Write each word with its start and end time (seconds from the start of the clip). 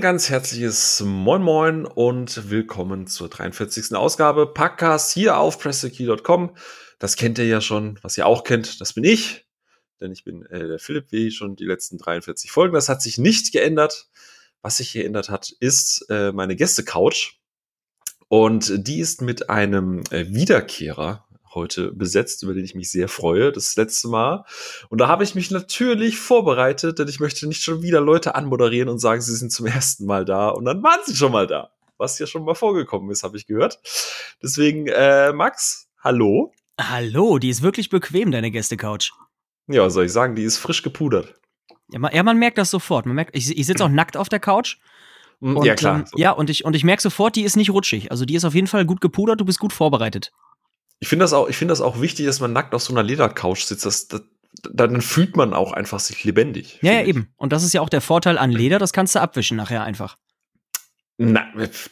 Ganz 0.00 0.30
herzliches 0.30 1.02
Moin 1.04 1.42
Moin 1.42 1.84
und 1.84 2.48
willkommen 2.48 3.06
zur 3.06 3.28
43. 3.28 3.94
Ausgabe 3.94 4.46
Packcast 4.46 5.12
hier 5.12 5.36
auf 5.36 5.58
pressekey.com. 5.58 6.56
Das 6.98 7.16
kennt 7.16 7.38
ihr 7.38 7.46
ja 7.46 7.60
schon, 7.60 7.98
was 8.00 8.16
ihr 8.16 8.26
auch 8.26 8.44
kennt, 8.44 8.80
das 8.80 8.94
bin 8.94 9.04
ich, 9.04 9.46
denn 10.00 10.10
ich 10.10 10.24
bin 10.24 10.46
äh, 10.46 10.68
der 10.68 10.78
Philipp, 10.78 11.12
wie 11.12 11.30
schon 11.30 11.54
die 11.54 11.66
letzten 11.66 11.98
43 11.98 12.50
Folgen. 12.50 12.72
Das 12.72 12.88
hat 12.88 13.02
sich 13.02 13.18
nicht 13.18 13.52
geändert. 13.52 14.08
Was 14.62 14.78
sich 14.78 14.94
geändert 14.94 15.28
hat, 15.28 15.50
ist 15.60 16.06
äh, 16.08 16.32
meine 16.32 16.56
Gäste-Couch. 16.56 17.34
Und 18.28 18.72
die 18.86 19.00
ist 19.00 19.20
mit 19.20 19.50
einem 19.50 20.02
äh, 20.10 20.26
Wiederkehrer 20.28 21.26
heute 21.54 21.92
besetzt, 21.92 22.42
über 22.42 22.54
den 22.54 22.64
ich 22.64 22.74
mich 22.74 22.90
sehr 22.90 23.08
freue, 23.08 23.52
das 23.52 23.76
letzte 23.76 24.08
Mal. 24.08 24.44
Und 24.88 25.00
da 25.00 25.08
habe 25.08 25.24
ich 25.24 25.34
mich 25.34 25.50
natürlich 25.50 26.18
vorbereitet, 26.18 26.98
denn 26.98 27.08
ich 27.08 27.20
möchte 27.20 27.46
nicht 27.46 27.62
schon 27.62 27.82
wieder 27.82 28.00
Leute 28.00 28.34
anmoderieren 28.34 28.88
und 28.88 28.98
sagen, 28.98 29.20
sie 29.20 29.34
sind 29.34 29.52
zum 29.52 29.66
ersten 29.66 30.06
Mal 30.06 30.24
da 30.24 30.48
und 30.48 30.64
dann 30.64 30.82
waren 30.82 31.00
sie 31.04 31.16
schon 31.16 31.32
mal 31.32 31.46
da. 31.46 31.70
Was 31.98 32.18
ja 32.18 32.26
schon 32.26 32.44
mal 32.44 32.54
vorgekommen 32.54 33.10
ist, 33.10 33.22
habe 33.24 33.36
ich 33.36 33.46
gehört. 33.46 33.78
Deswegen, 34.42 34.86
äh, 34.86 35.32
Max, 35.32 35.88
hallo. 36.02 36.52
Hallo, 36.80 37.38
die 37.38 37.50
ist 37.50 37.62
wirklich 37.62 37.90
bequem, 37.90 38.30
deine 38.30 38.50
Gäste-Couch. 38.50 39.12
Ja, 39.66 39.90
soll 39.90 40.06
ich 40.06 40.12
sagen, 40.12 40.34
die 40.34 40.44
ist 40.44 40.56
frisch 40.56 40.82
gepudert. 40.82 41.34
Ja, 41.92 41.98
man, 41.98 42.14
ja, 42.14 42.22
man 42.22 42.38
merkt 42.38 42.56
das 42.56 42.70
sofort. 42.70 43.04
Man 43.04 43.16
merkt, 43.16 43.36
ich, 43.36 43.56
ich 43.56 43.66
sitze 43.66 43.84
auch 43.84 43.90
nackt 43.90 44.16
auf 44.16 44.28
der 44.28 44.40
Couch. 44.40 44.78
Mm, 45.40 45.56
Und, 45.56 45.66
ja, 45.66 45.74
klar. 45.74 45.98
Ähm, 45.98 46.04
ja, 46.16 46.30
und 46.30 46.48
ich, 46.48 46.64
und 46.64 46.74
ich 46.74 46.84
merke 46.84 47.02
sofort, 47.02 47.36
die 47.36 47.42
ist 47.42 47.56
nicht 47.56 47.70
rutschig. 47.70 48.10
Also 48.10 48.24
die 48.24 48.34
ist 48.34 48.44
auf 48.44 48.54
jeden 48.54 48.66
Fall 48.66 48.86
gut 48.86 49.00
gepudert, 49.00 49.40
du 49.40 49.44
bist 49.44 49.58
gut 49.58 49.72
vorbereitet. 49.72 50.32
Ich 51.00 51.08
finde 51.08 51.24
das 51.24 51.32
auch, 51.32 51.48
ich 51.48 51.56
finde 51.56 51.72
das 51.72 51.80
auch 51.80 52.00
wichtig, 52.00 52.26
dass 52.26 52.40
man 52.40 52.52
nackt 52.52 52.74
auf 52.74 52.82
so 52.82 52.92
einer 52.92 53.02
Ledercouch 53.02 53.64
sitzt. 53.64 53.84
Das, 53.86 54.06
das, 54.08 54.22
dann 54.72 55.00
fühlt 55.00 55.36
man 55.36 55.54
auch 55.54 55.72
einfach 55.72 55.98
sich 56.00 56.22
lebendig. 56.24 56.78
Ja, 56.82 56.92
ja, 56.92 57.02
eben. 57.04 57.32
Und 57.36 57.52
das 57.52 57.64
ist 57.64 57.72
ja 57.72 57.80
auch 57.80 57.88
der 57.88 58.00
Vorteil 58.02 58.36
an 58.38 58.50
Leder, 58.50 58.78
das 58.78 58.92
kannst 58.92 59.14
du 59.14 59.20
abwischen 59.20 59.56
nachher 59.56 59.82
einfach. 59.82 60.16
Na, 61.18 61.44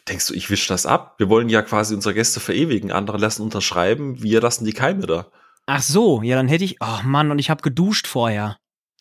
denkst 0.09 0.27
du, 0.29 0.35
ich 0.35 0.49
wisch 0.51 0.67
das 0.69 0.87
ab? 0.87 1.15
Wir 1.19 1.29
wollen 1.29 1.49
ja 1.51 1.61
quasi 1.63 1.95
unsere 1.95 2.15
Gäste 2.15 2.41
verewigen. 2.41 2.93
Andere 2.93 3.19
lassen 3.19 3.43
unterschreiben, 3.43 4.23
wir 4.23 4.41
lassen 4.41 4.65
die 4.65 4.73
Keime 4.73 5.07
da. 5.07 5.27
Ach 5.67 5.83
so, 5.83 6.23
ja, 6.23 6.37
dann 6.37 6.49
hätte 6.49 6.65
ich. 6.65 6.77
Oh 6.81 7.03
Mann, 7.05 7.31
und 7.31 7.39
ich 7.39 7.51
habe 7.51 7.61
geduscht 7.63 8.07
vorher. 8.07 8.57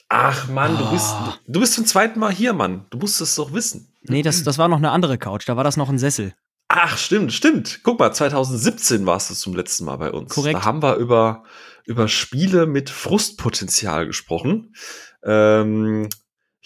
Ach 0.09 0.47
Mann, 0.49 0.77
du 0.77 0.83
Oh. 0.85 0.91
bist, 0.91 1.15
du 1.47 1.59
bist 1.61 1.73
zum 1.73 1.85
zweiten 1.85 2.19
Mal 2.19 2.31
hier, 2.33 2.53
Mann. 2.53 2.85
Du 2.89 2.97
musst 2.97 3.19
es 3.21 3.35
doch 3.35 3.53
wissen. 3.53 3.93
Nee, 4.03 4.21
das, 4.21 4.43
das 4.43 4.57
war 4.57 4.67
noch 4.67 4.77
eine 4.77 4.91
andere 4.91 5.17
Couch, 5.17 5.47
da 5.47 5.55
war 5.57 5.63
das 5.65 5.77
noch 5.77 5.89
ein 5.89 5.97
Sessel. 5.99 6.33
Ach, 6.69 6.97
stimmt, 6.97 7.31
stimmt. 7.31 7.79
Guck 7.83 7.99
mal, 7.99 8.11
2017 8.11 9.05
warst 9.05 9.29
du 9.29 9.33
zum 9.33 9.55
letzten 9.55 9.85
Mal 9.85 9.97
bei 9.97 10.11
uns. 10.11 10.33
Korrekt. 10.33 10.55
Da 10.55 10.65
haben 10.65 10.83
wir 10.83 10.95
über, 10.95 11.43
über 11.85 12.07
Spiele 12.07 12.65
mit 12.65 12.89
Frustpotenzial 12.89 14.05
gesprochen. 14.05 14.75
Ähm, 15.23 16.09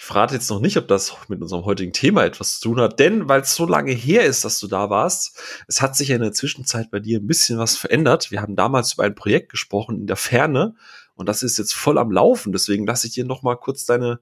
ich 0.01 0.03
frage 0.03 0.33
jetzt 0.33 0.49
noch 0.49 0.59
nicht, 0.59 0.77
ob 0.77 0.87
das 0.87 1.15
mit 1.27 1.43
unserem 1.43 1.63
heutigen 1.63 1.93
Thema 1.93 2.25
etwas 2.25 2.59
zu 2.59 2.69
tun 2.69 2.81
hat, 2.81 2.99
denn 2.99 3.29
weil 3.29 3.41
es 3.41 3.53
so 3.53 3.67
lange 3.67 3.91
her 3.91 4.23
ist, 4.23 4.43
dass 4.43 4.59
du 4.59 4.67
da 4.67 4.89
warst, 4.89 5.39
es 5.67 5.79
hat 5.79 5.95
sich 5.95 6.07
ja 6.07 6.15
in 6.15 6.23
der 6.23 6.33
Zwischenzeit 6.33 6.89
bei 6.89 6.99
dir 6.99 7.19
ein 7.19 7.27
bisschen 7.27 7.59
was 7.59 7.77
verändert. 7.77 8.31
Wir 8.31 8.41
haben 8.41 8.55
damals 8.55 8.93
über 8.93 9.03
ein 9.03 9.13
Projekt 9.13 9.51
gesprochen 9.51 9.99
in 9.99 10.07
der 10.07 10.15
Ferne 10.15 10.73
und 11.13 11.29
das 11.29 11.43
ist 11.43 11.59
jetzt 11.59 11.75
voll 11.75 11.99
am 11.99 12.11
Laufen. 12.11 12.51
Deswegen 12.51 12.87
lasse 12.87 13.05
ich 13.05 13.13
dir 13.13 13.25
noch 13.25 13.43
mal 13.43 13.55
kurz 13.55 13.85
deine 13.85 14.19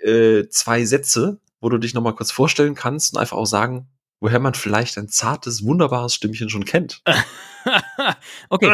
äh, 0.00 0.46
zwei 0.50 0.84
Sätze, 0.84 1.40
wo 1.62 1.70
du 1.70 1.78
dich 1.78 1.94
noch 1.94 2.02
mal 2.02 2.14
kurz 2.14 2.30
vorstellen 2.30 2.74
kannst 2.74 3.14
und 3.14 3.18
einfach 3.18 3.38
auch 3.38 3.46
sagen, 3.46 3.88
woher 4.20 4.40
man 4.40 4.54
vielleicht 4.54 4.98
ein 4.98 5.08
zartes, 5.08 5.64
wunderbares 5.64 6.14
Stimmchen 6.14 6.48
schon 6.48 6.64
kennt. 6.64 7.02
okay, 8.48 8.72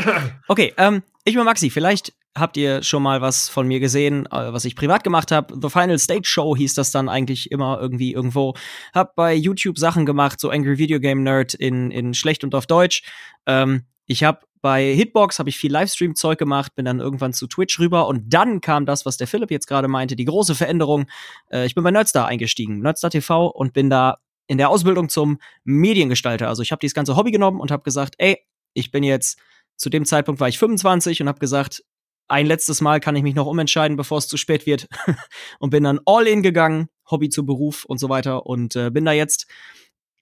okay. 0.48 0.74
Ähm, 0.76 1.02
ich 1.24 1.34
bin 1.34 1.44
Maxi. 1.44 1.70
Vielleicht 1.70 2.12
habt 2.36 2.56
ihr 2.56 2.82
schon 2.82 3.02
mal 3.02 3.20
was 3.20 3.48
von 3.48 3.66
mir 3.66 3.80
gesehen, 3.80 4.26
äh, 4.26 4.52
was 4.52 4.64
ich 4.64 4.76
privat 4.76 5.04
gemacht 5.04 5.30
habe. 5.30 5.54
The 5.60 5.68
Final 5.68 5.98
Stage 5.98 6.24
Show 6.24 6.56
hieß 6.56 6.74
das 6.74 6.90
dann 6.90 7.08
eigentlich 7.08 7.50
immer 7.50 7.78
irgendwie 7.80 8.12
irgendwo. 8.12 8.54
Hab 8.92 9.14
bei 9.14 9.34
YouTube 9.34 9.78
Sachen 9.78 10.06
gemacht, 10.06 10.40
so 10.40 10.50
Angry 10.50 10.78
Video 10.78 11.00
Game 11.00 11.22
Nerd 11.22 11.54
in, 11.54 11.90
in 11.90 12.14
schlecht 12.14 12.44
und 12.44 12.54
auf 12.54 12.66
Deutsch. 12.66 13.02
Ähm, 13.46 13.84
ich 14.06 14.24
habe 14.24 14.40
bei 14.60 14.94
Hitbox 14.94 15.38
habe 15.38 15.50
ich 15.50 15.58
viel 15.58 15.70
Livestream-Zeug 15.70 16.38
gemacht, 16.38 16.74
bin 16.74 16.86
dann 16.86 16.98
irgendwann 16.98 17.34
zu 17.34 17.46
Twitch 17.46 17.78
rüber 17.78 18.08
und 18.08 18.32
dann 18.32 18.62
kam 18.62 18.86
das, 18.86 19.04
was 19.04 19.18
der 19.18 19.26
Philipp 19.26 19.50
jetzt 19.50 19.66
gerade 19.66 19.88
meinte, 19.88 20.16
die 20.16 20.24
große 20.24 20.54
Veränderung. 20.54 21.04
Äh, 21.50 21.66
ich 21.66 21.74
bin 21.74 21.84
bei 21.84 21.90
Nerdstar 21.90 22.26
eingestiegen, 22.26 22.80
Nerdstar 22.80 23.10
TV 23.10 23.46
und 23.48 23.74
bin 23.74 23.90
da 23.90 24.16
in 24.46 24.58
der 24.58 24.68
Ausbildung 24.68 25.08
zum 25.08 25.38
Mediengestalter. 25.64 26.48
Also 26.48 26.62
ich 26.62 26.72
habe 26.72 26.80
dieses 26.80 26.94
ganze 26.94 27.16
Hobby 27.16 27.30
genommen 27.30 27.60
und 27.60 27.70
habe 27.70 27.82
gesagt, 27.82 28.14
ey, 28.18 28.38
ich 28.74 28.90
bin 28.90 29.02
jetzt 29.02 29.38
zu 29.76 29.90
dem 29.90 30.04
Zeitpunkt 30.04 30.40
war 30.40 30.48
ich 30.48 30.58
25 30.58 31.20
und 31.20 31.28
habe 31.28 31.38
gesagt, 31.38 31.82
ein 32.28 32.46
letztes 32.46 32.80
Mal 32.80 33.00
kann 33.00 33.16
ich 33.16 33.22
mich 33.22 33.34
noch 33.34 33.46
umentscheiden, 33.46 33.96
bevor 33.96 34.18
es 34.18 34.28
zu 34.28 34.36
spät 34.36 34.66
wird 34.66 34.88
und 35.58 35.70
bin 35.70 35.84
dann 35.84 36.00
all 36.06 36.26
in 36.26 36.42
gegangen, 36.42 36.88
Hobby 37.10 37.28
zu 37.28 37.44
Beruf 37.44 37.84
und 37.84 37.98
so 37.98 38.08
weiter 38.08 38.46
und 38.46 38.76
äh, 38.76 38.90
bin 38.90 39.04
da 39.04 39.12
jetzt 39.12 39.46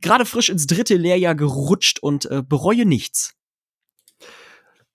gerade 0.00 0.27
frisch 0.27 0.49
ins 0.49 0.66
dritte 0.66 0.97
Lehrjahr 0.97 1.34
gerutscht 1.34 2.00
und 2.00 2.27
äh, 2.27 2.43
bereue 2.43 2.87
nichts. 2.87 3.34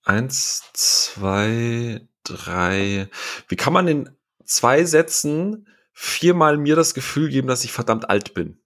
Eins, 0.02 0.64
zwei, 0.74 2.06
drei. 2.24 3.08
Wie 3.48 3.56
kann 3.56 3.72
man 3.72 3.88
in 3.88 4.10
zwei 4.44 4.84
Sätzen 4.84 5.68
viermal 5.92 6.56
mir 6.58 6.76
das 6.76 6.94
Gefühl 6.94 7.30
geben, 7.30 7.48
dass 7.48 7.64
ich 7.64 7.72
verdammt 7.72 8.08
alt 8.08 8.34
bin? 8.34 8.60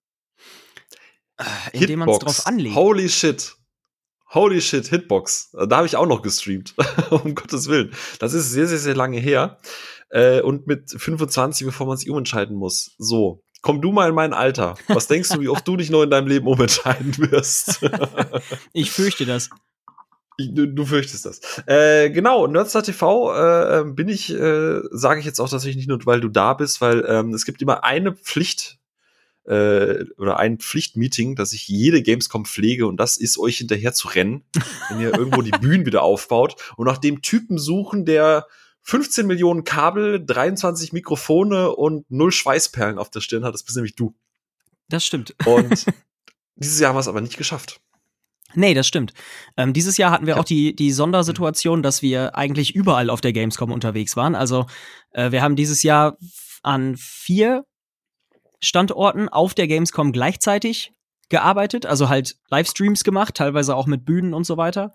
Indem 1.72 2.00
man 2.00 2.08
es 2.08 2.18
drauf 2.18 2.46
anlegt. 2.46 2.74
Holy 2.74 3.08
shit. 3.08 3.54
Holy 4.30 4.60
shit, 4.62 4.86
Hitbox. 4.86 5.50
Da 5.68 5.76
habe 5.76 5.86
ich 5.86 5.96
auch 5.96 6.06
noch 6.06 6.22
gestreamt. 6.22 6.74
um 7.10 7.34
Gottes 7.34 7.68
Willen. 7.68 7.92
Das 8.18 8.32
ist 8.32 8.50
sehr, 8.50 8.66
sehr, 8.66 8.78
sehr 8.78 8.94
lange 8.94 9.18
her. 9.20 9.58
Äh, 10.10 10.40
und 10.40 10.66
mit 10.66 10.90
25, 10.90 11.66
bevor 11.66 11.86
man 11.86 11.96
sich 11.96 12.08
umentscheiden 12.10 12.56
muss. 12.56 12.94
So. 12.98 13.42
Komm 13.60 13.80
du 13.80 13.92
mal 13.92 14.08
in 14.08 14.14
mein 14.14 14.32
Alter. 14.32 14.74
Was 14.88 15.06
denkst 15.06 15.28
du, 15.30 15.40
wie 15.40 15.48
oft 15.48 15.66
du 15.68 15.76
dich 15.76 15.88
noch 15.90 16.02
in 16.02 16.10
deinem 16.10 16.26
Leben 16.26 16.46
umentscheiden 16.46 17.16
wirst? 17.30 17.80
Ich 18.72 18.90
fürchte 18.90 19.24
das. 19.26 19.50
Ich- 20.38 20.52
Du, 20.54 20.66
du 20.66 20.86
fürchtest 20.86 21.26
das. 21.26 21.40
Äh, 21.66 22.10
genau, 22.10 22.46
Nerdstar 22.46 22.82
TV 22.82 23.32
äh, 23.34 23.84
bin 23.84 24.08
ich, 24.08 24.32
äh, 24.32 24.80
sage 24.90 25.20
ich 25.20 25.26
jetzt 25.26 25.38
auch 25.40 25.48
tatsächlich 25.48 25.76
nicht 25.76 25.88
nur, 25.88 26.04
weil 26.06 26.20
du 26.22 26.28
da 26.30 26.54
bist, 26.54 26.80
weil 26.80 27.04
ähm, 27.06 27.34
es 27.34 27.44
gibt 27.44 27.60
immer 27.62 27.84
eine 27.84 28.12
Pflicht 28.14 28.78
äh, 29.44 30.04
oder 30.18 30.38
ein 30.38 30.58
Pflichtmeeting, 30.58 31.34
dass 31.36 31.52
ich 31.52 31.66
jede 31.68 32.02
Gamescom 32.02 32.44
pflege 32.44 32.86
und 32.86 32.96
das 32.98 33.16
ist 33.16 33.38
euch 33.38 33.58
hinterher 33.58 33.92
zu 33.92 34.08
rennen, 34.08 34.44
wenn 34.88 35.00
ihr 35.00 35.14
irgendwo 35.16 35.42
die 35.42 35.50
Bühnen 35.60 35.86
wieder 35.86 36.02
aufbaut 36.02 36.56
und 36.76 36.86
nach 36.86 36.98
dem 36.98 37.22
Typen 37.22 37.58
suchen, 37.58 38.04
der 38.04 38.46
15 38.82 39.26
Millionen 39.26 39.64
Kabel, 39.64 40.24
23 40.24 40.92
Mikrofone 40.92 41.70
und 41.74 42.10
null 42.10 42.32
Schweißperlen 42.32 42.98
auf 42.98 43.10
der 43.10 43.20
Stirn 43.20 43.44
hat. 43.44 43.54
Das 43.54 43.62
bist 43.62 43.76
nämlich 43.76 43.94
du. 43.94 44.14
Das 44.88 45.04
stimmt. 45.06 45.34
Und 45.46 45.86
dieses 46.56 46.80
Jahr 46.80 46.88
haben 46.90 46.96
wir 46.96 47.00
es 47.00 47.08
aber 47.08 47.20
nicht 47.20 47.36
geschafft. 47.36 47.80
Nee, 48.54 48.74
das 48.74 48.86
stimmt. 48.86 49.14
Ähm, 49.56 49.72
dieses 49.72 49.96
Jahr 49.96 50.10
hatten 50.10 50.26
wir 50.26 50.34
Ja. 50.34 50.40
auch 50.40 50.44
die, 50.44 50.76
die 50.76 50.92
Sondersituation, 50.92 51.82
dass 51.82 52.02
wir 52.02 52.36
eigentlich 52.36 52.74
überall 52.74 53.08
auf 53.08 53.20
der 53.22 53.32
Gamescom 53.32 53.72
unterwegs 53.72 54.16
waren. 54.16 54.34
Also 54.34 54.66
äh, 55.12 55.30
wir 55.30 55.42
haben 55.42 55.56
dieses 55.56 55.82
Jahr 55.82 56.18
an 56.62 56.96
vier 56.98 57.64
Standorten 58.62 59.28
auf 59.28 59.54
der 59.54 59.66
Gamescom 59.66 60.12
gleichzeitig 60.12 60.92
gearbeitet, 61.28 61.86
also 61.86 62.08
halt 62.08 62.36
Livestreams 62.50 63.04
gemacht, 63.04 63.34
teilweise 63.34 63.74
auch 63.76 63.86
mit 63.86 64.04
Bühnen 64.04 64.34
und 64.34 64.44
so 64.44 64.56
weiter. 64.56 64.92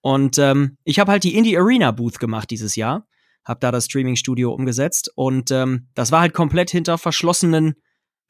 Und 0.00 0.38
ähm, 0.38 0.78
ich 0.84 0.98
habe 0.98 1.12
halt 1.12 1.24
die 1.24 1.36
Indie 1.36 1.58
Arena 1.58 1.90
Booth 1.90 2.18
gemacht 2.18 2.50
dieses 2.50 2.76
Jahr, 2.76 3.06
habe 3.44 3.60
da 3.60 3.70
das 3.70 3.86
Streaming-Studio 3.86 4.52
umgesetzt 4.52 5.10
und 5.14 5.50
ähm, 5.50 5.88
das 5.94 6.12
war 6.12 6.20
halt 6.20 6.32
komplett 6.32 6.70
hinter 6.70 6.96
verschlossenen 6.96 7.74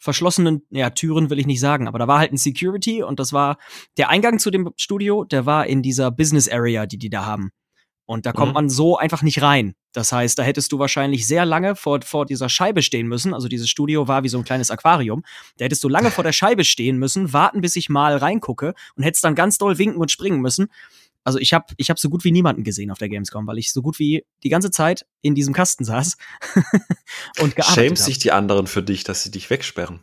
verschlossenen 0.03 0.63
ja, 0.71 0.89
Türen 0.91 1.29
will 1.29 1.39
ich 1.39 1.47
nicht 1.47 1.61
sagen, 1.61 1.87
aber 1.87 1.99
da 1.99 2.09
war 2.09 2.19
halt 2.19 2.33
ein 2.33 2.39
Security 2.39 3.03
und 3.03 3.21
das 3.21 3.35
war 3.35 3.59
der 3.99 4.09
Eingang 4.09 4.39
zu 4.39 4.51
dem 4.51 4.71
Studio, 4.77 5.25
der 5.25 5.45
war 5.45 5.67
in 5.67 5.83
dieser 5.83 6.11
Business 6.11 6.49
Area, 6.49 6.87
die 6.87 6.97
die 6.97 7.11
da 7.11 7.27
haben. 7.27 7.51
Und 8.11 8.27
da 8.27 8.33
kommt 8.33 8.49
Mhm. 8.49 8.55
man 8.55 8.71
so 8.71 8.99
einfach 8.99 9.23
nicht 9.23 9.41
rein. 9.41 9.77
Das 9.93 10.11
heißt, 10.11 10.37
da 10.37 10.43
hättest 10.43 10.73
du 10.73 10.81
wahrscheinlich 10.81 11.29
sehr 11.29 11.45
lange 11.45 11.77
vor, 11.77 12.01
vor 12.03 12.27
dieser 12.27 12.49
Scheibe 12.49 12.83
stehen 12.83 13.07
müssen. 13.07 13.33
Also 13.33 13.47
dieses 13.47 13.71
Studio 13.71 14.09
war 14.09 14.25
wie 14.25 14.29
so 14.29 14.37
ein 14.39 14.43
kleines 14.43 14.73
Aquarium. 14.73 15.23
Da 15.59 15.67
hättest 15.67 15.85
du 15.85 15.89
lange 15.89 16.11
vor 16.11 16.25
der 16.25 16.33
Scheibe 16.33 16.65
stehen 16.65 16.99
müssen, 16.99 17.33
warten, 17.33 17.61
bis 17.61 17.77
ich 17.77 17.89
mal 17.89 18.17
reingucke 18.17 18.75
und 18.97 19.05
hättest 19.05 19.23
dann 19.23 19.37
ganz 19.37 19.59
doll 19.59 19.79
winken 19.79 20.01
und 20.01 20.11
springen 20.11 20.41
müssen. 20.41 20.73
Also 21.23 21.39
ich 21.39 21.53
habe 21.55 21.67
ich 21.77 21.89
hab 21.89 22.01
so 22.01 22.09
gut 22.09 22.25
wie 22.25 22.33
niemanden 22.33 22.65
gesehen 22.65 22.91
auf 22.91 22.99
der 22.99 23.09
Gamescom, 23.09 23.47
weil 23.47 23.59
ich 23.59 23.73
so 23.73 23.81
gut 23.81 24.01
wie 24.01 24.27
die 24.43 24.49
ganze 24.49 24.73
Zeit 24.73 25.07
in 25.23 25.37
diesem 25.37 25.55
Kasten 25.55 25.85
saß 25.85 26.17
und 27.39 27.55
gearbeitet 27.55 27.65
Schämt 27.75 27.99
hab. 28.01 28.05
sich 28.07 28.19
die 28.19 28.33
anderen 28.33 28.67
für 28.67 28.83
dich, 28.83 29.05
dass 29.05 29.23
sie 29.23 29.31
dich 29.31 29.51
wegsperren? 29.51 30.01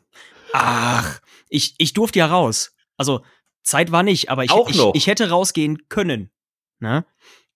Ach, 0.53 1.19
ich, 1.49 1.75
ich 1.77 1.91
durfte 1.91 2.19
ja 2.19 2.27
raus. 2.27 2.71
Also, 2.95 3.25
Zeit 3.63 3.91
war 3.91 4.03
nicht, 4.03 4.29
aber 4.29 4.45
ich, 4.45 4.51
ich, 4.69 4.81
ich 4.93 5.07
hätte 5.07 5.29
rausgehen 5.29 5.89
können. 5.89 6.29
Ne? 6.79 7.05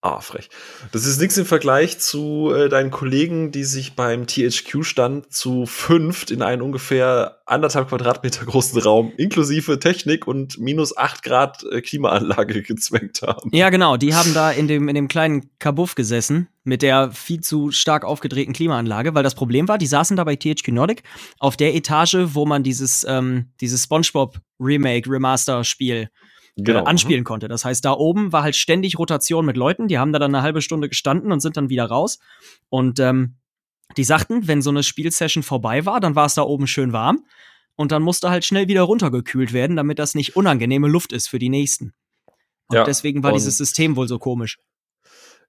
Ah, 0.03 0.19
frech. 0.19 0.49
Das 0.91 1.05
ist 1.05 1.21
nichts 1.21 1.37
im 1.37 1.45
Vergleich 1.45 1.99
zu 1.99 2.51
äh, 2.51 2.69
deinen 2.69 2.89
Kollegen, 2.89 3.51
die 3.51 3.63
sich 3.63 3.93
beim 3.93 4.25
THQ-Stand 4.25 5.31
zu 5.31 5.67
fünft 5.67 6.31
in 6.31 6.41
einen 6.41 6.63
ungefähr 6.63 7.37
anderthalb 7.45 7.89
Quadratmeter 7.89 8.45
großen 8.45 8.81
Raum 8.81 9.13
inklusive 9.17 9.77
Technik 9.77 10.25
und 10.25 10.57
minus 10.57 10.97
acht 10.97 11.21
Grad 11.21 11.63
äh, 11.71 11.81
Klimaanlage 11.81 12.61
gezwängt 12.63 13.21
haben. 13.21 13.51
Ja, 13.53 13.69
genau. 13.69 13.95
Die 13.95 14.15
haben 14.15 14.33
da 14.33 14.49
in 14.49 14.67
dem, 14.67 14.89
in 14.89 14.95
dem 14.95 15.07
kleinen 15.07 15.51
Kabuff 15.59 15.93
gesessen 15.93 16.47
mit 16.63 16.81
der 16.81 17.11
viel 17.11 17.41
zu 17.41 17.69
stark 17.69 18.03
aufgedrehten 18.03 18.53
Klimaanlage, 18.53 19.13
weil 19.13 19.23
das 19.23 19.35
Problem 19.35 19.67
war, 19.67 19.77
die 19.77 19.85
saßen 19.85 20.17
da 20.17 20.23
bei 20.23 20.35
THQ 20.35 20.69
Nordic 20.69 21.03
auf 21.37 21.57
der 21.57 21.75
Etage, 21.75 22.17
wo 22.33 22.47
man 22.47 22.63
dieses, 22.63 23.05
ähm, 23.07 23.51
dieses 23.61 23.83
SpongeBob 23.83 24.39
Remake, 24.59 25.07
Remaster-Spiel 25.07 26.09
genau. 26.57 26.79
äh, 26.79 26.85
anspielen 26.85 27.23
konnte. 27.23 27.47
Das 27.47 27.65
heißt, 27.65 27.83
da 27.83 27.93
oben 27.93 28.31
war 28.31 28.43
halt 28.43 28.55
ständig 28.55 28.97
Rotation 28.99 29.45
mit 29.45 29.57
Leuten, 29.57 29.87
die 29.87 29.97
haben 29.97 30.13
da 30.13 30.19
dann 30.19 30.33
eine 30.33 30.43
halbe 30.43 30.61
Stunde 30.61 30.89
gestanden 30.89 31.31
und 31.31 31.39
sind 31.39 31.57
dann 31.57 31.69
wieder 31.69 31.85
raus. 31.85 32.19
Und 32.69 32.99
ähm, 32.99 33.35
die 33.97 34.03
sagten, 34.03 34.47
wenn 34.47 34.61
so 34.61 34.69
eine 34.69 34.83
Spielsession 34.83 35.43
vorbei 35.43 35.85
war, 35.85 35.99
dann 35.99 36.15
war 36.15 36.25
es 36.25 36.35
da 36.35 36.43
oben 36.43 36.67
schön 36.67 36.93
warm 36.93 37.25
und 37.75 37.91
dann 37.91 38.03
musste 38.03 38.29
halt 38.29 38.45
schnell 38.45 38.67
wieder 38.67 38.83
runtergekühlt 38.83 39.53
werden, 39.53 39.75
damit 39.75 39.99
das 39.99 40.15
nicht 40.15 40.35
unangenehme 40.35 40.87
Luft 40.87 41.13
ist 41.13 41.27
für 41.27 41.39
die 41.39 41.49
nächsten. 41.49 41.93
Und 42.67 42.77
ja, 42.77 42.83
deswegen 42.83 43.21
war 43.23 43.33
dieses 43.33 43.57
System 43.57 43.95
wohl 43.95 44.07
so 44.07 44.17
komisch. 44.17 44.57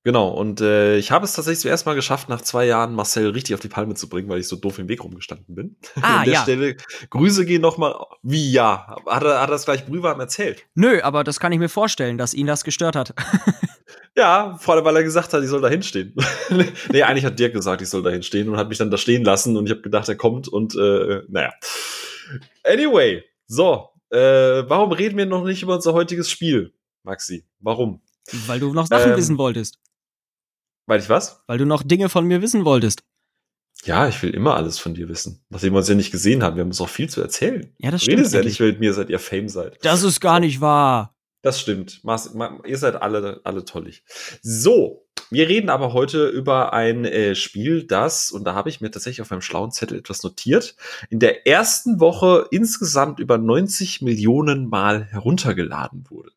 Genau, 0.04 0.30
und 0.30 0.60
äh, 0.60 0.96
ich 0.96 1.12
habe 1.12 1.24
es 1.24 1.34
tatsächlich 1.34 1.60
zum 1.60 1.70
ersten 1.70 1.88
Mal 1.88 1.94
geschafft, 1.94 2.28
nach 2.28 2.40
zwei 2.40 2.66
Jahren 2.66 2.94
Marcel 2.94 3.30
richtig 3.30 3.54
auf 3.54 3.60
die 3.60 3.68
Palme 3.68 3.94
zu 3.94 4.08
bringen, 4.08 4.28
weil 4.28 4.40
ich 4.40 4.48
so 4.48 4.56
doof 4.56 4.80
im 4.80 4.88
Weg 4.88 5.04
rumgestanden 5.04 5.54
bin. 5.54 5.76
Ah, 6.02 6.20
An 6.20 6.24
der 6.24 6.34
ja. 6.34 6.42
Stelle 6.42 6.76
Grüße 7.10 7.46
gehen 7.46 7.60
nochmal. 7.60 7.94
Wie 8.22 8.50
ja? 8.50 8.96
Hat 9.06 9.22
er, 9.22 9.40
hat 9.40 9.48
er 9.48 9.52
das 9.52 9.64
gleich 9.64 9.86
brühwarm 9.86 10.18
erzählt? 10.18 10.64
Nö, 10.74 11.00
aber 11.02 11.22
das 11.22 11.38
kann 11.38 11.52
ich 11.52 11.58
mir 11.58 11.68
vorstellen, 11.68 12.18
dass 12.18 12.34
ihn 12.34 12.46
das 12.46 12.64
gestört 12.64 12.96
hat. 12.96 13.14
ja, 14.16 14.56
vor 14.58 14.74
allem, 14.74 14.84
weil 14.84 14.96
er 14.96 15.04
gesagt 15.04 15.32
hat, 15.32 15.42
ich 15.42 15.48
soll 15.48 15.60
da 15.60 15.68
hinstehen. 15.68 16.14
nee, 16.90 17.02
eigentlich 17.02 17.24
hat 17.24 17.38
Dirk 17.38 17.52
gesagt, 17.52 17.82
ich 17.82 17.88
soll 17.88 18.02
da 18.02 18.10
hinstehen 18.10 18.48
und 18.48 18.56
hat 18.56 18.68
mich 18.68 18.78
dann 18.78 18.90
da 18.90 18.96
stehen 18.96 19.22
lassen 19.22 19.56
und 19.56 19.66
ich 19.66 19.70
habe 19.70 19.82
gedacht, 19.82 20.08
er 20.08 20.16
kommt 20.16 20.48
und 20.48 20.74
äh, 20.74 21.22
naja. 21.28 21.52
Anyway, 22.64 23.22
so, 23.46 23.90
äh, 24.10 24.18
warum 24.18 24.90
reden 24.92 25.16
wir 25.16 25.26
noch 25.26 25.44
nicht 25.44 25.62
über 25.62 25.74
unser 25.74 25.92
heutiges 25.92 26.30
Spiel, 26.30 26.72
Maxi? 27.04 27.44
Warum? 27.60 28.00
Weil 28.46 28.58
du 28.60 28.72
noch 28.72 28.86
Sachen 28.86 29.12
ähm, 29.12 29.16
wissen 29.16 29.38
wolltest. 29.38 29.78
Weil 30.92 31.00
ich 31.00 31.08
was? 31.08 31.42
Weil 31.46 31.56
du 31.56 31.64
noch 31.64 31.82
Dinge 31.82 32.10
von 32.10 32.26
mir 32.26 32.42
wissen 32.42 32.66
wolltest. 32.66 33.02
Ja, 33.84 34.08
ich 34.08 34.22
will 34.22 34.28
immer 34.28 34.56
alles 34.56 34.78
von 34.78 34.92
dir 34.92 35.08
wissen. 35.08 35.42
Nachdem 35.48 35.72
wir 35.72 35.78
uns 35.78 35.88
ja 35.88 35.94
nicht 35.94 36.12
gesehen 36.12 36.42
haben, 36.42 36.56
wir 36.56 36.60
haben 36.60 36.68
uns 36.68 36.82
auch 36.82 36.88
viel 36.90 37.08
zu 37.08 37.22
erzählen. 37.22 37.74
Ja, 37.78 37.90
das 37.90 38.02
stimmt. 38.02 38.18
Redet 38.18 38.32
ja 38.34 38.42
nicht 38.42 38.60
mit 38.60 38.78
mir, 38.78 38.92
seit 38.92 39.08
ihr 39.08 39.18
Fame 39.18 39.48
seid. 39.48 39.82
Das 39.86 40.02
ist 40.02 40.20
gar 40.20 40.38
nicht 40.38 40.60
wahr. 40.60 41.16
Das 41.40 41.58
stimmt. 41.58 42.02
Ihr 42.66 42.76
seid 42.76 43.00
alle, 43.00 43.40
alle 43.42 43.64
tollig. 43.64 44.04
So, 44.42 45.06
wir 45.30 45.48
reden 45.48 45.70
aber 45.70 45.94
heute 45.94 46.28
über 46.28 46.74
ein 46.74 47.06
äh, 47.06 47.34
Spiel, 47.36 47.86
das, 47.86 48.30
und 48.30 48.44
da 48.44 48.52
habe 48.52 48.68
ich 48.68 48.82
mir 48.82 48.90
tatsächlich 48.90 49.22
auf 49.22 49.30
meinem 49.30 49.40
schlauen 49.40 49.70
Zettel 49.70 49.96
etwas 49.98 50.22
notiert, 50.22 50.76
in 51.08 51.20
der 51.20 51.46
ersten 51.46 52.00
Woche 52.00 52.48
insgesamt 52.50 53.18
über 53.18 53.38
90 53.38 54.02
Millionen 54.02 54.68
Mal 54.68 55.06
heruntergeladen 55.06 56.04
wurde. 56.10 56.32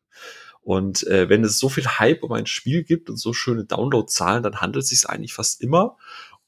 Und 0.66 1.06
äh, 1.06 1.28
wenn 1.28 1.44
es 1.44 1.60
so 1.60 1.68
viel 1.68 1.86
Hype 1.86 2.24
um 2.24 2.32
ein 2.32 2.46
Spiel 2.46 2.82
gibt 2.82 3.08
und 3.08 3.18
so 3.18 3.32
schöne 3.32 3.64
Downloadzahlen, 3.64 4.42
dann 4.42 4.60
handelt 4.60 4.82
es 4.82 4.88
sich 4.88 5.08
eigentlich 5.08 5.32
fast 5.32 5.62
immer 5.62 5.96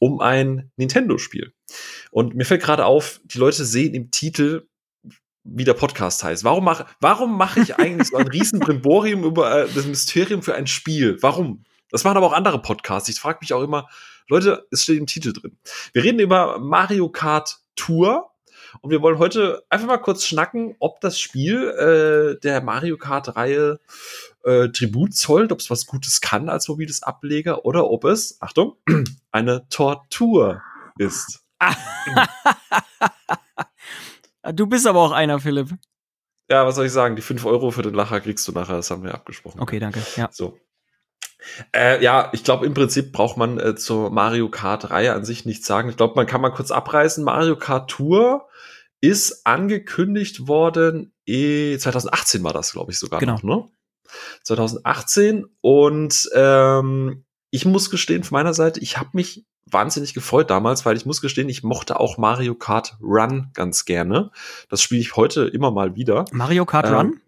um 0.00 0.18
ein 0.18 0.72
Nintendo-Spiel. 0.74 1.52
Und 2.10 2.34
mir 2.34 2.44
fällt 2.44 2.62
gerade 2.62 2.84
auf, 2.84 3.20
die 3.22 3.38
Leute 3.38 3.64
sehen 3.64 3.94
im 3.94 4.10
Titel, 4.10 4.66
wie 5.44 5.62
der 5.62 5.74
Podcast 5.74 6.24
heißt. 6.24 6.42
Warum 6.42 6.64
mache 6.64 6.86
warum 6.98 7.38
mache 7.38 7.60
ich 7.60 7.76
eigentlich 7.76 8.08
so 8.08 8.16
ein 8.16 8.26
riesen 8.32 8.58
Brimborium 8.58 9.22
über 9.22 9.66
äh, 9.66 9.68
das 9.72 9.86
Mysterium 9.86 10.42
für 10.42 10.56
ein 10.56 10.66
Spiel? 10.66 11.16
Warum? 11.20 11.62
Das 11.92 12.02
machen 12.02 12.16
aber 12.16 12.26
auch 12.26 12.32
andere 12.32 12.60
Podcasts. 12.60 13.08
Ich 13.08 13.20
frage 13.20 13.38
mich 13.40 13.52
auch 13.52 13.62
immer, 13.62 13.88
Leute, 14.26 14.66
es 14.72 14.82
steht 14.82 14.98
im 14.98 15.06
Titel 15.06 15.32
drin. 15.32 15.56
Wir 15.92 16.02
reden 16.02 16.18
über 16.18 16.58
Mario 16.58 17.08
Kart 17.08 17.60
Tour 17.76 18.32
und 18.80 18.90
wir 18.90 19.02
wollen 19.02 19.18
heute 19.18 19.62
einfach 19.68 19.86
mal 19.86 19.98
kurz 19.98 20.24
schnacken, 20.24 20.76
ob 20.78 21.00
das 21.00 21.18
Spiel 21.18 21.68
äh, 21.68 22.40
der 22.40 22.60
Mario 22.62 22.96
Kart-Reihe 22.96 23.80
äh, 24.44 24.68
Tribut 24.68 25.14
zollt, 25.14 25.52
ob 25.52 25.60
es 25.60 25.70
was 25.70 25.86
Gutes 25.86 26.20
kann 26.20 26.48
als 26.48 26.68
mobiles 26.68 27.02
Ableger 27.02 27.64
oder 27.64 27.90
ob 27.90 28.04
es, 28.04 28.38
Achtung, 28.40 28.76
eine 29.32 29.68
Tortur 29.68 30.62
ist. 30.98 31.44
du 34.52 34.66
bist 34.66 34.86
aber 34.86 35.00
auch 35.00 35.12
einer, 35.12 35.40
Philipp. 35.40 35.70
Ja, 36.50 36.66
was 36.66 36.76
soll 36.76 36.86
ich 36.86 36.92
sagen? 36.92 37.16
Die 37.16 37.22
5 37.22 37.44
Euro 37.44 37.70
für 37.70 37.82
den 37.82 37.94
Lacher 37.94 38.20
kriegst 38.20 38.46
du 38.48 38.52
nachher, 38.52 38.76
das 38.76 38.90
haben 38.90 39.02
wir 39.02 39.14
abgesprochen. 39.14 39.60
Okay, 39.60 39.78
danke. 39.78 40.00
Ja. 40.16 40.28
So. 40.32 40.58
Äh, 41.74 42.02
ja, 42.02 42.30
ich 42.32 42.44
glaube, 42.44 42.66
im 42.66 42.74
Prinzip 42.74 43.12
braucht 43.12 43.36
man 43.36 43.58
äh, 43.58 43.76
zur 43.76 44.10
Mario 44.10 44.48
Kart-Reihe 44.48 45.12
an 45.12 45.24
sich 45.24 45.44
nichts 45.44 45.66
sagen. 45.66 45.88
Ich 45.88 45.96
glaube, 45.96 46.14
man 46.16 46.26
kann 46.26 46.40
mal 46.40 46.50
kurz 46.50 46.70
abreißen. 46.70 47.22
Mario 47.22 47.56
Kart 47.56 47.90
Tour 47.90 48.48
ist 49.00 49.46
angekündigt 49.46 50.48
worden, 50.48 51.12
eh, 51.26 51.78
2018 51.78 52.42
war 52.42 52.52
das, 52.52 52.72
glaube 52.72 52.92
ich, 52.92 52.98
sogar 52.98 53.20
genau. 53.20 53.34
noch, 53.34 53.42
ne? 53.42 53.68
2018 54.44 55.44
und 55.60 56.30
ähm, 56.34 57.24
ich 57.50 57.64
muss 57.64 57.90
gestehen, 57.90 58.24
von 58.24 58.36
meiner 58.36 58.54
Seite, 58.54 58.80
ich 58.80 58.96
habe 58.96 59.10
mich 59.12 59.44
wahnsinnig 59.66 60.14
gefreut 60.14 60.50
damals, 60.50 60.86
weil 60.86 60.96
ich 60.96 61.06
muss 61.06 61.20
gestehen, 61.20 61.48
ich 61.48 61.62
mochte 61.62 62.00
auch 62.00 62.16
Mario 62.18 62.54
Kart 62.54 62.96
Run 63.00 63.50
ganz 63.54 63.84
gerne. 63.84 64.30
Das 64.68 64.82
spiele 64.82 65.00
ich 65.00 65.16
heute 65.16 65.44
immer 65.44 65.70
mal 65.70 65.94
wieder. 65.94 66.24
Mario 66.32 66.64
Kart 66.64 66.86
ähm, 66.86 66.94
Run? 66.94 67.20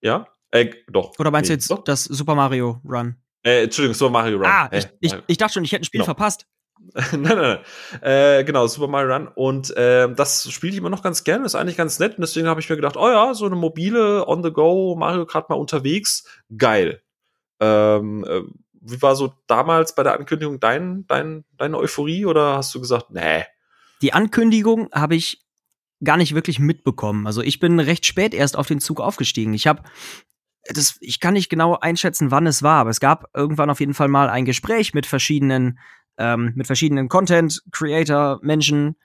Ja, 0.00 0.28
äh, 0.50 0.70
doch. 0.90 1.18
Oder 1.18 1.30
meinst 1.30 1.50
nee, 1.50 1.56
du 1.56 1.60
jetzt 1.60 1.70
doch? 1.70 1.84
das 1.84 2.04
Super 2.04 2.34
Mario 2.34 2.80
Run? 2.84 3.16
Äh, 3.42 3.64
Entschuldigung, 3.64 3.94
Super 3.94 4.12
Mario 4.12 4.38
Run. 4.38 4.46
Ah, 4.46 4.70
ich, 4.72 4.88
ich, 5.00 5.14
ich 5.26 5.36
dachte 5.36 5.54
schon, 5.54 5.64
ich 5.64 5.72
hätte 5.72 5.82
ein 5.82 5.84
Spiel 5.84 5.98
genau. 5.98 6.06
verpasst. 6.06 6.46
nein, 7.12 7.22
nein, 7.22 7.36
nein. 7.36 7.58
Äh, 8.02 8.44
genau, 8.44 8.66
Super 8.66 8.88
Mario 8.88 9.14
Run. 9.14 9.28
Und 9.28 9.76
äh, 9.76 10.12
das 10.12 10.50
spiele 10.50 10.72
ich 10.72 10.78
immer 10.78 10.90
noch 10.90 11.02
ganz 11.02 11.24
gerne. 11.24 11.44
Ist 11.44 11.54
eigentlich 11.54 11.76
ganz 11.76 11.98
nett. 11.98 12.16
Und 12.16 12.22
deswegen 12.22 12.48
habe 12.48 12.60
ich 12.60 12.68
mir 12.68 12.76
gedacht, 12.76 12.96
oh 12.96 13.08
ja, 13.08 13.34
so 13.34 13.46
eine 13.46 13.56
mobile 13.56 14.26
On-the-Go 14.26 14.96
Mario 14.98 15.26
Kart 15.26 15.48
mal 15.50 15.56
unterwegs. 15.56 16.24
Geil. 16.56 17.02
Ähm, 17.60 18.24
äh, 18.28 18.42
wie 18.80 19.02
war 19.02 19.16
so 19.16 19.32
damals 19.46 19.94
bei 19.94 20.02
der 20.02 20.14
Ankündigung 20.14 20.60
dein, 20.60 21.06
dein, 21.06 21.44
deine 21.56 21.76
Euphorie 21.78 22.24
oder 22.24 22.56
hast 22.56 22.74
du 22.74 22.80
gesagt, 22.80 23.10
nee? 23.10 23.44
Die 24.02 24.12
Ankündigung 24.12 24.88
habe 24.92 25.16
ich 25.16 25.44
gar 26.02 26.16
nicht 26.16 26.34
wirklich 26.34 26.58
mitbekommen. 26.58 27.26
Also 27.26 27.42
ich 27.42 27.58
bin 27.58 27.80
recht 27.80 28.06
spät 28.06 28.34
erst 28.34 28.56
auf 28.56 28.68
den 28.68 28.80
Zug 28.80 29.00
aufgestiegen. 29.00 29.52
Ich 29.52 29.66
habe 29.66 29.82
das, 30.64 30.98
ich 31.00 31.20
kann 31.20 31.34
nicht 31.34 31.48
genau 31.48 31.78
einschätzen, 31.78 32.30
wann 32.30 32.46
es 32.46 32.62
war, 32.62 32.80
aber 32.80 32.90
es 32.90 33.00
gab 33.00 33.30
irgendwann 33.34 33.70
auf 33.70 33.80
jeden 33.80 33.94
Fall 33.94 34.08
mal 34.08 34.28
ein 34.28 34.44
Gespräch 34.44 34.94
mit 34.94 35.06
verschiedenen, 35.06 35.78
ähm, 36.18 36.52
mit 36.54 36.66
verschiedenen 36.66 37.08
Content-Creator-Menschen 37.08 38.96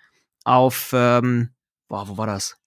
auf, 0.43 0.91
ähm, 0.93 1.49
boah, 1.87 2.07
wo 2.07 2.17
war 2.17 2.27
das? 2.27 2.57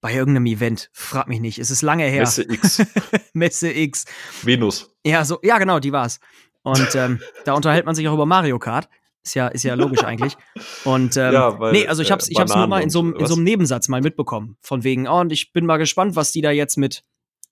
Bei 0.00 0.14
irgendeinem 0.14 0.46
Event. 0.46 0.90
Frag 0.92 1.28
mich 1.28 1.40
nicht. 1.40 1.58
Es 1.58 1.70
ist 1.70 1.82
lange 1.82 2.04
her. 2.04 2.20
Messe 2.20 2.42
X. 2.42 2.86
Messe 3.32 3.70
X. 3.70 4.04
Venus. 4.42 4.94
Ja, 5.04 5.24
so, 5.24 5.38
ja, 5.42 5.58
genau, 5.58 5.78
die 5.78 5.92
war's. 5.92 6.20
Und 6.62 6.94
ähm, 6.94 7.20
da 7.44 7.54
unterhält 7.54 7.86
man 7.86 7.94
sich 7.94 8.08
auch 8.08 8.14
über 8.14 8.26
Mario 8.26 8.58
Kart. 8.58 8.88
Ist 9.22 9.34
ja, 9.34 9.48
ist 9.48 9.64
ja 9.64 9.74
logisch 9.74 10.02
eigentlich. 10.02 10.36
Und 10.84 11.16
ähm, 11.18 11.34
ja, 11.34 11.58
weil, 11.60 11.72
nee, 11.72 11.86
also 11.86 12.02
ich 12.02 12.10
hab's, 12.10 12.28
ich 12.28 12.38
hab's 12.38 12.54
nur 12.54 12.66
mal 12.66 12.82
in 12.82 12.88
so, 12.88 13.00
in 13.12 13.26
so 13.26 13.34
einem 13.34 13.44
Nebensatz 13.44 13.88
mal 13.88 14.00
mitbekommen. 14.00 14.56
Von 14.62 14.82
wegen, 14.82 15.06
oh, 15.06 15.20
und 15.20 15.30
ich 15.30 15.52
bin 15.52 15.66
mal 15.66 15.76
gespannt, 15.76 16.16
was 16.16 16.32
die 16.32 16.40
da 16.40 16.50
jetzt 16.50 16.78
mit 16.78 17.04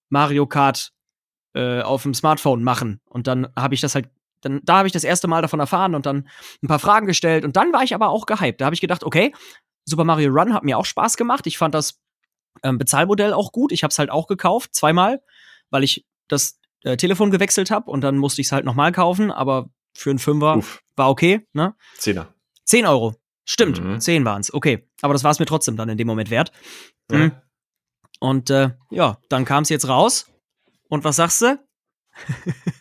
Mario 0.08 0.46
Kart 0.46 0.92
äh, 1.54 1.82
auf 1.82 2.02
dem 2.04 2.14
Smartphone 2.14 2.62
machen. 2.62 3.00
Und 3.04 3.26
dann 3.26 3.48
habe 3.54 3.74
ich 3.74 3.82
das 3.82 3.94
halt, 3.94 4.08
dann, 4.40 4.60
da 4.64 4.78
habe 4.78 4.88
ich 4.88 4.92
das 4.92 5.04
erste 5.04 5.28
Mal 5.28 5.42
davon 5.42 5.60
erfahren 5.60 5.94
und 5.94 6.06
dann 6.06 6.28
ein 6.62 6.68
paar 6.68 6.78
Fragen 6.78 7.06
gestellt. 7.06 7.44
Und 7.44 7.56
dann 7.56 7.72
war 7.72 7.82
ich 7.82 7.94
aber 7.94 8.08
auch 8.08 8.26
gehypt. 8.26 8.60
Da 8.60 8.66
habe 8.66 8.74
ich 8.74 8.80
gedacht, 8.80 9.04
okay, 9.04 9.34
Super 9.84 10.04
Mario 10.04 10.30
Run 10.30 10.52
hat 10.52 10.64
mir 10.64 10.78
auch 10.78 10.84
Spaß 10.84 11.16
gemacht. 11.16 11.46
Ich 11.46 11.58
fand 11.58 11.74
das 11.74 12.00
ähm, 12.62 12.78
Bezahlmodell 12.78 13.32
auch 13.32 13.52
gut. 13.52 13.72
Ich 13.72 13.82
habe 13.82 13.90
es 13.90 13.98
halt 13.98 14.10
auch 14.10 14.26
gekauft, 14.26 14.74
zweimal, 14.74 15.22
weil 15.70 15.84
ich 15.84 16.06
das 16.28 16.58
äh, 16.84 16.96
Telefon 16.96 17.30
gewechselt 17.30 17.70
habe 17.70 17.90
und 17.90 18.02
dann 18.02 18.18
musste 18.18 18.40
ich 18.40 18.48
es 18.48 18.52
halt 18.52 18.64
nochmal 18.64 18.92
kaufen, 18.92 19.30
aber 19.30 19.70
für 19.94 20.10
einen 20.10 20.18
Fünfer 20.18 20.58
Uff. 20.58 20.82
war 20.96 21.10
okay, 21.10 21.46
ne? 21.52 21.74
Zehner. 21.96 22.34
Zehn 22.64 22.86
Euro. 22.86 23.16
Stimmt, 23.44 23.82
mhm. 23.82 23.98
zehn 23.98 24.24
waren's. 24.26 24.52
Okay. 24.52 24.86
Aber 25.00 25.14
das 25.14 25.24
war 25.24 25.30
es 25.30 25.38
mir 25.38 25.46
trotzdem 25.46 25.76
dann 25.76 25.88
in 25.88 25.96
dem 25.96 26.06
Moment 26.06 26.30
wert. 26.30 26.52
Ja. 27.10 27.18
Mhm. 27.18 27.32
Und 28.20 28.50
äh, 28.50 28.70
ja, 28.90 29.18
dann 29.30 29.44
kam 29.44 29.62
es 29.62 29.70
jetzt 29.70 29.88
raus. 29.88 30.26
Und 30.88 31.04
was 31.04 31.16
sagst 31.16 31.40
du? 31.42 31.58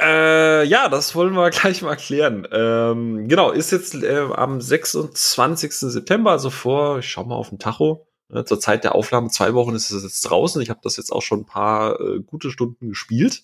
äh, 0.00 0.64
ja, 0.64 0.88
das 0.88 1.14
wollen 1.14 1.34
wir 1.34 1.50
gleich 1.50 1.82
mal 1.82 1.96
klären. 1.96 2.46
Ähm, 2.52 3.28
genau, 3.28 3.50
ist 3.50 3.70
jetzt 3.70 3.94
äh, 3.94 4.28
am 4.34 4.60
26. 4.60 5.72
September, 5.72 6.30
also 6.32 6.50
vor, 6.50 6.98
ich 6.98 7.10
schau 7.10 7.24
mal 7.24 7.36
auf 7.36 7.50
den 7.50 7.58
Tacho. 7.58 8.06
Ne, 8.28 8.44
zur 8.44 8.60
Zeit 8.60 8.84
der 8.84 8.94
Aufnahme, 8.94 9.28
zwei 9.28 9.54
Wochen 9.54 9.74
ist 9.74 9.90
es 9.90 10.04
jetzt 10.04 10.22
draußen. 10.22 10.62
Ich 10.62 10.70
habe 10.70 10.80
das 10.82 10.96
jetzt 10.96 11.10
auch 11.10 11.22
schon 11.22 11.40
ein 11.40 11.46
paar 11.46 12.00
äh, 12.00 12.20
gute 12.20 12.50
Stunden 12.50 12.88
gespielt. 12.88 13.42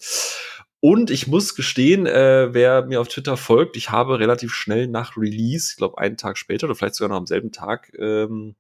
Und 0.81 1.11
ich 1.11 1.27
muss 1.27 1.57
gestehen, 1.57 2.07
äh, 2.07 2.55
wer 2.55 2.87
mir 2.87 3.01
auf 3.01 3.09
Twitter 3.09 3.37
folgt, 3.37 3.77
ich 3.77 3.91
habe 3.91 4.21
relativ 4.21 4.55
schnell 4.55 4.87
nach 4.87 5.17
Release, 5.17 5.73
ich 5.73 5.77
glaube 5.77 5.99
einen 5.99 6.17
Tag 6.17 6.39
später 6.39 6.67
oder 6.67 6.77
vielleicht 6.77 6.95
sogar 6.95 7.09
noch 7.09 7.17
am 7.17 7.27
selben 7.27 7.51
Tag, 7.51 7.93
ähm, 7.99 8.55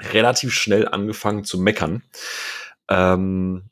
relativ 0.00 0.52
schnell 0.54 0.86
angefangen 0.86 1.44
zu 1.44 1.58
meckern. 1.58 2.02
Ähm, 2.88 3.70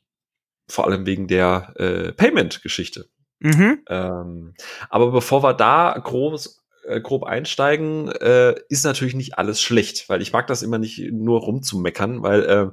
vor 0.67 0.85
allem 0.85 1.05
wegen 1.05 1.27
der 1.27 1.73
äh, 1.77 2.11
Payment-Geschichte. 2.11 3.09
Mhm. 3.39 3.83
Ähm, 3.87 4.53
aber 4.89 5.11
bevor 5.11 5.43
wir 5.43 5.53
da 5.53 5.97
groß, 5.97 6.61
äh, 6.85 7.01
grob 7.01 7.23
einsteigen, 7.23 8.09
äh, 8.09 8.55
ist 8.69 8.85
natürlich 8.85 9.15
nicht 9.15 9.37
alles 9.37 9.61
schlecht, 9.61 10.09
weil 10.09 10.21
ich 10.21 10.33
mag 10.33 10.47
das 10.47 10.61
immer 10.61 10.77
nicht 10.77 10.99
nur 11.11 11.39
rumzumeckern, 11.41 12.21
weil 12.23 12.43
äh, 12.43 12.67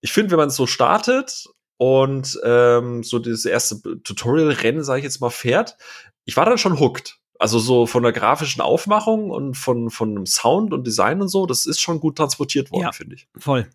ich 0.00 0.12
finde, 0.12 0.30
wenn 0.32 0.38
man 0.38 0.48
es 0.48 0.56
so 0.56 0.66
startet 0.66 1.46
und 1.78 2.38
ähm, 2.44 3.02
so 3.02 3.18
das 3.18 3.44
erste 3.44 3.80
Tutorial-Rennen, 4.02 4.84
sage 4.84 5.00
ich 5.00 5.04
jetzt 5.04 5.20
mal, 5.20 5.30
fährt, 5.30 5.76
ich 6.24 6.36
war 6.36 6.44
dann 6.44 6.58
schon 6.58 6.78
hooked. 6.78 7.18
Also 7.38 7.58
so 7.58 7.86
von 7.86 8.02
der 8.02 8.12
grafischen 8.12 8.62
Aufmachung 8.62 9.30
und 9.30 9.56
von, 9.56 9.90
von 9.90 10.14
dem 10.14 10.24
Sound 10.26 10.72
und 10.72 10.86
Design 10.86 11.20
und 11.20 11.28
so, 11.28 11.44
das 11.44 11.66
ist 11.66 11.80
schon 11.80 12.00
gut 12.00 12.16
transportiert 12.16 12.70
worden, 12.70 12.84
Ja. 12.84 12.92
finde 12.92 13.16
ich. 13.16 13.28
Voll. 13.36 13.68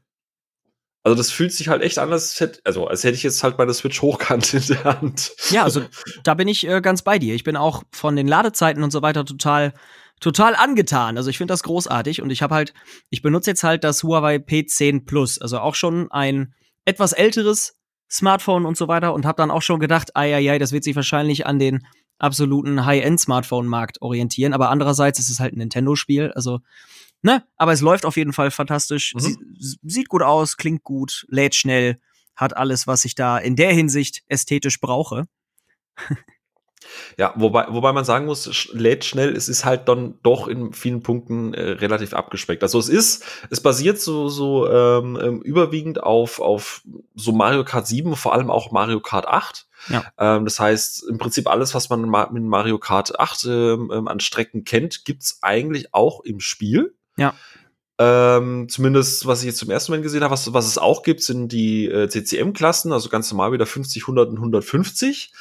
Also 1.04 1.16
das 1.16 1.32
fühlt 1.32 1.52
sich 1.52 1.68
halt 1.68 1.82
echt 1.82 1.98
an, 1.98 2.12
als 2.12 2.40
hätte, 2.40 2.60
also 2.64 2.86
als 2.86 3.04
hätte 3.04 3.16
ich 3.16 3.24
jetzt 3.24 3.44
halt 3.44 3.58
meine 3.58 3.74
Switch 3.74 4.02
hochkant 4.02 4.54
in 4.54 4.64
der 4.68 4.84
Hand. 4.84 5.32
Ja, 5.50 5.64
also 5.64 5.82
da 6.24 6.36
bin 6.36 6.48
ich 6.48 6.68
äh, 6.68 6.82
ganz 6.82 7.02
bei 7.02 7.18
dir. 7.18 7.34
Ich 7.34 7.44
bin 7.44 7.58
auch 7.58 7.84
von 7.92 8.16
den 8.16 8.28
Ladezeiten 8.28 8.84
und 8.84 8.92
so 8.92 9.02
weiter 9.02 9.26
total 9.26 9.74
total 10.20 10.56
angetan. 10.56 11.18
Also 11.18 11.32
ich 11.32 11.40
finde 11.40 11.54
das 11.54 11.64
großartig 11.64 12.22
und 12.22 12.30
ich 12.30 12.44
habe 12.44 12.54
halt 12.54 12.74
ich 13.10 13.24
benutze 13.24 13.50
jetzt 13.50 13.64
halt 13.64 13.84
das 13.84 14.04
Huawei 14.04 14.36
P10 14.36 15.06
Plus, 15.06 15.42
also 15.42 15.60
auch 15.60 15.74
schon 15.74 16.12
ein 16.12 16.54
etwas 16.86 17.14
älteres 17.14 17.80
Smartphone 18.12 18.66
und 18.66 18.78
so 18.78 18.88
weiter 18.88 19.14
und 19.14 19.26
habe 19.26 19.38
dann 19.38 19.50
auch 19.50 19.62
schon 19.62 19.80
gedacht, 19.80 20.16
ai, 20.16 20.36
ai, 20.36 20.52
ai, 20.52 20.60
das 20.60 20.74
wird 20.74 20.84
sich 20.84 20.96
wahrscheinlich 20.96 21.48
an 21.48 21.58
den 21.58 21.88
absoluten 22.20 22.86
High-End-Smartphone-Markt 22.86 24.02
orientieren. 24.02 24.54
Aber 24.54 24.70
andererseits 24.70 25.18
ist 25.18 25.30
es 25.30 25.40
halt 25.40 25.54
ein 25.54 25.60
Nintendo-Spiel, 25.60 26.32
also 26.34 26.60
ne, 27.22 27.44
aber 27.58 27.72
es 27.74 27.82
läuft 27.82 28.06
auf 28.06 28.18
jeden 28.18 28.34
Fall 28.34 28.52
fantastisch, 28.52 29.14
Mhm. 29.16 29.20
Sie, 29.60 29.78
sieht 29.84 30.10
gut 30.10 30.22
aus, 30.22 30.58
klingt 30.58 30.84
gut, 30.84 31.26
lädt 31.30 31.56
schnell, 31.56 32.00
hat 32.36 32.56
alles, 32.58 32.88
was 32.88 33.06
ich 33.06 33.16
da 33.16 33.38
in 33.38 33.56
der 33.56 33.74
Hinsicht 33.74 34.24
ästhetisch 34.28 34.80
brauche. 34.80 35.26
Ja, 37.18 37.34
wobei, 37.36 37.68
wobei 37.70 37.94
man 37.94 38.04
sagen 38.06 38.26
muss, 38.26 38.70
lädt 38.74 39.06
schnell, 39.06 39.36
es 39.36 39.48
ist 39.48 39.64
halt 39.66 39.88
dann 39.88 40.16
doch 40.24 40.48
in 40.48 40.74
vielen 40.74 41.04
Punkten 41.04 41.54
äh, 41.54 41.62
relativ 41.74 42.14
abgespeckt. 42.14 42.64
Also 42.64 42.80
es 42.80 42.90
ist, 42.90 43.24
es 43.50 43.62
basiert 43.62 44.00
so, 44.00 44.30
so 44.30 44.68
ähm, 44.68 45.18
ähm, 45.22 45.42
überwiegend 45.42 46.02
auf, 46.02 46.40
auf 46.42 46.82
so 47.16 47.32
Mario 47.34 47.64
Kart 47.64 47.86
7, 47.88 48.16
vor 48.16 48.34
allem 48.34 48.50
auch 48.50 48.72
Mario 48.72 49.00
Kart 49.00 49.28
8. 49.28 49.68
Ja. 49.90 50.12
Ähm, 50.18 50.44
das 50.46 50.60
heißt, 50.60 51.08
im 51.08 51.18
Prinzip 51.20 51.48
alles, 51.48 51.76
was 51.76 51.90
man 51.90 52.02
ma- 52.10 52.30
mit 52.32 52.44
Mario 52.44 52.80
Kart 52.80 53.18
8 53.20 53.46
ähm, 53.46 53.92
ähm, 53.94 54.08
an 54.08 54.20
Strecken 54.20 54.64
kennt, 54.64 55.06
gibt's 55.06 55.40
eigentlich 55.44 55.94
auch 55.94 56.22
im 56.22 56.40
Spiel. 56.40 56.96
Ja. 57.22 57.36
Ähm, 58.00 58.68
zumindest, 58.68 59.28
was 59.28 59.42
ich 59.42 59.46
jetzt 59.46 59.60
zum 59.60 59.70
ersten 59.70 59.92
Mal 59.92 60.02
gesehen 60.02 60.24
habe, 60.24 60.32
was, 60.32 60.52
was 60.54 60.66
es 60.66 60.80
auch 60.80 61.04
gibt, 61.04 61.22
sind 61.22 61.52
die 61.52 61.86
äh, 61.86 62.08
CCM-Klassen, 62.10 62.92
also 62.92 63.10
ganz 63.10 63.32
normal 63.32 63.52
wieder 63.52 63.68
50, 63.68 64.02
100 64.04 64.30
und 64.30 64.38
150. 64.38 65.32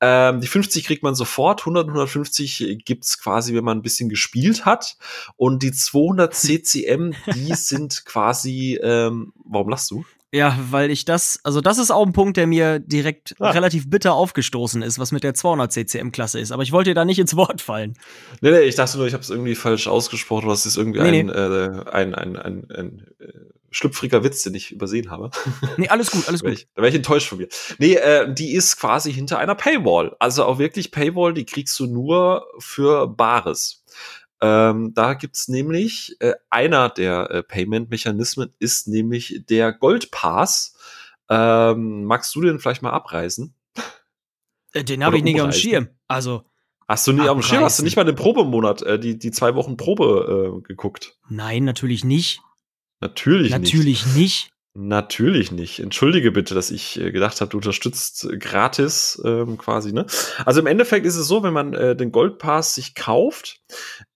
Ähm, 0.00 0.40
die 0.40 0.48
50 0.48 0.84
kriegt 0.84 1.04
man 1.04 1.14
sofort, 1.14 1.60
100 1.60 1.84
und 1.84 1.90
150 1.90 2.82
gibt's 2.84 3.22
quasi, 3.22 3.54
wenn 3.54 3.62
man 3.62 3.78
ein 3.78 3.82
bisschen 3.82 4.08
gespielt 4.08 4.64
hat. 4.64 4.96
Und 5.36 5.62
die 5.62 5.70
200 5.70 6.34
CCM, 6.34 7.14
die 7.32 7.54
sind 7.54 8.04
quasi, 8.04 8.80
ähm, 8.82 9.32
warum 9.44 9.68
lachst 9.68 9.92
du? 9.92 10.04
Ja, 10.32 10.56
weil 10.70 10.90
ich 10.92 11.04
das, 11.04 11.40
also 11.42 11.60
das 11.60 11.78
ist 11.78 11.90
auch 11.90 12.06
ein 12.06 12.12
Punkt, 12.12 12.36
der 12.36 12.46
mir 12.46 12.78
direkt 12.78 13.34
Ah. 13.40 13.50
relativ 13.50 13.90
bitter 13.90 14.14
aufgestoßen 14.14 14.80
ist, 14.82 14.98
was 15.00 15.10
mit 15.10 15.24
der 15.24 15.34
200 15.34 15.72
CCM-Klasse 15.72 16.38
ist. 16.38 16.52
Aber 16.52 16.62
ich 16.62 16.70
wollte 16.70 16.90
dir 16.90 16.94
da 16.94 17.04
nicht 17.04 17.18
ins 17.18 17.34
Wort 17.34 17.60
fallen. 17.60 17.94
Nee, 18.40 18.50
nee, 18.52 18.60
ich 18.60 18.76
dachte 18.76 18.96
nur, 18.98 19.06
ich 19.08 19.12
habe 19.12 19.22
es 19.24 19.30
irgendwie 19.30 19.56
falsch 19.56 19.88
ausgesprochen, 19.88 20.44
oder 20.44 20.54
es 20.54 20.66
ist 20.66 20.76
irgendwie 20.76 21.00
Nee, 21.00 21.20
ein, 21.20 21.28
Äh, 21.30 21.82
ein, 21.90 22.14
ein, 22.14 22.36
ein, 22.36 22.70
ein 22.70 23.06
äh, 23.18 23.32
schlüpfriger 23.72 24.22
Witz, 24.22 24.42
den 24.44 24.54
ich 24.54 24.70
übersehen 24.70 25.10
habe. 25.10 25.30
Nee, 25.76 25.88
alles 25.88 26.12
gut, 26.12 26.28
alles 26.28 26.42
gut. 26.42 26.52
ich, 26.52 26.68
da 26.74 26.82
wäre 26.82 26.90
ich 26.90 26.94
enttäuscht 26.96 27.28
von 27.28 27.38
mir. 27.38 27.48
Nee, 27.78 27.94
äh, 27.94 28.32
die 28.32 28.52
ist 28.54 28.76
quasi 28.78 29.12
hinter 29.12 29.38
einer 29.38 29.56
Paywall. 29.56 30.14
Also 30.20 30.44
auch 30.44 30.58
wirklich 30.60 30.92
Paywall, 30.92 31.34
die 31.34 31.44
kriegst 31.44 31.78
du 31.80 31.86
nur 31.86 32.46
für 32.58 33.08
Bares. 33.08 33.79
Ähm, 34.40 34.92
da 34.94 35.14
gibt's 35.14 35.48
nämlich, 35.48 36.16
äh, 36.20 36.34
einer 36.48 36.88
der 36.88 37.30
äh, 37.30 37.42
Payment-Mechanismen 37.42 38.54
ist 38.58 38.88
nämlich 38.88 39.42
der 39.48 39.72
Goldpass. 39.72 40.76
Ähm, 41.28 42.04
magst 42.04 42.34
du 42.34 42.40
den 42.40 42.58
vielleicht 42.58 42.82
mal 42.82 42.90
abreißen? 42.90 43.54
Äh, 44.72 44.84
Den 44.84 45.04
habe 45.04 45.16
ich 45.18 45.22
nicht 45.22 45.40
auf 45.40 45.50
dem. 45.50 45.52
Schirm. 45.52 45.88
Also, 46.08 46.44
Hast 46.88 47.06
du 47.06 47.12
nie 47.12 47.28
auf 47.28 47.38
dem 47.38 47.42
Schirm? 47.42 47.62
Hast 47.62 47.78
du 47.78 47.82
Abreißen. 47.82 47.84
nicht 47.84 47.96
mal 47.96 48.04
den 48.04 48.16
Probemonat, 48.16 48.82
äh, 48.82 48.98
die, 48.98 49.18
die 49.18 49.30
zwei 49.30 49.54
Wochen 49.54 49.76
Probe 49.76 50.58
äh, 50.58 50.66
geguckt? 50.66 51.18
nein, 51.28 51.64
natürlich 51.64 52.04
nicht. 52.04 52.40
Natürlich, 53.00 53.52
nicht. 53.52 53.60
natürlich 53.60 54.06
nicht. 54.14 54.50
Natürlich 54.74 55.50
nicht. 55.50 55.80
Entschuldige 55.80 56.30
bitte, 56.30 56.54
dass 56.54 56.70
ich 56.70 57.00
äh, 57.00 57.10
gedacht 57.10 57.40
habe, 57.40 57.50
du 57.50 57.56
unterstützt 57.56 58.24
äh, 58.24 58.38
gratis 58.38 59.20
ähm, 59.24 59.58
quasi. 59.58 59.92
Ne? 59.92 60.06
Also 60.44 60.60
im 60.60 60.66
Endeffekt 60.66 61.06
ist 61.06 61.16
es 61.16 61.26
so, 61.26 61.42
wenn 61.42 61.52
man 61.52 61.74
äh, 61.74 61.96
den 61.96 62.12
Goldpass 62.12 62.76
sich 62.76 62.94
kauft, 62.94 63.60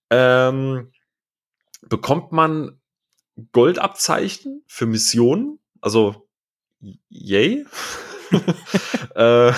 ähm, 0.09 0.91
bekommt 1.81 2.31
man 2.31 2.79
Goldabzeichen 3.51 4.63
für 4.67 4.85
Missionen. 4.85 5.59
Also 5.81 6.27
yay. 7.09 7.65
äh, 9.15 9.51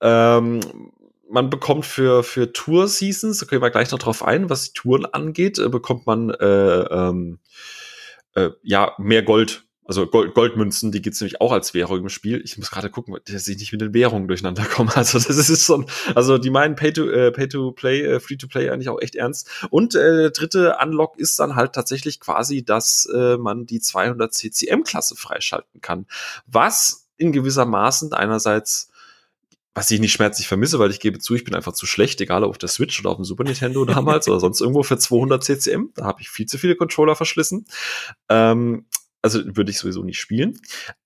ähm, 0.00 0.60
man 1.28 1.50
bekommt 1.50 1.86
für, 1.86 2.22
für 2.22 2.52
Tour-Seasons, 2.52 3.38
da 3.38 3.46
können 3.46 3.62
wir 3.62 3.70
gleich 3.70 3.90
noch 3.90 3.98
drauf 3.98 4.22
ein, 4.22 4.50
was 4.50 4.64
die 4.64 4.72
Touren 4.74 5.06
angeht, 5.06 5.58
äh, 5.58 5.68
bekommt 5.68 6.06
man 6.06 6.30
äh, 6.30 6.80
ähm, 6.80 7.38
äh, 8.34 8.50
ja 8.62 8.94
mehr 8.98 9.22
Gold. 9.22 9.64
Also 9.84 10.06
Gold, 10.06 10.34
Goldmünzen, 10.34 10.92
die 10.92 11.02
gibt's 11.02 11.20
nämlich 11.20 11.40
auch 11.40 11.50
als 11.50 11.74
Währung 11.74 12.00
im 12.00 12.08
Spiel. 12.08 12.40
Ich 12.44 12.56
muss 12.56 12.70
gerade 12.70 12.88
gucken, 12.88 13.16
dass 13.24 13.48
ich 13.48 13.58
nicht 13.58 13.72
mit 13.72 13.80
den 13.80 13.92
Währungen 13.92 14.28
durcheinander 14.28 14.64
komme. 14.64 14.92
Also 14.96 15.18
das 15.18 15.48
ist 15.48 15.66
so 15.66 15.78
ein, 15.78 15.86
also 16.14 16.38
die 16.38 16.50
meinen 16.50 16.76
Pay 16.76 16.92
to, 16.92 17.10
äh, 17.10 17.32
Pay 17.32 17.48
to 17.48 17.72
Play, 17.72 18.02
äh, 18.02 18.20
Free 18.20 18.36
to 18.36 18.46
Play 18.46 18.70
eigentlich 18.70 18.88
auch 18.88 19.00
echt 19.00 19.16
ernst. 19.16 19.48
Und 19.70 19.96
äh, 19.96 20.30
dritte 20.30 20.76
Unlock 20.80 21.18
ist 21.18 21.38
dann 21.38 21.56
halt 21.56 21.72
tatsächlich 21.72 22.20
quasi, 22.20 22.64
dass 22.64 23.06
äh, 23.12 23.36
man 23.36 23.66
die 23.66 23.80
200 23.80 24.32
CCM-Klasse 24.32 25.16
freischalten 25.16 25.80
kann. 25.80 26.06
Was 26.46 27.08
in 27.16 27.32
gewisser 27.32 27.64
Maßen 27.64 28.12
einerseits 28.12 28.92
was 29.74 29.90
ich 29.90 30.00
nicht 30.00 30.12
schmerzlich 30.12 30.46
vermisse, 30.46 30.78
weil 30.78 30.90
ich 30.90 31.00
gebe 31.00 31.18
zu, 31.18 31.34
ich 31.34 31.44
bin 31.44 31.54
einfach 31.54 31.72
zu 31.72 31.86
schlecht, 31.86 32.20
egal 32.20 32.44
ob 32.44 32.50
auf 32.50 32.58
der 32.58 32.68
Switch 32.68 33.00
oder 33.00 33.10
auf 33.10 33.16
dem 33.16 33.24
Super 33.24 33.44
Nintendo 33.44 33.84
damals 33.86 34.28
oder 34.28 34.38
sonst 34.38 34.60
irgendwo 34.60 34.82
für 34.82 34.98
200 34.98 35.42
CCM. 35.42 35.92
Da 35.94 36.04
habe 36.04 36.20
ich 36.20 36.28
viel 36.28 36.46
zu 36.46 36.58
viele 36.58 36.76
Controller 36.76 37.16
verschlissen. 37.16 37.64
Ähm, 38.28 38.84
also 39.22 39.40
würde 39.56 39.70
ich 39.70 39.78
sowieso 39.78 40.02
nicht 40.02 40.18
spielen. 40.18 40.58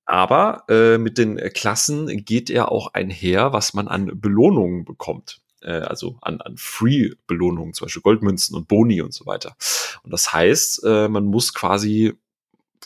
Aber 0.05 0.65
äh, 0.69 0.99
mit 0.99 1.19
den 1.19 1.39
äh, 1.39 1.51
Klassen 1.51 2.25
geht 2.25 2.51
er 2.51 2.73
auch 2.73 2.95
einher, 2.95 3.53
was 3.53 3.75
man 3.75 3.89
an 3.89 4.11
Belohnungen 4.21 4.85
bekommt. 4.85 5.41
Äh, 5.61 5.73
also 5.81 6.19
an, 6.23 6.41
an 6.41 6.57
Free-Belohnungen, 6.57 7.75
zum 7.75 7.87
Beispiel 7.87 8.03
Goldmünzen 8.03 8.57
und 8.57 8.69
Boni 8.69 9.03
und 9.03 9.13
so 9.13 9.27
weiter. 9.27 9.57
Und 10.03 10.13
das 10.13 10.33
heißt, 10.33 10.85
äh, 10.85 11.09
man 11.09 11.27
muss 11.27 11.53
quasi 11.53 12.15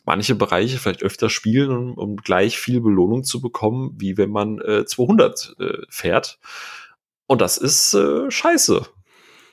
manche 0.04 0.34
Bereiche 0.34 0.78
vielleicht 0.78 1.02
öfter 1.02 1.30
spielen, 1.30 1.70
um, 1.70 1.94
um 1.94 2.16
gleich 2.16 2.58
viel 2.58 2.80
Belohnung 2.80 3.22
zu 3.22 3.40
bekommen, 3.40 3.94
wie 3.96 4.16
wenn 4.16 4.30
man 4.30 4.60
äh, 4.60 4.84
200 4.84 5.56
äh, 5.58 5.78
fährt. 5.88 6.38
Und 7.26 7.40
das 7.40 7.58
ist 7.58 7.94
äh, 7.94 8.30
scheiße, 8.30 8.86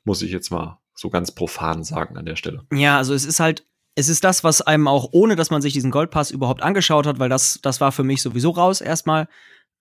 muss 0.04 0.22
ich 0.22 0.32
jetzt 0.32 0.50
mal 0.50 0.80
so 0.96 1.10
ganz 1.10 1.32
profan 1.32 1.84
sagen 1.84 2.18
an 2.18 2.26
der 2.26 2.36
Stelle. 2.36 2.66
Ja, 2.74 2.98
also 2.98 3.14
es 3.14 3.26
ist 3.26 3.40
halt, 3.40 3.67
es 3.98 4.10
ist 4.10 4.24
das, 4.24 4.44
was 4.44 4.62
einem 4.62 4.88
auch, 4.88 5.10
ohne 5.12 5.36
dass 5.36 5.50
man 5.50 5.64
sich 5.64 5.74
diesen 5.74 5.90
Goldpass 5.90 6.30
überhaupt 6.30 6.62
angeschaut 6.62 7.08
hat, 7.08 7.18
weil 7.18 7.30
das, 7.30 7.60
das 7.64 7.82
war 7.82 7.92
für 7.92 8.04
mich 8.04 8.22
sowieso 8.22 8.52
raus 8.52 8.80
erstmal. 8.80 9.28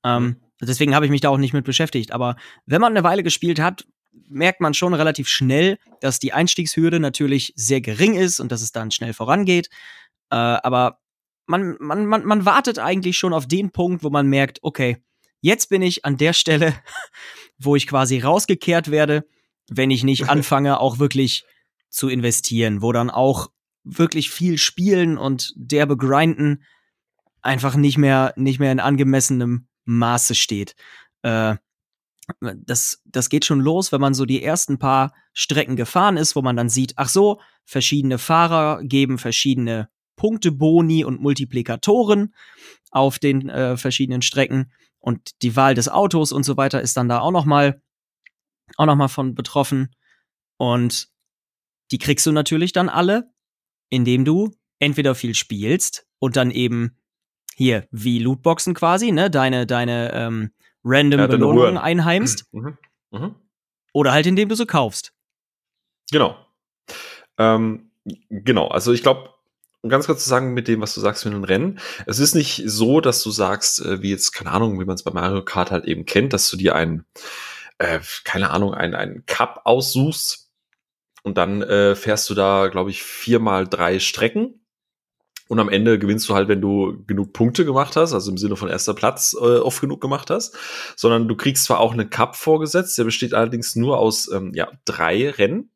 Ähm, 0.05 0.37
deswegen 0.59 0.95
habe 0.95 1.05
ich 1.05 1.11
mich 1.11 1.21
da 1.21 1.29
auch 1.29 1.37
nicht 1.37 1.53
mit 1.53 1.67
beschäftigt. 1.67 2.13
Aber 2.13 2.37
wenn 2.65 2.81
man 2.81 2.95
eine 2.95 3.05
Weile 3.05 3.23
gespielt 3.23 3.61
hat, 3.61 3.85
merkt 4.31 4.63
man 4.63 4.73
schon 4.73 4.95
relativ 4.95 5.29
schnell, 5.29 5.79
dass 6.01 6.19
die 6.19 6.33
Einstiegshürde 6.33 6.99
natürlich 6.99 7.53
sehr 7.57 7.83
gering 7.83 8.15
ist 8.15 8.41
und 8.41 8.51
dass 8.53 8.63
es 8.63 8.73
dann 8.73 8.91
schnell 8.91 9.13
vorangeht. 9.13 9.69
Äh, 10.31 10.37
aber 10.37 10.99
man, 11.45 11.77
man, 11.79 12.07
man, 12.07 12.25
man 12.25 12.47
wartet 12.47 12.79
eigentlich 12.79 13.19
schon 13.19 13.35
auf 13.35 13.47
den 13.47 13.71
Punkt, 13.71 14.03
wo 14.03 14.09
man 14.09 14.29
merkt, 14.29 14.61
okay, 14.63 14.97
jetzt 15.43 15.69
bin 15.69 15.83
ich 15.83 16.07
an 16.07 16.17
der 16.17 16.33
Stelle, 16.33 16.73
wo 17.59 17.77
ich 17.77 17.87
quasi 17.87 18.21
rausgekehrt 18.21 18.91
werde, 18.91 19.27
wenn 19.69 19.91
ich 19.91 20.05
nicht 20.05 20.27
anfange, 20.31 20.81
auch 20.81 20.99
wirklich 20.99 21.45
zu 21.91 22.09
investieren, 22.09 22.81
wo 22.81 22.93
dann 22.93 23.11
auch 23.11 23.51
wirklich 23.87 24.31
viel 24.31 24.59
spielen 24.59 25.17
und 25.17 25.53
derbe 25.57 25.97
grinden 25.97 26.65
einfach 27.41 27.77
nicht 27.77 27.97
mehr, 27.97 28.35
nicht 28.37 28.59
mehr 28.59 28.73
in 28.73 28.81
angemessenem 28.81 29.69
Maße 29.85 30.35
steht. 30.35 30.75
Äh, 31.23 31.57
das, 32.41 33.03
das 33.05 33.29
geht 33.29 33.45
schon 33.45 33.61
los, 33.61 33.93
wenn 33.93 34.01
man 34.01 34.13
so 34.13 34.27
die 34.27 34.43
ersten 34.43 34.79
paar 34.79 35.15
Strecken 35.33 35.77
gefahren 35.77 36.17
ist, 36.17 36.35
wo 36.35 36.43
man 36.43 36.57
dann 36.57 36.69
sieht, 36.69 36.95
ach 36.97 37.09
so, 37.09 37.41
verschiedene 37.65 38.19
Fahrer 38.19 38.83
geben 38.83 39.19
verschiedene 39.19 39.89
Punkteboni 40.17 41.05
und 41.05 41.21
Multiplikatoren 41.21 42.35
auf 42.91 43.19
den 43.19 43.49
äh, 43.49 43.77
verschiedenen 43.77 44.23
Strecken 44.23 44.73
und 44.99 45.43
die 45.43 45.55
Wahl 45.55 45.75
des 45.75 45.89
Autos 45.89 46.33
und 46.33 46.43
so 46.43 46.57
weiter 46.57 46.81
ist 46.81 46.97
dann 46.97 47.09
da 47.09 47.21
auch 47.21 47.31
noch 47.31 47.45
mal 47.45 47.81
auch 48.77 48.87
noch 48.87 48.97
mal 48.97 49.09
von 49.09 49.35
betroffen 49.35 49.95
und 50.57 51.09
die 51.93 51.99
kriegst 51.99 52.27
du 52.27 52.33
natürlich 52.33 52.73
dann 52.73 52.89
alle, 52.89 53.31
indem 53.91 54.25
du 54.25 54.53
entweder 54.79 55.15
viel 55.15 55.35
spielst 55.35 56.07
und 56.19 56.37
dann 56.37 56.51
eben 56.51 56.97
hier 57.55 57.87
wie 57.91 58.19
Lootboxen 58.19 58.75
quasi, 58.75 59.13
ne, 59.13 59.31
deine, 59.31 59.67
deine 59.67 60.13
ähm, 60.13 60.51
random 60.85 61.21
Ja, 61.21 61.27
Belohnungen 61.27 61.79
einheimst. 61.79 62.45
Mhm. 62.53 62.79
Mhm. 63.11 63.35
Oder 63.93 64.13
halt, 64.13 64.27
indem 64.27 64.49
du 64.49 64.55
sie 64.55 64.67
kaufst. 64.67 65.13
Genau. 66.11 66.37
Ähm, 67.39 67.91
genau, 68.31 68.69
also 68.69 68.93
ich 68.93 69.03
glaube, 69.03 69.31
um 69.81 69.91
ganz 69.91 70.07
kurz 70.07 70.25
zu 70.25 70.29
sagen 70.29 70.53
mit 70.53 70.69
dem, 70.69 70.81
was 70.81 70.95
du 70.95 71.01
sagst 71.01 71.25
mit 71.25 71.35
den 71.35 71.45
Rennen, 71.45 71.81
es 72.07 72.19
ist 72.19 72.35
nicht 72.35 72.63
so, 72.67 73.01
dass 73.01 73.23
du 73.23 73.31
sagst, 73.31 73.81
äh, 73.81 74.03
wie 74.03 74.11
jetzt, 74.11 74.33
keine 74.33 74.51
Ahnung, 74.51 74.79
wie 74.81 74.85
man 74.85 74.95
es 74.95 75.03
bei 75.03 75.13
Mario 75.13 75.45
Kart 75.45 75.71
halt 75.71 75.85
eben 75.87 76.05
kennt, 76.05 76.33
dass 76.33 76.51
du 76.51 76.57
dir 76.57 76.75
ein, 76.75 77.05
äh, 77.79 78.01
keine 78.25 78.51
Ahnung, 78.51 78.75
ein, 78.75 78.95
ein 78.95 79.25
Cup 79.27 79.63
aussuchst 79.65 80.46
und 81.27 81.37
dann 81.37 81.61
äh, 81.61 81.97
fährst 81.97 82.31
du 82.31 82.35
da, 82.35 82.69
glaube 82.69 82.91
ich, 82.91 83.03
viermal 83.03 83.67
drei 83.67 83.99
Strecken. 83.99 84.65
Und 85.49 85.59
am 85.59 85.69
Ende 85.69 85.99
gewinnst 85.99 86.29
du 86.29 86.35
halt, 86.35 86.47
wenn 86.47 86.61
du 86.61 87.05
genug 87.05 87.33
Punkte 87.33 87.65
gemacht 87.65 87.97
hast, 87.97 88.13
also 88.13 88.31
im 88.31 88.39
Sinne 88.39 88.55
von 88.55 88.69
erster 88.69 88.95
Platz 88.95 89.35
äh, 89.35 89.59
oft 89.59 89.81
genug 89.81 90.01
gemacht 90.01 90.31
hast, 90.31 90.57
sondern 90.97 91.27
du 91.27 91.37
kriegst 91.37 91.65
zwar 91.65 91.81
auch 91.81 91.93
einen 91.93 92.11
Cup 92.11 92.37
vorgesetzt, 92.37 92.97
der 92.97 93.05
besteht 93.05 93.35
allerdings 93.35 93.75
nur 93.75 93.99
aus 93.99 94.31
ähm, 94.33 94.53
ja, 94.55 94.71
drei 94.85 95.31
Rennen 95.31 95.73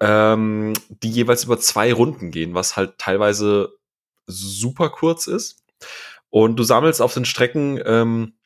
ähm, 0.00 0.72
die 0.88 1.10
jeweils 1.10 1.44
über 1.44 1.58
zwei 1.58 1.92
Runden 1.92 2.30
gehen, 2.30 2.54
was 2.54 2.76
halt 2.76 2.96
teilweise 2.98 3.76
super 4.26 4.88
kurz 4.88 5.26
ist. 5.26 5.62
Und 6.30 6.56
du 6.56 6.62
sammelst 6.62 7.02
auf 7.02 7.12
den 7.14 7.26
Strecken 7.26 7.78
ähm, 7.84 8.38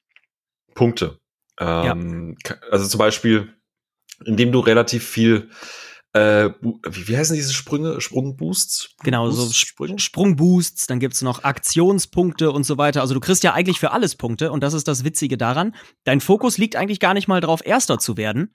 Punkte. 0.75 1.19
Ähm, 1.59 2.37
ka- 2.43 2.59
Also 2.71 2.87
zum 2.89 2.99
Beispiel, 2.99 3.56
indem 4.25 4.53
du 4.53 4.61
relativ 4.61 5.05
viel, 5.05 5.51
äh, 6.13 6.51
wie, 6.61 7.09
wie 7.09 7.17
heißen 7.17 7.37
diese 7.37 7.53
Sprünge? 7.53 8.01
Sprungboosts? 8.01 8.91
Genau, 9.03 9.31
so 9.31 9.53
Sprünge? 9.53 9.99
Sprungboosts, 9.99 10.87
dann 10.87 11.01
gibt's 11.01 11.23
noch 11.23 11.45
Aktionspunkte 11.45 12.51
und 12.51 12.65
so 12.65 12.79
weiter. 12.79 13.01
Also 13.03 13.15
du 13.15 13.21
kriegst 13.21 13.45
ja 13.45 13.53
eigentlich 13.53 13.79
für 13.79 13.93
alles 13.93 14.17
Punkte 14.17 14.51
und 14.53 14.63
das 14.63 14.75
ist 14.75 14.89
das 14.89 15.05
Witzige 15.05 15.37
daran. 15.37 15.75
Dein 16.05 16.21
Fokus 16.21 16.59
liegt 16.59 16.77
eigentlich 16.77 17.01
gar 17.01 17.15
nicht 17.15 17.29
mal 17.29 17.41
drauf, 17.41 17.61
Erster 17.65 17.99
zu 17.99 18.17
werden. 18.17 18.55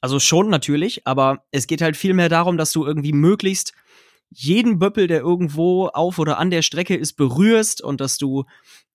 Also 0.00 0.20
schon 0.20 0.48
natürlich, 0.50 1.06
aber 1.06 1.44
es 1.50 1.66
geht 1.66 1.82
halt 1.82 1.96
viel 1.96 2.14
mehr 2.14 2.28
darum, 2.28 2.56
dass 2.58 2.72
du 2.72 2.84
irgendwie 2.84 3.12
möglichst 3.12 3.72
jeden 4.30 4.78
Böppel, 4.78 5.06
der 5.06 5.20
irgendwo 5.20 5.86
auf 5.86 6.18
oder 6.18 6.38
an 6.38 6.50
der 6.50 6.62
Strecke 6.62 6.94
ist, 6.94 7.14
berührst 7.14 7.82
und 7.82 8.00
dass 8.00 8.18
du 8.18 8.44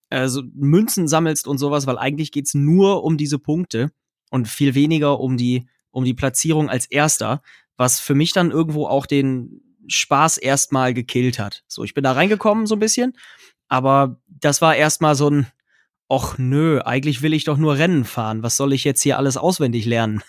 äh, 0.10 0.28
so 0.28 0.44
Münzen 0.54 1.08
sammelst 1.08 1.48
und 1.48 1.58
sowas, 1.58 1.88
weil 1.88 1.98
eigentlich 1.98 2.32
geht's 2.32 2.54
nur 2.54 3.04
um 3.04 3.18
diese 3.18 3.40
Punkte 3.40 3.92
und 4.30 4.48
viel 4.48 4.76
weniger 4.76 5.20
um 5.20 5.38
die, 5.38 5.68
um 5.92 6.04
die 6.04 6.14
Platzierung 6.14 6.70
als 6.70 6.86
Erster, 6.86 7.42
was 7.78 8.00
für 8.00 8.16
mich 8.16 8.34
dann 8.34 8.52
irgendwo 8.52 8.88
auch 8.88 9.06
den 9.06 9.62
Spaß 9.88 10.38
erstmal 10.38 10.94
gekillt 10.94 11.40
hat. 11.40 11.64
So, 11.68 11.84
ich 11.84 11.94
bin 11.94 12.04
da 12.04 12.14
reingekommen 12.14 12.66
so 12.66 12.76
ein 12.76 12.80
bisschen, 12.80 13.18
aber 13.68 14.20
das 14.28 14.62
war 14.62 14.76
erstmal 14.76 15.16
so 15.16 15.30
ein, 15.30 15.48
och 16.08 16.38
nö, 16.38 16.82
eigentlich 16.82 17.22
will 17.22 17.34
ich 17.34 17.46
doch 17.46 17.58
nur 17.58 17.78
Rennen 17.78 18.06
fahren. 18.06 18.44
Was 18.44 18.58
soll 18.58 18.74
ich 18.74 18.84
jetzt 18.84 19.02
hier 19.02 19.18
alles 19.18 19.38
auswendig 19.38 19.86
lernen? 19.86 20.22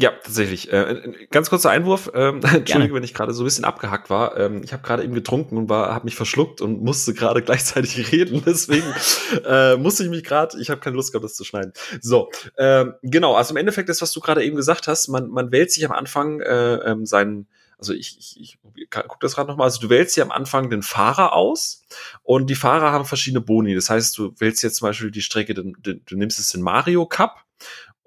Ja, 0.00 0.12
tatsächlich. 0.12 0.72
Äh, 0.72 1.02
ein 1.02 1.16
ganz 1.30 1.50
kurzer 1.50 1.70
Einwurf. 1.70 2.10
Ähm, 2.14 2.40
Entschuldige, 2.54 2.94
wenn 2.94 3.02
ich 3.02 3.14
gerade 3.14 3.34
so 3.34 3.42
ein 3.42 3.46
bisschen 3.46 3.64
abgehackt 3.64 4.10
war. 4.10 4.36
Ähm, 4.36 4.62
ich 4.62 4.72
habe 4.72 4.84
gerade 4.84 5.02
eben 5.02 5.12
getrunken 5.12 5.56
und 5.56 5.68
war, 5.68 5.92
habe 5.92 6.04
mich 6.04 6.14
verschluckt 6.14 6.60
und 6.60 6.82
musste 6.82 7.14
gerade 7.14 7.42
gleichzeitig 7.44 8.12
reden. 8.12 8.42
Deswegen 8.46 8.86
äh, 9.44 9.76
musste 9.76 10.04
ich 10.04 10.10
mich 10.10 10.22
gerade. 10.22 10.56
Ich 10.60 10.70
habe 10.70 10.80
keine 10.80 10.94
Lust 10.94 11.10
gehabt, 11.10 11.24
das 11.24 11.34
zu 11.34 11.42
schneiden. 11.42 11.72
So, 12.00 12.30
ähm, 12.56 12.94
genau. 13.02 13.34
Also 13.34 13.52
im 13.52 13.56
Endeffekt 13.56 13.88
das, 13.88 14.00
was 14.00 14.12
du 14.12 14.20
gerade 14.20 14.44
eben 14.44 14.54
gesagt 14.54 14.86
hast. 14.86 15.08
Man, 15.08 15.28
man 15.30 15.50
wählt 15.50 15.72
sich 15.72 15.84
am 15.84 15.92
Anfang 15.92 16.40
äh, 16.40 16.74
ähm, 16.76 17.04
seinen 17.04 17.48
also 17.78 17.92
ich, 17.92 18.18
ich, 18.18 18.58
ich 18.74 18.90
guck 18.90 19.20
das 19.20 19.36
gerade 19.36 19.48
nochmal. 19.48 19.66
Also 19.66 19.80
du 19.80 19.88
wählst 19.88 20.14
hier 20.14 20.24
am 20.24 20.32
Anfang 20.32 20.68
den 20.68 20.82
Fahrer 20.82 21.32
aus 21.32 21.84
und 22.24 22.50
die 22.50 22.56
Fahrer 22.56 22.90
haben 22.90 23.04
verschiedene 23.04 23.40
Boni. 23.40 23.72
Das 23.74 23.88
heißt, 23.88 24.18
du 24.18 24.34
wählst 24.38 24.64
jetzt 24.64 24.76
zum 24.76 24.88
Beispiel 24.88 25.12
die 25.12 25.22
Strecke, 25.22 25.54
du, 25.54 25.72
du, 25.78 25.94
du 25.94 26.16
nimmst 26.16 26.38
jetzt 26.38 26.54
den 26.54 26.62
Mario 26.62 27.06
Cup 27.06 27.44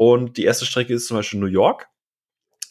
und 0.02 0.38
die 0.38 0.46
erste 0.46 0.66
Strecke 0.66 0.96
ist 0.96 1.06
zum 1.06 1.18
Beispiel 1.18 1.40
New 1.40 1.46
York. 1.46 1.91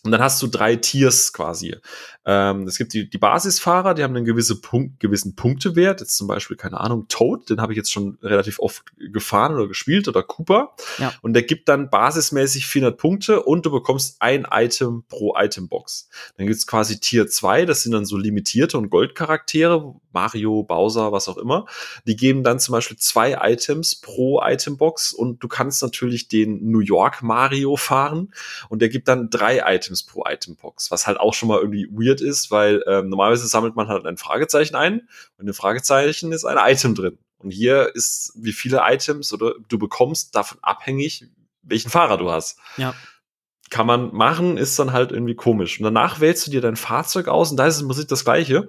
Und 0.03 0.13
dann 0.13 0.23
hast 0.23 0.41
du 0.41 0.47
drei 0.47 0.77
Tiers 0.77 1.33
quasi. 1.33 1.77
Ähm, 2.25 2.67
es 2.67 2.79
gibt 2.79 2.95
die, 2.95 3.09
die 3.09 3.19
Basisfahrer, 3.19 3.95
die 3.95 4.03
haben 4.03 4.15
einen 4.15 4.25
gewisse 4.25 4.61
Punkt, 4.61 5.01
gewissen 5.01 5.35
Punktewert. 5.37 6.01
Jetzt 6.01 6.17
zum 6.17 6.27
Beispiel, 6.27 6.57
keine 6.57 6.81
Ahnung, 6.81 7.07
Toad, 7.09 7.51
den 7.51 7.61
habe 7.61 7.73
ich 7.73 7.77
jetzt 7.77 7.93
schon 7.93 8.19
relativ 8.23 8.61
oft 8.61 8.83
gefahren 8.99 9.55
oder 9.55 9.69
gespielt 9.69 10.07
oder 10.07 10.23
Cooper. 10.23 10.75
Ja. 10.99 11.13
Und 11.23 11.35
der 11.35 11.43
gibt 11.43 11.69
dann 11.69 11.91
basismäßig 11.91 12.67
400 12.67 12.99
Punkte 12.99 13.43
und 13.43 13.67
du 13.67 13.71
bekommst 13.71 14.17
ein 14.21 14.47
Item 14.51 15.05
pro 15.09 15.35
Itembox. 15.37 16.09
Dann 16.37 16.47
gibt's 16.47 16.67
quasi 16.67 17.01
Tier 17.01 17.27
2, 17.27 17.67
das 17.67 17.83
sind 17.83 17.93
dann 17.93 18.05
so 18.07 18.17
limitierte 18.17 18.79
und 18.79 18.91
Goldcharaktere, 18.91 19.95
Mario, 20.13 20.63
Bowser, 20.63 21.13
was 21.13 21.29
auch 21.29 21.39
immer. 21.39 21.67
Die 22.07 22.17
geben 22.17 22.43
dann 22.43 22.59
zum 22.59 22.73
Beispiel 22.73 22.97
zwei 22.97 23.39
Items 23.41 23.97
pro 23.97 24.43
Itembox 24.43 25.13
und 25.13 25.43
du 25.43 25.49
kannst 25.49 25.83
natürlich 25.83 26.29
den 26.29 26.71
New 26.71 26.81
York 26.81 27.23
Mario 27.23 27.77
fahren 27.77 28.33
und 28.69 28.83
der 28.83 28.89
gibt 28.89 29.09
dann 29.09 29.31
drei 29.31 29.63
Items 29.75 29.90
pro 30.07 30.25
Itembox, 30.27 30.91
was 30.91 31.07
halt 31.07 31.19
auch 31.19 31.35
schon 31.35 31.49
mal 31.49 31.59
irgendwie 31.59 31.89
weird 31.91 32.21
ist, 32.21 32.51
weil 32.51 32.83
ähm, 32.87 33.09
normalerweise 33.09 33.47
sammelt 33.47 33.77
man 33.77 33.89
halt 33.89 34.07
ein 34.07 34.17
Fragezeichen 34.17 34.77
ein 34.77 35.09
und 35.39 35.47
in 35.47 35.55
Fragezeichen 35.55 36.33
ist 36.33 36.45
ein 36.45 36.59
Item 36.59 36.95
drin. 36.95 37.19
Und 37.39 37.51
hier 37.51 37.95
ist, 37.95 38.33
wie 38.37 38.53
viele 38.53 38.83
Items 38.85 39.33
oder 39.33 39.55
du 39.69 39.79
bekommst, 39.79 40.35
davon 40.35 40.59
abhängig, 40.63 41.27
welchen 41.63 41.91
Fahrer 41.91 42.19
du 42.19 42.31
hast. 42.31 42.59
Ja. 42.77 42.95
Kann 43.71 43.87
man 43.87 44.13
machen, 44.15 44.57
ist 44.57 44.79
dann 44.79 44.93
halt 44.93 45.13
irgendwie 45.13 45.37
komisch. 45.37 45.79
Und 45.79 45.85
danach 45.85 46.21
wählst 46.21 46.47
du 46.47 46.51
dir 46.51 46.61
dein 46.61 46.77
Fahrzeug 46.77 47.29
aus 47.29 47.51
und 47.51 47.57
da 47.57 47.67
ist 47.67 47.77
es 47.77 47.83
im 47.83 47.89
Prinzip 47.89 48.09
das 48.09 48.25
Gleiche. 48.25 48.69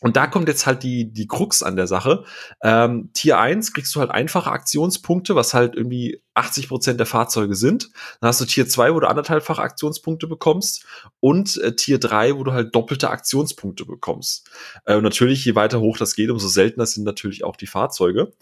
Und 0.00 0.16
da 0.16 0.26
kommt 0.26 0.48
jetzt 0.48 0.66
halt 0.66 0.82
die, 0.82 1.12
die 1.12 1.26
Krux 1.26 1.62
an 1.62 1.76
der 1.76 1.86
Sache. 1.86 2.24
Ähm, 2.62 3.10
Tier 3.14 3.38
1 3.38 3.72
kriegst 3.72 3.94
du 3.94 4.00
halt 4.00 4.10
einfache 4.10 4.50
Aktionspunkte, 4.50 5.34
was 5.34 5.54
halt 5.54 5.74
irgendwie 5.74 6.22
80 6.34 6.68
Prozent 6.68 7.00
der 7.00 7.06
Fahrzeuge 7.06 7.54
sind. 7.54 7.90
Dann 8.20 8.28
hast 8.28 8.40
du 8.40 8.44
Tier 8.44 8.68
2, 8.68 8.94
wo 8.94 9.00
du 9.00 9.08
anderthalbfache 9.08 9.62
Aktionspunkte 9.62 10.26
bekommst. 10.26 10.84
Und 11.20 11.56
äh, 11.58 11.74
Tier 11.74 11.98
3, 11.98 12.36
wo 12.36 12.44
du 12.44 12.52
halt 12.52 12.74
doppelte 12.74 13.10
Aktionspunkte 13.10 13.86
bekommst. 13.86 14.50
Äh, 14.84 15.00
natürlich, 15.00 15.44
je 15.44 15.54
weiter 15.54 15.80
hoch 15.80 15.96
das 15.96 16.14
geht, 16.14 16.30
umso 16.30 16.48
seltener 16.48 16.86
sind 16.86 17.04
natürlich 17.04 17.44
auch 17.44 17.56
die 17.56 17.66
Fahrzeuge. 17.66 18.32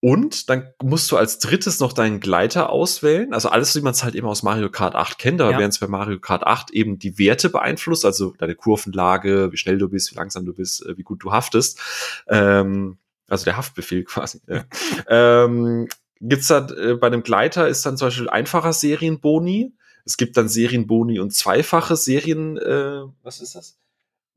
Und 0.00 0.48
dann 0.48 0.68
musst 0.80 1.10
du 1.10 1.16
als 1.16 1.40
drittes 1.40 1.80
noch 1.80 1.92
deinen 1.92 2.20
Gleiter 2.20 2.70
auswählen. 2.70 3.34
Also 3.34 3.48
alles, 3.48 3.74
wie 3.74 3.80
man 3.80 3.92
es 3.92 4.04
halt 4.04 4.14
eben 4.14 4.28
aus 4.28 4.44
Mario 4.44 4.70
Kart 4.70 4.94
8 4.94 5.18
kennt, 5.18 5.40
aber 5.40 5.50
Ja. 5.52 5.58
während 5.58 5.74
es 5.74 5.80
bei 5.80 5.88
Mario 5.88 6.20
Kart 6.20 6.46
8 6.46 6.70
eben 6.70 7.00
die 7.00 7.18
Werte 7.18 7.48
beeinflusst, 7.50 8.04
also 8.04 8.32
deine 8.38 8.54
Kurvenlage, 8.54 9.50
wie 9.50 9.56
schnell 9.56 9.76
du 9.78 9.88
bist, 9.88 10.12
wie 10.12 10.16
langsam 10.16 10.46
du 10.46 10.52
bist, 10.54 10.86
äh, 10.86 10.96
wie 10.96 11.02
gut 11.02 11.24
du 11.24 11.32
haftest. 11.32 11.80
Ähm, 12.28 12.98
also 13.28 13.44
der 13.44 13.56
Haftbefehl 13.56 14.04
quasi. 14.04 14.40
Ja. 14.46 14.64
ähm, 15.08 15.88
gibt's 16.20 16.46
da 16.46 16.66
äh, 16.68 16.94
bei 16.94 17.10
dem 17.10 17.22
Gleiter 17.24 17.66
ist 17.68 17.84
dann 17.84 17.96
zum 17.96 18.06
Beispiel 18.06 18.28
einfacher 18.30 18.72
Serienboni. 18.72 19.72
Es 20.04 20.16
gibt 20.16 20.36
dann 20.36 20.48
Serienboni 20.48 21.18
und 21.18 21.34
zweifache 21.34 21.96
Serien, 21.96 22.56
äh, 22.56 23.02
was 23.24 23.40
ist 23.40 23.56
das? 23.56 23.76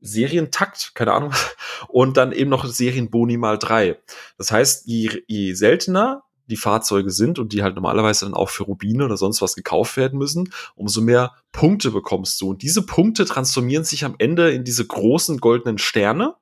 Serientakt, 0.02 0.92
keine 0.94 1.12
Ahnung. 1.12 1.32
Und 1.88 2.16
dann 2.16 2.32
eben 2.32 2.50
noch 2.50 2.66
Serienboni 2.66 3.38
mal 3.38 3.58
drei. 3.58 3.98
Das 4.36 4.50
heißt, 4.50 4.86
je, 4.86 5.22
je 5.26 5.54
seltener 5.54 6.24
die 6.48 6.56
Fahrzeuge 6.56 7.10
sind 7.10 7.38
und 7.38 7.52
die 7.52 7.62
halt 7.62 7.76
normalerweise 7.76 8.26
dann 8.26 8.34
auch 8.34 8.50
für 8.50 8.64
Rubine 8.64 9.04
oder 9.04 9.16
sonst 9.16 9.40
was 9.40 9.54
gekauft 9.54 9.96
werden 9.96 10.18
müssen, 10.18 10.52
umso 10.74 11.00
mehr 11.00 11.32
Punkte 11.52 11.90
bekommst 11.90 12.40
du. 12.40 12.50
Und 12.50 12.62
diese 12.62 12.82
Punkte 12.82 13.24
transformieren 13.24 13.84
sich 13.84 14.04
am 14.04 14.16
Ende 14.18 14.50
in 14.50 14.64
diese 14.64 14.84
großen 14.84 15.38
goldenen 15.38 15.78
Sterne. 15.78 16.34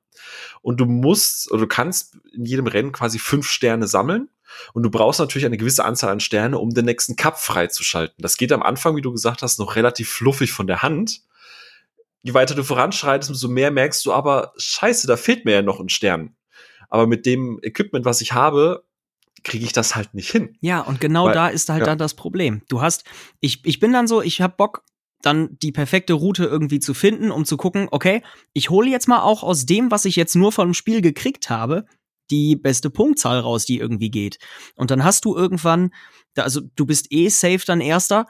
Und 0.61 0.79
du 0.79 0.85
musst 0.85 1.49
oder 1.51 1.61
du 1.61 1.67
kannst 1.67 2.17
in 2.33 2.45
jedem 2.45 2.67
Rennen 2.67 2.91
quasi 2.91 3.19
fünf 3.19 3.49
Sterne 3.49 3.87
sammeln. 3.87 4.29
Und 4.73 4.83
du 4.83 4.89
brauchst 4.89 5.19
natürlich 5.19 5.45
eine 5.45 5.57
gewisse 5.57 5.85
Anzahl 5.85 6.11
an 6.11 6.19
Sterne, 6.19 6.59
um 6.59 6.71
den 6.73 6.85
nächsten 6.85 7.15
Cup 7.15 7.39
freizuschalten. 7.39 8.15
Das 8.19 8.37
geht 8.37 8.51
am 8.51 8.63
Anfang, 8.63 8.95
wie 8.95 9.01
du 9.01 9.11
gesagt 9.11 9.41
hast, 9.43 9.59
noch 9.59 9.75
relativ 9.75 10.09
fluffig 10.09 10.51
von 10.51 10.67
der 10.67 10.81
Hand. 10.81 11.21
Je 12.23 12.33
weiter 12.33 12.55
du 12.55 12.63
voranschreitest, 12.63 13.31
umso 13.31 13.47
mehr 13.47 13.71
merkst 13.71 14.05
du 14.05 14.13
aber, 14.13 14.53
scheiße, 14.57 15.07
da 15.07 15.17
fehlt 15.17 15.45
mir 15.45 15.53
ja 15.53 15.61
noch 15.61 15.79
ein 15.79 15.89
Stern. 15.89 16.35
Aber 16.89 17.07
mit 17.07 17.25
dem 17.25 17.59
Equipment, 17.63 18.05
was 18.05 18.21
ich 18.21 18.33
habe, 18.33 18.83
kriege 19.43 19.65
ich 19.65 19.73
das 19.73 19.95
halt 19.95 20.13
nicht 20.13 20.29
hin. 20.29 20.55
Ja, 20.61 20.81
und 20.81 20.99
genau 20.99 21.25
Weil- 21.25 21.33
da 21.33 21.47
ist 21.47 21.69
halt 21.69 21.79
ja. 21.79 21.85
dann 21.85 21.97
das 21.97 22.13
Problem. 22.13 22.61
Du 22.69 22.81
hast, 22.81 23.05
ich, 23.39 23.65
ich 23.65 23.79
bin 23.79 23.91
dann 23.91 24.07
so, 24.07 24.21
ich 24.21 24.41
hab 24.41 24.57
Bock, 24.57 24.83
dann 25.21 25.57
die 25.59 25.71
perfekte 25.71 26.13
Route 26.13 26.45
irgendwie 26.45 26.79
zu 26.79 26.93
finden, 26.93 27.31
um 27.31 27.45
zu 27.45 27.57
gucken, 27.57 27.87
okay, 27.91 28.23
ich 28.53 28.69
hole 28.69 28.89
jetzt 28.89 29.07
mal 29.07 29.21
auch 29.21 29.43
aus 29.43 29.65
dem, 29.65 29.91
was 29.91 30.05
ich 30.05 30.15
jetzt 30.15 30.35
nur 30.35 30.51
vom 30.51 30.73
Spiel 30.73 31.01
gekriegt 31.01 31.49
habe, 31.49 31.85
die 32.31 32.55
beste 32.55 32.89
Punktzahl 32.89 33.39
raus, 33.39 33.65
die 33.65 33.77
irgendwie 33.77 34.09
geht. 34.09 34.39
Und 34.75 34.89
dann 34.89 35.03
hast 35.03 35.25
du 35.25 35.35
irgendwann, 35.35 35.93
da, 36.33 36.43
also 36.43 36.61
du 36.75 36.85
bist 36.85 37.11
eh 37.11 37.29
safe 37.29 37.61
dann 37.65 37.81
Erster, 37.81 38.25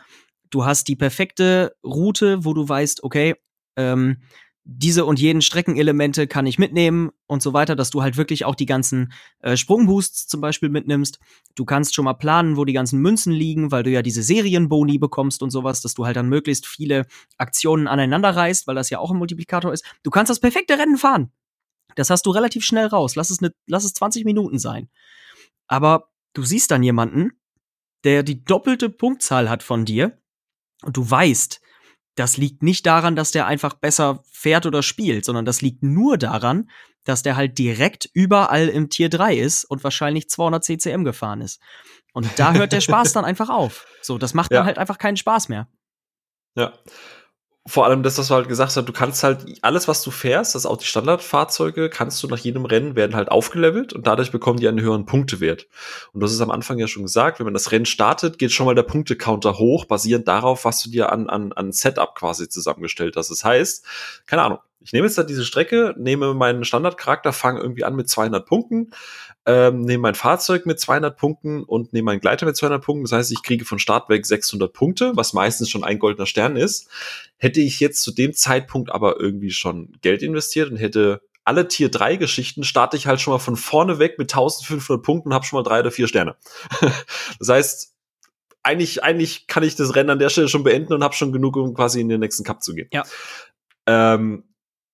du 0.50 0.66
hast 0.66 0.88
die 0.88 0.96
perfekte 0.96 1.76
Route, 1.84 2.44
wo 2.44 2.54
du 2.54 2.68
weißt, 2.68 3.04
okay, 3.04 3.36
ähm, 3.76 4.18
diese 4.64 5.06
und 5.06 5.20
jenen 5.20 5.42
Streckenelemente 5.42 6.28
kann 6.28 6.46
ich 6.46 6.60
mitnehmen 6.60 7.10
und 7.26 7.42
so 7.42 7.54
weiter, 7.54 7.76
dass 7.76 7.90
du 7.90 8.04
halt 8.04 8.16
wirklich 8.16 8.46
auch 8.46 8.54
die 8.54 8.68
ganzen 8.68 9.12
äh, 9.40 9.58
Sprungboosts 9.58 10.28
zum 10.28 10.40
Beispiel 10.40 10.70
mitnimmst. 10.70 11.20
Du 11.56 11.66
kannst 11.66 11.96
schon 11.96 12.06
mal 12.06 12.14
planen, 12.14 12.58
wo 12.58 12.66
die 12.66 12.74
ganzen 12.74 13.00
Münzen 13.00 13.34
liegen, 13.34 13.72
weil 13.72 13.84
du 13.84 13.90
ja 13.90 14.04
diese 14.04 14.22
Serienboni 14.22 15.00
bekommst 15.00 15.42
und 15.42 15.50
sowas, 15.50 15.82
dass 15.82 15.96
du 15.96 16.06
halt 16.06 16.16
dann 16.16 16.30
möglichst 16.30 16.68
viele 16.68 17.08
Aktionen 17.38 17.88
aneinander 17.88 18.36
reißt, 18.36 18.68
weil 18.68 18.76
das 18.76 18.92
ja 18.92 19.00
auch 19.00 19.12
ein 19.12 19.18
Multiplikator 19.18 19.74
ist. 19.74 19.84
Du 20.04 20.12
kannst 20.12 20.30
das 20.30 20.40
perfekte 20.40 20.78
Rennen 20.78 20.98
fahren. 20.98 21.32
Das 21.96 22.10
hast 22.10 22.26
du 22.26 22.32
relativ 22.32 22.64
schnell 22.64 22.86
raus. 22.86 23.16
Lass 23.16 23.32
es, 23.32 23.42
ne, 23.42 23.52
lass 23.66 23.84
es 23.84 23.94
20 23.94 24.26
Minuten 24.26 24.60
sein. 24.60 24.90
Aber 25.68 26.10
du 26.34 26.44
siehst 26.44 26.70
dann 26.72 26.84
jemanden, 26.84 27.32
der 28.04 28.24
die 28.24 28.44
doppelte 28.44 28.90
Punktzahl 28.90 29.50
hat 29.50 29.64
von 29.64 29.86
dir 29.86 30.18
und 30.84 30.98
du 30.98 31.10
weißt, 31.10 31.62
das 32.16 32.38
liegt 32.38 32.64
nicht 32.64 32.86
daran, 32.86 33.16
dass 33.16 33.32
der 33.32 33.48
einfach 33.48 33.74
besser 33.74 34.24
fährt 34.32 34.66
oder 34.66 34.84
spielt, 34.84 35.26
sondern 35.26 35.46
das 35.46 35.62
liegt 35.62 35.84
nur 35.84 36.18
daran, 36.18 36.70
dass 37.04 37.24
der 37.24 37.36
halt 37.36 37.58
direkt 37.58 38.10
überall 38.14 38.68
im 38.68 38.90
Tier 38.90 39.10
3 39.10 39.36
ist 39.36 39.66
und 39.66 39.84
wahrscheinlich 39.84 40.30
200 40.30 40.64
CCM 40.64 41.04
gefahren 41.04 41.42
ist. 41.42 41.62
Und 42.14 42.28
da 42.38 42.54
hört 42.54 42.74
der 42.74 42.82
Spaß 42.82 43.14
dann 43.14 43.26
einfach 43.26 43.50
auf. 43.50 43.88
So, 44.02 44.18
das 44.18 44.34
macht 44.34 44.52
ja. 44.52 44.60
dann 44.60 44.66
halt 44.68 44.78
einfach 44.78 44.98
keinen 44.98 45.18
Spaß 45.18 45.50
mehr. 45.50 45.68
Ja 46.56 46.74
vor 47.68 47.86
allem 47.86 48.02
das, 48.02 48.18
was 48.18 48.30
du 48.30 48.34
halt 48.34 48.48
gesagt 48.48 48.76
hast, 48.76 48.88
du 48.88 48.94
kannst 48.94 49.24
halt 49.24 49.46
alles, 49.62 49.88
was 49.88 50.02
du 50.02 50.10
fährst, 50.10 50.56
das 50.56 50.66
auch 50.66 50.78
die 50.78 50.86
Standardfahrzeuge, 50.86 51.90
kannst 51.90 52.22
du 52.24 52.28
nach 52.28 52.40
jedem 52.40 52.66
Rennen 52.66 52.96
werden 52.96 53.16
halt 53.16 53.30
aufgelevelt 53.30 53.94
und 53.94 54.08
dadurch 54.08 54.32
bekommen 54.32 54.60
die 54.60 54.68
einen 54.68 54.82
höheren 54.82 55.06
Punktewert. 55.06 55.68
Und 56.12 56.22
das 56.22 56.32
ist 56.32 56.42
am 56.42 56.50
Anfang 56.50 56.80
ja 56.80 56.88
schon 56.88 57.04
gesagt, 57.04 57.40
wenn 57.40 57.46
man 57.46 57.54
das 57.54 57.72
Rennen 57.72 57.86
startet, 57.86 58.40
geht 58.40 58.52
schon 58.52 58.66
mal 58.66 58.74
der 58.74 58.84
Punktecounter 58.84 59.60
hoch, 59.60 59.86
basierend 59.86 60.28
darauf, 60.28 60.66
was 60.66 60.82
du 60.82 60.90
dir 60.90 61.12
an, 61.12 61.30
an, 61.30 61.54
an 61.54 61.72
Setup 61.72 62.16
quasi 62.16 62.50
zusammengestellt 62.50 63.16
hast. 63.16 63.30
Das 63.30 63.44
heißt, 63.44 63.86
keine 64.26 64.42
Ahnung, 64.42 64.60
ich 64.84 64.94
nehme 64.94 65.08
jetzt 65.08 65.18
da 65.18 65.24
diese 65.24 65.46
Strecke, 65.46 65.94
nehme 65.98 66.34
meinen 66.34 66.64
Standardcharakter, 66.64 67.34
fange 67.34 67.60
irgendwie 67.60 67.84
an 67.84 67.96
mit 67.96 68.10
200 68.10 68.46
Punkten, 68.46 68.92
ähm, 69.46 69.82
nehme 69.82 70.02
mein 70.02 70.16
Fahrzeug 70.16 70.66
mit 70.66 70.80
200 70.80 71.16
Punkten 71.16 71.64
und 71.64 71.94
nehme 71.94 72.08
meinen 72.08 72.20
Gleiter 72.20 72.46
mit 72.46 72.56
200 72.56 72.84
Punkten. 72.84 73.04
Das 73.04 73.12
heißt, 73.12 73.32
ich 73.32 73.44
kriege 73.44 73.66
von 73.66 73.80
Start 73.80 74.10
weg 74.10 74.26
600 74.26 74.72
Punkte, 74.72 75.12
was 75.16 75.34
meistens 75.34 75.70
schon 75.70 75.84
ein 75.84 76.00
goldener 76.00 76.26
Stern 76.26 76.56
ist. 76.56 76.90
Hätte 77.38 77.62
ich 77.62 77.80
jetzt 77.80 78.04
zu 78.04 78.12
dem 78.12 78.34
Zeitpunkt 78.34 78.92
aber 78.92 79.20
irgendwie 79.20 79.52
schon 79.52 79.94
Geld 80.02 80.24
investiert 80.24 80.70
und 80.70 80.78
hätte 80.78 81.22
alle 81.44 81.68
Tier 81.68 81.90
3 81.90 82.18
Geschichten 82.18 82.64
starte 82.64 82.98
ich 82.98 83.08
halt 83.08 83.20
schon 83.20 83.34
mal 83.34 83.40
von 83.40 83.56
vorne 83.56 84.00
weg 84.00 84.20
mit 84.20 84.32
1500 84.32 85.04
Punkten 85.04 85.30
und 85.30 85.34
habe 85.34 85.46
schon 85.46 85.58
mal 85.58 85.64
drei 85.64 85.80
oder 85.80 85.92
vier 85.92 86.08
Sterne. 86.08 86.36
das 87.40 87.50
heißt, 87.50 87.96
eigentlich, 88.64 89.04
eigentlich 89.04 89.48
kann 89.48 89.64
ich 89.64 89.76
das 89.76 89.96
Rennen 89.96 90.12
an 90.12 90.20
der 90.20 90.30
Stelle 90.30 90.48
schon 90.48 90.64
beenden 90.64 90.94
und 90.94 91.04
habe 91.04 91.16
schon 91.16 91.32
genug, 91.32 91.58
um 91.58 91.74
quasi 91.74 92.00
in 92.00 92.10
den 92.10 92.20
nächsten 92.20 92.44
Cup 92.44 92.62
zu 92.62 92.76
gehen. 92.76 92.90
Ja. 92.92 93.04
Ähm, 93.88 94.44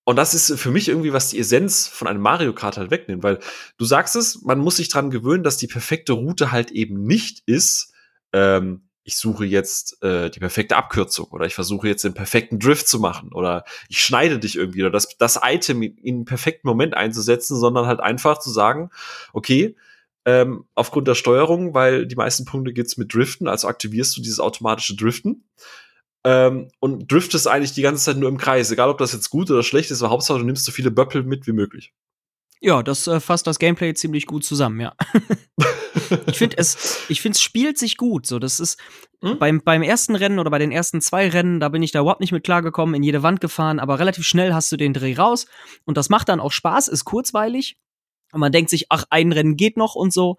und 0.08 0.15
das 0.15 0.34
ist 0.34 0.58
für 0.58 0.72
mich 0.72 0.88
irgendwie, 0.88 1.12
was 1.12 1.32
die 1.32 1.39
Essenz 1.39 1.86
von 1.86 2.08
einem 2.08 2.22
Mario 2.22 2.54
Kart 2.54 2.78
halt 2.78 2.91
wegnimmt, 2.91 3.24
weil 3.24 3.39
du 3.78 3.84
sagst 3.84 4.15
es, 4.15 4.41
man 4.41 4.58
muss 4.58 4.78
sich 4.78 4.88
dran 4.88 5.12
gewöhnen, 5.12 5.43
dass 5.43 5.58
die 5.58 5.67
perfekte 5.67 6.13
Route 6.13 6.54
halt 6.54 6.72
eben 6.72 7.04
nicht 7.04 7.43
ist, 7.46 7.93
ähm, 8.32 8.88
ich 9.04 9.17
suche 9.17 9.43
jetzt 9.43 10.02
äh, 10.04 10.30
die 10.30 10.39
perfekte 10.39 10.78
Abkürzung 10.78 11.28
oder 11.32 11.46
ich 11.46 11.56
versuche 11.56 11.89
jetzt 11.89 12.06
den 12.06 12.13
perfekten 12.13 12.58
Drift 12.58 12.88
zu 12.88 13.02
machen 13.02 13.34
oder 13.34 13.65
ich 13.89 14.02
schneide 14.02 14.39
dich 14.39 14.56
irgendwie 14.56 14.82
oder 14.82 14.91
das, 14.91 15.10
das 15.17 15.41
Item 15.43 15.82
in 15.82 15.98
einen 16.06 16.26
perfekten 16.26 16.70
Moment 16.70 16.93
einzusetzen, 16.93 17.60
sondern 17.60 17.86
halt 17.86 18.00
einfach 18.00 18.38
zu 18.38 18.50
sagen, 18.50 18.91
okay, 19.34 19.76
ähm, 20.24 20.63
aufgrund 20.74 21.10
der 21.10 21.15
Steuerung, 21.15 21.74
weil 21.74 22.08
die 22.08 22.15
meisten 22.15 22.46
Punkte 22.46 22.72
geht's 22.72 22.96
mit 22.96 23.13
Driften, 23.13 23.50
also 23.50 23.67
aktivierst 23.67 24.15
du 24.15 24.22
dieses 24.22 24.39
automatische 24.39 24.96
Driften 24.96 25.43
ähm, 26.23 26.69
und 26.80 27.12
driftest 27.12 27.47
eigentlich 27.47 27.73
die 27.73 27.82
ganze 27.82 28.03
Zeit 28.03 28.17
nur 28.17 28.30
im 28.30 28.38
Kreis. 28.38 28.71
Egal, 28.71 28.89
ob 28.89 28.97
das 28.97 29.13
jetzt 29.13 29.30
gut 29.30 29.49
oder 29.51 29.63
schlecht 29.63 29.91
ist, 29.91 30.01
aber 30.01 30.12
Hauptsache, 30.12 30.39
du 30.39 30.45
nimmst 30.45 30.65
so 30.65 30.71
viele 30.71 30.91
Böppel 30.91 31.23
mit 31.23 31.47
wie 31.47 31.53
möglich. 31.53 31.93
Ja, 32.60 32.82
das 32.82 33.06
äh, 33.08 33.19
fasst 33.19 33.45
das 33.45 33.60
Gameplay 33.60 33.93
ziemlich 33.93 34.25
gut 34.25 34.43
zusammen, 34.43 34.80
ja. 34.80 34.95
ich 36.27 36.38
finde 36.38 36.58
es, 36.58 37.06
ich 37.08 37.21
finde 37.21 37.36
es 37.36 37.41
spielt 37.41 37.77
sich 37.77 37.97
gut. 37.97 38.25
So, 38.25 38.39
das 38.39 38.60
ist 38.60 38.80
hm? 39.21 39.38
beim, 39.38 39.62
beim 39.62 39.84
ersten 39.84 40.15
Rennen 40.15 40.39
oder 40.39 40.49
bei 40.49 40.58
den 40.58 40.71
ersten 40.71 41.01
zwei 41.01 41.30
Rennen, 41.30 41.60
da 41.60 41.69
bin 41.69 41.84
ich 41.84 41.91
da 41.91 42.01
überhaupt 42.01 42.21
nicht 42.21 42.32
mit 42.32 42.43
klargekommen, 42.43 42.95
in 42.95 43.03
jede 43.03 43.21
Wand 43.21 43.41
gefahren, 43.41 43.80
aber 43.80 43.99
relativ 43.99 44.25
schnell 44.25 44.53
hast 44.53 44.71
du 44.71 44.77
den 44.77 44.93
Dreh 44.93 45.15
raus 45.15 45.45
und 45.86 45.97
das 45.97 46.10
macht 46.10 46.30
dann 46.30 46.39
auch 46.39 46.51
Spaß, 46.51 46.88
ist 46.88 47.06
kurzweilig 47.06 47.77
und 48.32 48.39
man 48.39 48.51
denkt 48.51 48.71
sich, 48.71 48.88
ach, 48.89 49.06
ein 49.12 49.32
Rennen 49.32 49.56
geht 49.56 49.77
noch 49.77 49.95
und 49.95 50.12
so. 50.12 50.38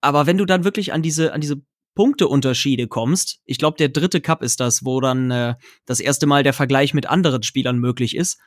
Aber 0.00 0.26
wenn 0.26 0.38
du 0.38 0.44
dann 0.44 0.64
wirklich 0.64 0.92
an 0.92 1.02
diese, 1.02 1.32
an 1.32 1.40
diese 1.40 1.62
Punkteunterschiede 1.98 2.86
kommst, 2.86 3.40
ich 3.44 3.58
glaube, 3.58 3.76
der 3.76 3.88
dritte 3.88 4.20
Cup 4.20 4.40
ist 4.44 4.60
das, 4.60 4.84
wo 4.84 5.00
dann 5.00 5.32
äh, 5.32 5.56
das 5.84 5.98
erste 5.98 6.28
Mal 6.28 6.44
der 6.44 6.52
Vergleich 6.52 6.94
mit 6.94 7.06
anderen 7.06 7.42
Spielern 7.42 7.76
möglich 7.80 8.14
ist, 8.14 8.38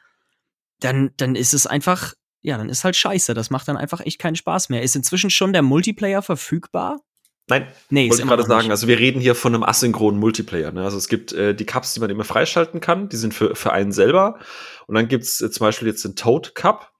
dann, 0.79 1.09
dann 1.17 1.35
ist 1.35 1.53
es 1.53 1.67
einfach, 1.67 2.13
ja, 2.41 2.57
dann 2.57 2.69
ist 2.69 2.85
halt 2.85 2.95
scheiße. 2.95 3.33
Das 3.33 3.49
macht 3.49 3.67
dann 3.67 3.75
einfach 3.75 3.99
echt 3.99 4.19
keinen 4.19 4.37
Spaß 4.37 4.69
mehr. 4.69 4.83
Ist 4.83 4.95
inzwischen 4.95 5.29
schon 5.29 5.51
der 5.51 5.63
Multiplayer 5.63 6.21
verfügbar? 6.21 7.01
Nein, 7.49 7.67
nee, 7.89 8.09
wollte 8.09 8.21
ich 8.21 8.29
gerade 8.29 8.43
sagen. 8.43 8.61
Nicht. 8.61 8.71
Also 8.71 8.87
wir 8.87 8.97
reden 8.97 9.19
hier 9.19 9.35
von 9.35 9.53
einem 9.53 9.63
asynchronen 9.63 10.21
Multiplayer. 10.21 10.71
Ne? 10.71 10.85
Also 10.85 10.95
es 10.95 11.09
gibt 11.09 11.33
äh, 11.33 11.53
die 11.53 11.65
Cups, 11.65 11.93
die 11.93 11.99
man 11.99 12.09
immer 12.09 12.23
freischalten 12.23 12.79
kann. 12.79 13.09
Die 13.09 13.17
sind 13.17 13.33
für, 13.33 13.53
für 13.53 13.73
einen 13.73 13.91
selber. 13.91 14.39
Und 14.87 14.95
dann 14.95 15.09
gibt's 15.09 15.41
äh, 15.41 15.51
zum 15.51 15.65
Beispiel 15.65 15.89
jetzt 15.89 16.05
den 16.05 16.15
Toad 16.15 16.55
Cup. 16.55 16.93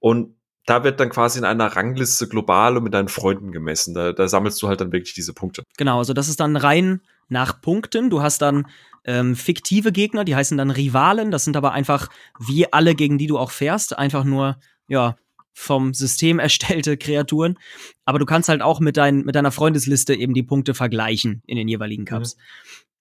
Und 0.00 0.36
da 0.66 0.84
wird 0.84 1.00
dann 1.00 1.10
quasi 1.10 1.38
in 1.38 1.44
einer 1.44 1.76
Rangliste 1.76 2.28
global 2.28 2.76
und 2.76 2.84
mit 2.84 2.94
deinen 2.94 3.08
Freunden 3.08 3.52
gemessen. 3.52 3.94
Da, 3.94 4.12
da 4.12 4.28
sammelst 4.28 4.62
du 4.62 4.68
halt 4.68 4.80
dann 4.80 4.92
wirklich 4.92 5.14
diese 5.14 5.34
Punkte. 5.34 5.62
Genau, 5.76 5.98
also 5.98 6.14
das 6.14 6.28
ist 6.28 6.40
dann 6.40 6.56
rein 6.56 7.00
nach 7.28 7.60
Punkten. 7.60 8.10
Du 8.10 8.22
hast 8.22 8.40
dann 8.40 8.66
ähm, 9.04 9.36
fiktive 9.36 9.92
Gegner, 9.92 10.24
die 10.24 10.34
heißen 10.34 10.56
dann 10.56 10.70
Rivalen. 10.70 11.30
Das 11.30 11.44
sind 11.44 11.56
aber 11.56 11.72
einfach 11.72 12.08
wie 12.38 12.72
alle, 12.72 12.94
gegen 12.94 13.18
die 13.18 13.26
du 13.26 13.38
auch 13.38 13.50
fährst, 13.50 13.98
einfach 13.98 14.24
nur, 14.24 14.58
ja, 14.88 15.16
vom 15.52 15.94
System 15.94 16.38
erstellte 16.40 16.96
Kreaturen. 16.96 17.58
Aber 18.04 18.18
du 18.18 18.26
kannst 18.26 18.48
halt 18.48 18.62
auch 18.62 18.80
mit, 18.80 18.96
dein, 18.96 19.24
mit 19.24 19.34
deiner 19.34 19.52
Freundesliste 19.52 20.14
eben 20.14 20.34
die 20.34 20.42
Punkte 20.42 20.74
vergleichen 20.74 21.42
in 21.46 21.56
den 21.56 21.68
jeweiligen 21.68 22.04
Cups. 22.04 22.36
Mhm. 22.36 22.40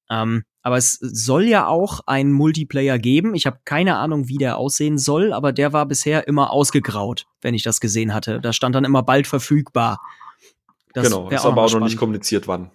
Ähm, 0.09 0.43
aber 0.61 0.77
es 0.77 0.93
soll 0.93 1.43
ja 1.43 1.67
auch 1.67 2.01
einen 2.05 2.31
Multiplayer 2.31 2.97
geben. 2.97 3.35
Ich 3.35 3.45
habe 3.45 3.59
keine 3.65 3.97
Ahnung, 3.97 4.27
wie 4.29 4.37
der 4.37 4.57
aussehen 4.57 4.97
soll, 4.97 5.33
aber 5.33 5.51
der 5.51 5.73
war 5.73 5.85
bisher 5.85 6.27
immer 6.27 6.51
ausgegraut, 6.51 7.25
wenn 7.41 7.53
ich 7.53 7.63
das 7.63 7.81
gesehen 7.81 8.13
hatte. 8.13 8.39
Da 8.39 8.53
stand 8.53 8.75
dann 8.75 8.85
immer 8.85 9.03
bald 9.03 9.27
verfügbar. 9.27 9.99
Das 10.93 11.07
genau, 11.07 11.29
ist 11.29 11.45
aber 11.45 11.63
auch 11.63 11.73
noch 11.73 11.81
nicht 11.81 11.97
kommuniziert, 11.97 12.47
wann. 12.47 12.71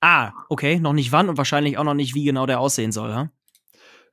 Ah, 0.00 0.32
okay, 0.48 0.78
noch 0.78 0.92
nicht 0.92 1.10
wann 1.10 1.28
und 1.28 1.38
wahrscheinlich 1.38 1.76
auch 1.76 1.84
noch 1.84 1.94
nicht, 1.94 2.14
wie 2.14 2.24
genau 2.24 2.46
der 2.46 2.60
aussehen 2.60 2.92
soll, 2.92 3.10
ja? 3.10 3.30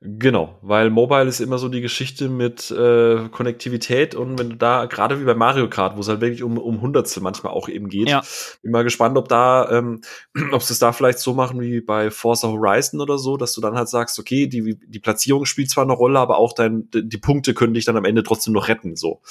Genau, 0.08 0.60
weil 0.62 0.92
Mobile 0.92 1.26
ist 1.26 1.40
immer 1.40 1.58
so 1.58 1.68
die 1.68 1.82
Geschichte 1.82 2.30
mit 2.30 2.70
äh, 2.70 3.28
Konnektivität 3.30 4.14
und 4.14 4.38
wenn 4.38 4.52
du 4.52 4.56
da, 4.56 4.86
gerade 4.86 5.20
wie 5.20 5.24
bei 5.24 5.34
Mario 5.34 5.68
Kart, 5.68 5.98
wo 5.98 6.02
es 6.02 6.08
halt 6.08 6.22
wirklich 6.22 6.44
um, 6.44 6.60
um 6.60 6.82
Hundertstel 6.82 7.24
manchmal 7.24 7.54
auch 7.54 7.68
eben 7.68 7.90
geht, 7.90 8.10
ja. 8.10 8.24
bin 8.62 8.72
mal 8.72 8.84
gespannt, 8.84 9.18
ob 9.18 9.28
da, 9.30 9.70
ähm, 9.72 10.02
ob 10.52 10.62
sie 10.62 10.74
es 10.74 10.80
da 10.80 10.92
vielleicht 10.92 11.18
so 11.18 11.34
machen 11.34 11.60
wie 11.60 11.82
bei 11.82 12.12
Forza 12.12 12.50
Horizon 12.50 13.02
oder 13.02 13.18
so, 13.18 13.36
dass 13.36 13.54
du 13.54 13.62
dann 13.62 13.76
halt 13.76 13.90
sagst, 13.90 14.20
okay, 14.20 14.46
die, 14.46 14.78
die 14.86 15.00
Platzierung 15.00 15.46
spielt 15.46 15.72
zwar 15.72 15.86
eine 15.86 15.94
Rolle, 15.94 16.20
aber 16.20 16.38
auch 16.38 16.54
dein, 16.54 16.88
die 16.94 17.18
Punkte 17.18 17.56
können 17.56 17.74
dich 17.74 17.86
dann 17.86 17.98
am 17.98 18.06
Ende 18.06 18.22
trotzdem 18.22 18.54
noch 18.54 18.68
retten, 18.68 18.96
so. 18.96 19.22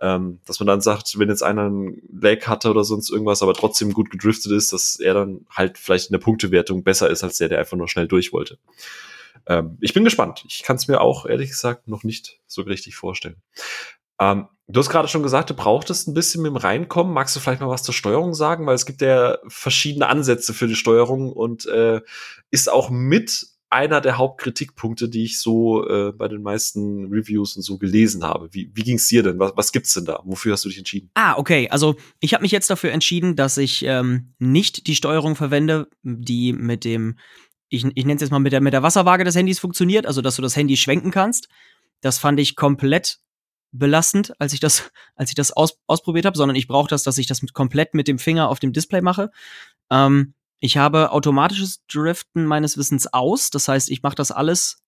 Ähm, 0.00 0.38
dass 0.46 0.60
man 0.60 0.68
dann 0.68 0.80
sagt, 0.80 1.18
wenn 1.18 1.28
jetzt 1.28 1.42
einer 1.42 1.62
einen 1.62 2.02
Lag 2.12 2.46
hatte 2.46 2.70
oder 2.70 2.84
sonst 2.84 3.10
irgendwas, 3.10 3.42
aber 3.42 3.54
trotzdem 3.54 3.92
gut 3.92 4.10
gedriftet 4.10 4.52
ist, 4.52 4.72
dass 4.72 4.96
er 4.96 5.14
dann 5.14 5.46
halt 5.50 5.76
vielleicht 5.76 6.10
in 6.10 6.12
der 6.12 6.20
Punktewertung 6.20 6.84
besser 6.84 7.10
ist 7.10 7.24
als 7.24 7.38
der, 7.38 7.48
der 7.48 7.58
einfach 7.58 7.76
nur 7.76 7.88
schnell 7.88 8.06
durch 8.06 8.32
wollte 8.32 8.58
ähm, 9.50 9.76
ich 9.80 9.92
bin 9.92 10.04
gespannt. 10.04 10.44
Ich 10.48 10.62
kann 10.62 10.76
es 10.76 10.86
mir 10.86 11.00
auch 11.00 11.26
ehrlich 11.26 11.50
gesagt 11.50 11.88
noch 11.88 12.04
nicht 12.04 12.40
so 12.46 12.62
richtig 12.62 12.94
vorstellen. 12.94 13.42
Ähm, 14.20 14.46
du 14.68 14.78
hast 14.78 14.90
gerade 14.90 15.08
schon 15.08 15.24
gesagt, 15.24 15.50
du 15.50 15.54
brauchtest 15.54 16.06
ein 16.06 16.14
bisschen 16.14 16.42
mit 16.42 16.50
dem 16.50 16.56
Reinkommen. 16.56 17.12
Magst 17.12 17.34
du 17.34 17.40
vielleicht 17.40 17.60
mal 17.60 17.68
was 17.68 17.82
zur 17.82 17.94
Steuerung 17.94 18.32
sagen? 18.32 18.66
Weil 18.66 18.76
es 18.76 18.86
gibt 18.86 19.02
ja 19.02 19.38
verschiedene 19.48 20.06
Ansätze 20.06 20.54
für 20.54 20.68
die 20.68 20.76
Steuerung 20.76 21.32
und 21.32 21.66
äh, 21.66 22.00
ist 22.52 22.70
auch 22.70 22.90
mit 22.90 23.48
einer 23.70 24.00
der 24.00 24.18
Hauptkritikpunkte, 24.18 25.08
die 25.08 25.24
ich 25.24 25.40
so 25.40 25.88
äh, 25.88 26.12
bei 26.12 26.28
den 26.28 26.42
meisten 26.42 27.06
Reviews 27.06 27.56
und 27.56 27.62
so 27.62 27.78
gelesen 27.78 28.24
habe. 28.24 28.52
Wie, 28.52 28.70
wie 28.74 28.82
ging 28.82 28.96
es 28.96 29.08
dir 29.08 29.22
denn? 29.22 29.38
Was, 29.38 29.52
was 29.56 29.72
gibt's 29.72 29.94
denn 29.94 30.04
da? 30.04 30.20
Wofür 30.24 30.52
hast 30.52 30.64
du 30.64 30.68
dich 30.68 30.78
entschieden? 30.78 31.10
Ah, 31.14 31.36
okay. 31.36 31.68
Also 31.70 31.96
ich 32.20 32.34
habe 32.34 32.42
mich 32.42 32.52
jetzt 32.52 32.70
dafür 32.70 32.90
entschieden, 32.92 33.36
dass 33.36 33.56
ich 33.58 33.84
ähm, 33.84 34.34
nicht 34.38 34.86
die 34.86 34.96
Steuerung 34.96 35.36
verwende, 35.36 35.88
die 36.02 36.52
mit 36.52 36.84
dem 36.84 37.16
ich, 37.70 37.84
ich 37.84 38.04
nenne 38.04 38.16
es 38.16 38.20
jetzt 38.20 38.30
mal 38.30 38.40
mit 38.40 38.52
der, 38.52 38.60
mit 38.60 38.72
der 38.72 38.82
Wasserwaage 38.82 39.24
des 39.24 39.36
Handys 39.36 39.58
funktioniert, 39.58 40.04
also 40.04 40.20
dass 40.20 40.36
du 40.36 40.42
das 40.42 40.56
Handy 40.56 40.76
schwenken 40.76 41.10
kannst. 41.10 41.48
Das 42.00 42.18
fand 42.18 42.38
ich 42.38 42.56
komplett 42.56 43.20
belastend, 43.72 44.32
als 44.40 44.52
ich 44.52 44.60
das, 44.60 44.90
als 45.14 45.30
ich 45.30 45.36
das 45.36 45.52
aus, 45.52 45.78
ausprobiert 45.86 46.26
habe, 46.26 46.36
sondern 46.36 46.56
ich 46.56 46.68
brauche 46.68 46.88
das, 46.88 47.04
dass 47.04 47.16
ich 47.16 47.26
das 47.26 47.40
mit, 47.40 47.54
komplett 47.54 47.94
mit 47.94 48.08
dem 48.08 48.18
Finger 48.18 48.48
auf 48.48 48.58
dem 48.58 48.72
Display 48.72 49.00
mache. 49.00 49.30
Ähm, 49.88 50.34
ich 50.58 50.76
habe 50.76 51.12
automatisches 51.12 51.86
Driften 51.86 52.44
meines 52.44 52.76
Wissens 52.76 53.06
aus, 53.06 53.48
das 53.50 53.68
heißt, 53.68 53.88
ich 53.90 54.02
mache 54.02 54.16
das 54.16 54.30
alles 54.30 54.82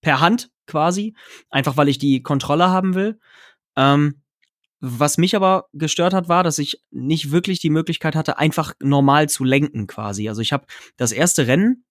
per 0.00 0.20
Hand 0.20 0.50
quasi, 0.66 1.14
einfach 1.50 1.76
weil 1.76 1.88
ich 1.88 1.98
die 1.98 2.22
Kontrolle 2.22 2.68
haben 2.68 2.94
will. 2.94 3.20
Ähm, 3.76 4.22
was 4.80 5.18
mich 5.18 5.36
aber 5.36 5.68
gestört 5.72 6.14
hat, 6.14 6.28
war, 6.28 6.44
dass 6.44 6.58
ich 6.58 6.82
nicht 6.90 7.32
wirklich 7.32 7.58
die 7.60 7.70
Möglichkeit 7.70 8.14
hatte, 8.14 8.38
einfach 8.38 8.74
normal 8.80 9.28
zu 9.28 9.44
lenken 9.44 9.88
quasi. 9.88 10.28
Also 10.28 10.40
ich 10.40 10.52
habe 10.52 10.66
das 10.96 11.10
erste 11.12 11.48
Rennen 11.48 11.84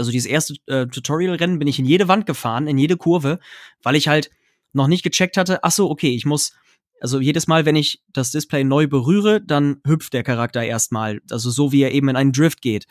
also 0.00 0.10
dieses 0.10 0.28
erste 0.28 0.54
äh, 0.66 0.86
Tutorial-Rennen, 0.86 1.58
bin 1.58 1.68
ich 1.68 1.78
in 1.78 1.84
jede 1.84 2.08
Wand 2.08 2.26
gefahren, 2.26 2.66
in 2.66 2.78
jede 2.78 2.96
Kurve, 2.96 3.38
weil 3.82 3.94
ich 3.94 4.08
halt 4.08 4.30
noch 4.72 4.88
nicht 4.88 5.02
gecheckt 5.02 5.36
hatte, 5.36 5.62
ach 5.62 5.72
so, 5.72 5.90
okay, 5.90 6.10
ich 6.10 6.24
muss, 6.24 6.54
also 7.00 7.20
jedes 7.20 7.46
Mal, 7.46 7.66
wenn 7.66 7.76
ich 7.76 8.02
das 8.12 8.30
Display 8.30 8.64
neu 8.64 8.86
berühre, 8.86 9.40
dann 9.40 9.80
hüpft 9.86 10.12
der 10.12 10.22
Charakter 10.22 10.62
erstmal, 10.62 11.20
also 11.30 11.50
so 11.50 11.72
wie 11.72 11.82
er 11.82 11.92
eben 11.92 12.08
in 12.08 12.16
einen 12.16 12.32
Drift 12.32 12.62
geht. 12.62 12.86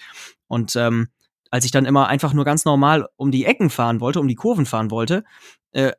Und 0.48 0.76
ähm, 0.76 1.10
als 1.49 1.65
ich 1.65 1.71
dann 1.71 1.85
immer 1.85 2.07
einfach 2.07 2.33
nur 2.33 2.45
ganz 2.45 2.65
normal 2.65 3.07
um 3.15 3.31
die 3.31 3.45
Ecken 3.45 3.69
fahren 3.69 4.01
wollte, 4.01 4.19
um 4.19 4.27
die 4.27 4.35
Kurven 4.35 4.65
fahren 4.65 4.91
wollte, 4.91 5.23
äh, 5.71 5.91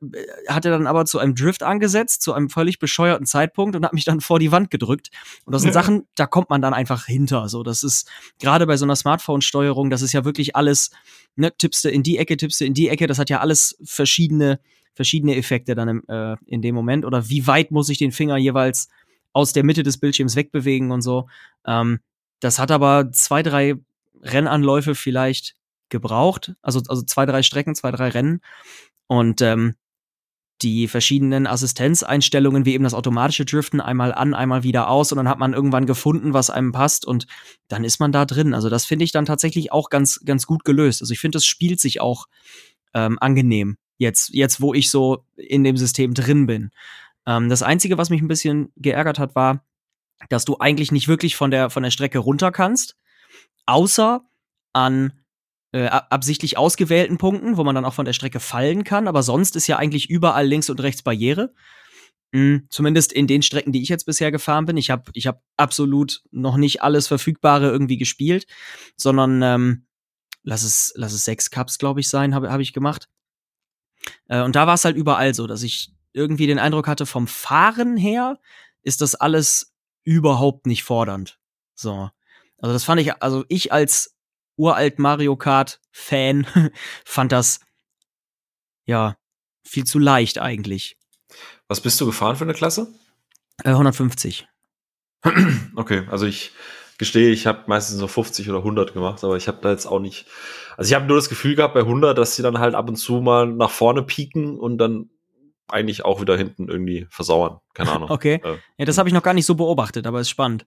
hat 0.48 0.64
er 0.64 0.72
dann 0.72 0.86
aber 0.86 1.04
zu 1.04 1.18
einem 1.18 1.34
Drift 1.34 1.62
angesetzt, 1.62 2.22
zu 2.22 2.32
einem 2.32 2.50
völlig 2.50 2.78
bescheuerten 2.78 3.26
Zeitpunkt 3.26 3.76
und 3.76 3.84
hat 3.84 3.92
mich 3.92 4.04
dann 4.04 4.20
vor 4.20 4.38
die 4.38 4.50
Wand 4.50 4.70
gedrückt. 4.70 5.10
Und 5.44 5.52
das 5.52 5.62
sind 5.62 5.72
Sachen, 5.74 6.06
da 6.16 6.26
kommt 6.26 6.50
man 6.50 6.60
dann 6.60 6.74
einfach 6.74 7.06
hinter. 7.06 7.48
So, 7.48 7.62
das 7.62 7.82
ist 7.82 8.08
gerade 8.40 8.66
bei 8.66 8.76
so 8.76 8.84
einer 8.84 8.96
Smartphone-Steuerung, 8.96 9.90
das 9.90 10.02
ist 10.02 10.12
ja 10.12 10.24
wirklich 10.24 10.56
alles, 10.56 10.90
ne, 11.36 11.52
tippst 11.56 11.84
du 11.84 11.90
in 11.90 12.02
die 12.02 12.18
Ecke, 12.18 12.36
tippst 12.36 12.60
du 12.60 12.64
in 12.64 12.74
die 12.74 12.88
Ecke, 12.88 13.06
das 13.06 13.18
hat 13.18 13.30
ja 13.30 13.40
alles 13.40 13.78
verschiedene, 13.84 14.60
verschiedene 14.94 15.36
Effekte 15.36 15.74
dann 15.74 15.88
im, 15.88 16.02
äh, 16.08 16.36
in 16.46 16.62
dem 16.62 16.74
Moment. 16.74 17.04
Oder 17.04 17.28
wie 17.28 17.46
weit 17.46 17.70
muss 17.70 17.88
ich 17.88 17.98
den 17.98 18.12
Finger 18.12 18.36
jeweils 18.36 18.88
aus 19.32 19.52
der 19.52 19.64
Mitte 19.64 19.82
des 19.82 19.98
Bildschirms 19.98 20.34
wegbewegen 20.34 20.90
und 20.90 21.02
so. 21.02 21.28
Ähm, 21.64 22.00
das 22.40 22.58
hat 22.58 22.70
aber 22.70 23.12
zwei, 23.12 23.42
drei 23.42 23.76
Rennanläufe 24.20 24.94
vielleicht 24.94 25.56
gebraucht. 25.88 26.54
Also, 26.62 26.80
also 26.88 27.02
zwei, 27.02 27.26
drei 27.26 27.42
Strecken, 27.42 27.74
zwei, 27.74 27.90
drei 27.90 28.08
Rennen. 28.08 28.40
Und 29.06 29.42
ähm, 29.42 29.74
die 30.62 30.88
verschiedenen 30.88 31.46
Assistenzeinstellungen, 31.46 32.66
wie 32.66 32.74
eben 32.74 32.84
das 32.84 32.94
automatische 32.94 33.44
Driften, 33.44 33.80
einmal 33.80 34.12
an, 34.12 34.34
einmal 34.34 34.62
wieder 34.62 34.88
aus 34.90 35.10
und 35.10 35.16
dann 35.16 35.28
hat 35.28 35.38
man 35.38 35.54
irgendwann 35.54 35.86
gefunden, 35.86 36.34
was 36.34 36.50
einem 36.50 36.72
passt 36.72 37.06
und 37.06 37.26
dann 37.68 37.82
ist 37.82 37.98
man 37.98 38.12
da 38.12 38.26
drin. 38.26 38.52
Also 38.52 38.68
das 38.68 38.84
finde 38.84 39.04
ich 39.04 39.12
dann 39.12 39.24
tatsächlich 39.24 39.72
auch 39.72 39.88
ganz, 39.88 40.20
ganz 40.24 40.46
gut 40.46 40.64
gelöst. 40.64 41.00
Also 41.00 41.12
ich 41.12 41.20
finde, 41.20 41.36
das 41.36 41.46
spielt 41.46 41.80
sich 41.80 42.00
auch 42.00 42.26
ähm, 42.92 43.18
angenehm 43.20 43.78
jetzt, 44.00 44.30
jetzt 44.30 44.60
wo 44.60 44.74
ich 44.74 44.90
so 44.90 45.24
in 45.36 45.62
dem 45.62 45.76
System 45.76 46.14
drin 46.14 46.46
bin. 46.46 46.70
Ähm, 47.26 47.48
das 47.48 47.62
Einzige, 47.62 47.98
was 47.98 48.10
mich 48.10 48.22
ein 48.22 48.28
bisschen 48.28 48.72
geärgert 48.76 49.18
hat, 49.18 49.34
war, 49.34 49.64
dass 50.28 50.44
du 50.44 50.56
eigentlich 50.58 50.90
nicht 50.90 51.06
wirklich 51.06 51.36
von 51.36 51.50
der, 51.50 51.70
von 51.70 51.82
der 51.82 51.90
Strecke 51.90 52.18
runter 52.18 52.50
kannst, 52.50 52.96
außer 53.70 54.22
an 54.72 55.12
äh, 55.72 55.86
absichtlich 55.86 56.58
ausgewählten 56.58 57.18
Punkten, 57.18 57.56
wo 57.56 57.64
man 57.64 57.74
dann 57.74 57.84
auch 57.84 57.94
von 57.94 58.04
der 58.04 58.12
Strecke 58.12 58.40
fallen 58.40 58.84
kann. 58.84 59.08
Aber 59.08 59.22
sonst 59.22 59.56
ist 59.56 59.66
ja 59.66 59.76
eigentlich 59.76 60.10
überall 60.10 60.46
links 60.46 60.68
und 60.68 60.80
rechts 60.80 61.02
Barriere. 61.02 61.54
Mhm, 62.32 62.66
zumindest 62.70 63.12
in 63.12 63.26
den 63.26 63.42
Strecken, 63.42 63.72
die 63.72 63.82
ich 63.82 63.88
jetzt 63.88 64.06
bisher 64.06 64.30
gefahren 64.30 64.66
bin. 64.66 64.76
Ich 64.76 64.90
habe 64.90 65.10
ich 65.14 65.26
hab 65.26 65.42
absolut 65.56 66.22
noch 66.30 66.56
nicht 66.56 66.82
alles 66.82 67.06
Verfügbare 67.08 67.68
irgendwie 67.70 67.98
gespielt, 67.98 68.46
sondern 68.96 69.42
ähm, 69.42 69.86
lass, 70.42 70.62
es, 70.62 70.92
lass 70.96 71.12
es 71.12 71.24
sechs 71.24 71.50
Cups, 71.50 71.78
glaube 71.78 72.00
ich, 72.00 72.08
sein, 72.08 72.34
habe 72.34 72.50
hab 72.50 72.60
ich 72.60 72.72
gemacht. 72.72 73.08
Äh, 74.28 74.42
und 74.42 74.56
da 74.56 74.66
war 74.66 74.74
es 74.74 74.84
halt 74.84 74.96
überall 74.96 75.34
so, 75.34 75.46
dass 75.46 75.62
ich 75.62 75.92
irgendwie 76.12 76.46
den 76.46 76.58
Eindruck 76.58 76.88
hatte, 76.88 77.06
vom 77.06 77.26
Fahren 77.26 77.96
her 77.96 78.38
ist 78.82 79.00
das 79.00 79.14
alles 79.14 79.74
überhaupt 80.04 80.66
nicht 80.66 80.84
fordernd. 80.84 81.38
So. 81.74 82.10
Also 82.60 82.72
das 82.72 82.84
fand 82.84 83.00
ich, 83.00 83.22
also 83.22 83.44
ich 83.48 83.72
als 83.72 84.16
uralt 84.56 84.98
Mario 84.98 85.36
Kart 85.36 85.80
Fan 85.90 86.46
fand 87.04 87.32
das 87.32 87.60
ja 88.84 89.16
viel 89.64 89.84
zu 89.84 89.98
leicht 89.98 90.38
eigentlich. 90.38 90.98
Was 91.68 91.80
bist 91.80 92.00
du 92.00 92.06
gefahren 92.06 92.36
für 92.36 92.44
eine 92.44 92.54
Klasse? 92.54 92.88
Äh, 93.64 93.70
150. 93.70 94.46
Okay, 95.76 96.06
also 96.10 96.26
ich 96.26 96.52
gestehe, 96.98 97.30
ich 97.30 97.46
habe 97.46 97.64
meistens 97.66 97.98
so 97.98 98.08
50 98.08 98.48
oder 98.50 98.58
100 98.58 98.92
gemacht, 98.92 99.22
aber 99.24 99.36
ich 99.36 99.48
habe 99.48 99.58
da 99.62 99.70
jetzt 99.70 99.86
auch 99.86 100.00
nicht. 100.00 100.26
Also 100.76 100.90
ich 100.90 100.94
habe 100.94 101.06
nur 101.06 101.16
das 101.16 101.28
Gefühl 101.28 101.54
gehabt 101.54 101.74
bei 101.74 101.80
100, 101.80 102.16
dass 102.16 102.36
sie 102.36 102.42
dann 102.42 102.58
halt 102.58 102.74
ab 102.74 102.88
und 102.88 102.96
zu 102.96 103.20
mal 103.20 103.46
nach 103.46 103.70
vorne 103.70 104.02
pieken 104.02 104.58
und 104.58 104.78
dann 104.78 105.08
eigentlich 105.68 106.04
auch 106.04 106.20
wieder 106.20 106.36
hinten 106.36 106.68
irgendwie 106.68 107.06
versauern. 107.10 107.58
Keine 107.74 107.92
Ahnung. 107.92 108.10
okay. 108.10 108.40
Äh, 108.44 108.58
ja, 108.78 108.84
das 108.84 108.98
habe 108.98 109.08
ich 109.08 109.14
noch 109.14 109.22
gar 109.22 109.34
nicht 109.34 109.46
so 109.46 109.54
beobachtet, 109.54 110.06
aber 110.06 110.20
ist 110.20 110.30
spannend. 110.30 110.66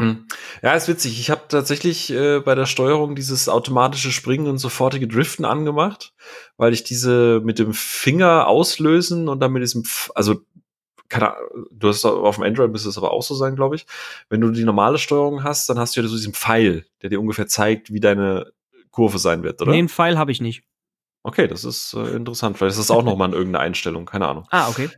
Hm. 0.00 0.26
Ja, 0.62 0.72
ist 0.72 0.88
witzig. 0.88 1.20
Ich 1.20 1.30
habe 1.30 1.42
tatsächlich 1.48 2.10
äh, 2.10 2.40
bei 2.40 2.54
der 2.54 2.64
Steuerung 2.64 3.14
dieses 3.14 3.50
automatische 3.50 4.12
Springen 4.12 4.46
und 4.46 4.56
sofortige 4.56 5.06
Driften 5.06 5.44
angemacht, 5.44 6.14
weil 6.56 6.72
ich 6.72 6.84
diese 6.84 7.40
mit 7.44 7.58
dem 7.58 7.74
Finger 7.74 8.46
auslösen 8.46 9.28
und 9.28 9.40
dann 9.40 9.52
mit 9.52 9.62
diesem, 9.62 9.84
Pf 9.84 10.10
also 10.14 10.40
keine, 11.10 11.34
du 11.70 11.88
hast 11.88 12.04
auf 12.06 12.36
dem 12.36 12.44
Android 12.44 12.70
müsste 12.70 12.88
es 12.88 12.96
aber 12.96 13.10
auch 13.10 13.22
so 13.22 13.34
sein, 13.34 13.56
glaube 13.56 13.76
ich. 13.76 13.84
Wenn 14.30 14.40
du 14.40 14.50
die 14.52 14.64
normale 14.64 14.96
Steuerung 14.96 15.44
hast, 15.44 15.68
dann 15.68 15.78
hast 15.78 15.96
du 15.96 16.00
ja 16.00 16.08
so 16.08 16.16
diesen 16.16 16.32
Pfeil, 16.32 16.86
der 17.02 17.10
dir 17.10 17.20
ungefähr 17.20 17.46
zeigt, 17.46 17.92
wie 17.92 18.00
deine 18.00 18.52
Kurve 18.90 19.18
sein 19.18 19.42
wird, 19.42 19.60
oder? 19.60 19.72
Nee, 19.72 19.78
einen 19.78 19.88
Pfeil 19.90 20.16
habe 20.16 20.32
ich 20.32 20.40
nicht. 20.40 20.62
Okay, 21.22 21.46
das 21.46 21.64
ist 21.64 21.92
äh, 21.92 22.16
interessant. 22.16 22.56
Vielleicht 22.56 22.78
ist 22.78 22.88
das 22.88 22.90
auch 22.90 23.02
nochmal 23.02 23.28
in 23.28 23.34
irgendeiner 23.34 23.62
Einstellung, 23.62 24.06
keine 24.06 24.28
Ahnung. 24.28 24.46
Ah, 24.50 24.68
okay. 24.70 24.88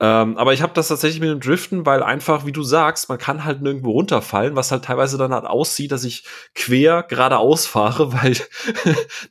Ähm, 0.00 0.36
aber 0.36 0.52
ich 0.52 0.62
habe 0.62 0.72
das 0.74 0.88
tatsächlich 0.88 1.20
mit 1.20 1.30
dem 1.30 1.40
Driften, 1.40 1.84
weil 1.84 2.04
einfach, 2.04 2.46
wie 2.46 2.52
du 2.52 2.62
sagst, 2.62 3.08
man 3.08 3.18
kann 3.18 3.44
halt 3.44 3.62
nirgendwo 3.62 3.90
runterfallen, 3.90 4.54
was 4.54 4.70
halt 4.70 4.84
teilweise 4.84 5.18
dann 5.18 5.32
halt 5.32 5.44
aussieht, 5.44 5.90
dass 5.90 6.04
ich 6.04 6.24
quer 6.54 7.02
geradeaus 7.02 7.66
fahre, 7.66 8.12
weil 8.22 8.36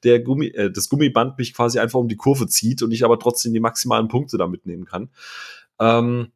der 0.04 0.20
Gummi, 0.20 0.48
äh, 0.48 0.70
das 0.70 0.90
Gummiband 0.90 1.38
mich 1.38 1.54
quasi 1.54 1.80
einfach 1.80 2.00
um 2.00 2.10
die 2.10 2.18
Kurve 2.18 2.48
zieht 2.48 2.82
und 2.82 2.92
ich 2.92 3.06
aber 3.06 3.18
trotzdem 3.18 3.54
die 3.54 3.62
maximalen 3.62 4.10
Punkte 4.10 4.38
da 4.38 4.48
mitnehmen 4.48 4.86
kann. 4.86 5.10
Ähm, 5.80 6.32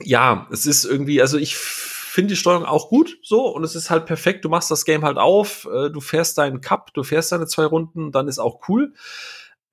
ja, 0.00 0.46
es 0.52 0.66
ist 0.66 0.84
irgendwie, 0.84 1.20
also 1.20 1.36
ich 1.38 1.56
finde 1.56 2.34
die 2.34 2.36
Steuerung 2.36 2.64
auch 2.64 2.88
gut 2.88 3.18
so 3.22 3.48
und 3.48 3.64
es 3.64 3.74
ist 3.74 3.90
halt 3.90 4.06
perfekt. 4.06 4.44
Du 4.44 4.48
machst 4.48 4.70
das 4.70 4.84
Game 4.84 5.04
halt 5.04 5.18
auf, 5.18 5.68
äh, 5.72 5.90
du 5.90 6.00
fährst 6.00 6.38
deinen 6.38 6.60
Cup, 6.60 6.94
du 6.94 7.02
fährst 7.02 7.32
deine 7.32 7.48
zwei 7.48 7.64
Runden, 7.64 8.12
dann 8.12 8.28
ist 8.28 8.38
auch 8.38 8.68
cool. 8.68 8.94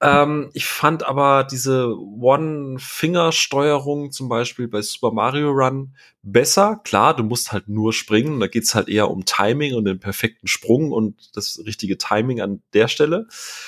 Ähm, 0.01 0.49
ich 0.53 0.65
fand 0.65 1.03
aber 1.03 1.43
diese 1.43 1.95
One-Finger-Steuerung 1.95 4.11
zum 4.11 4.29
Beispiel 4.29 4.67
bei 4.67 4.81
Super 4.81 5.11
Mario 5.11 5.51
Run 5.51 5.95
besser. 6.23 6.81
Klar, 6.83 7.15
du 7.15 7.21
musst 7.23 7.51
halt 7.51 7.69
nur 7.69 7.93
springen. 7.93 8.39
Da 8.39 8.47
geht's 8.47 8.73
halt 8.73 8.89
eher 8.89 9.11
um 9.11 9.25
Timing 9.25 9.75
und 9.75 9.85
den 9.85 9.99
perfekten 9.99 10.47
Sprung 10.47 10.91
und 10.91 11.29
das 11.35 11.61
richtige 11.65 11.99
Timing 11.99 12.41
an 12.41 12.63
der 12.73 12.87
Stelle. 12.87 13.27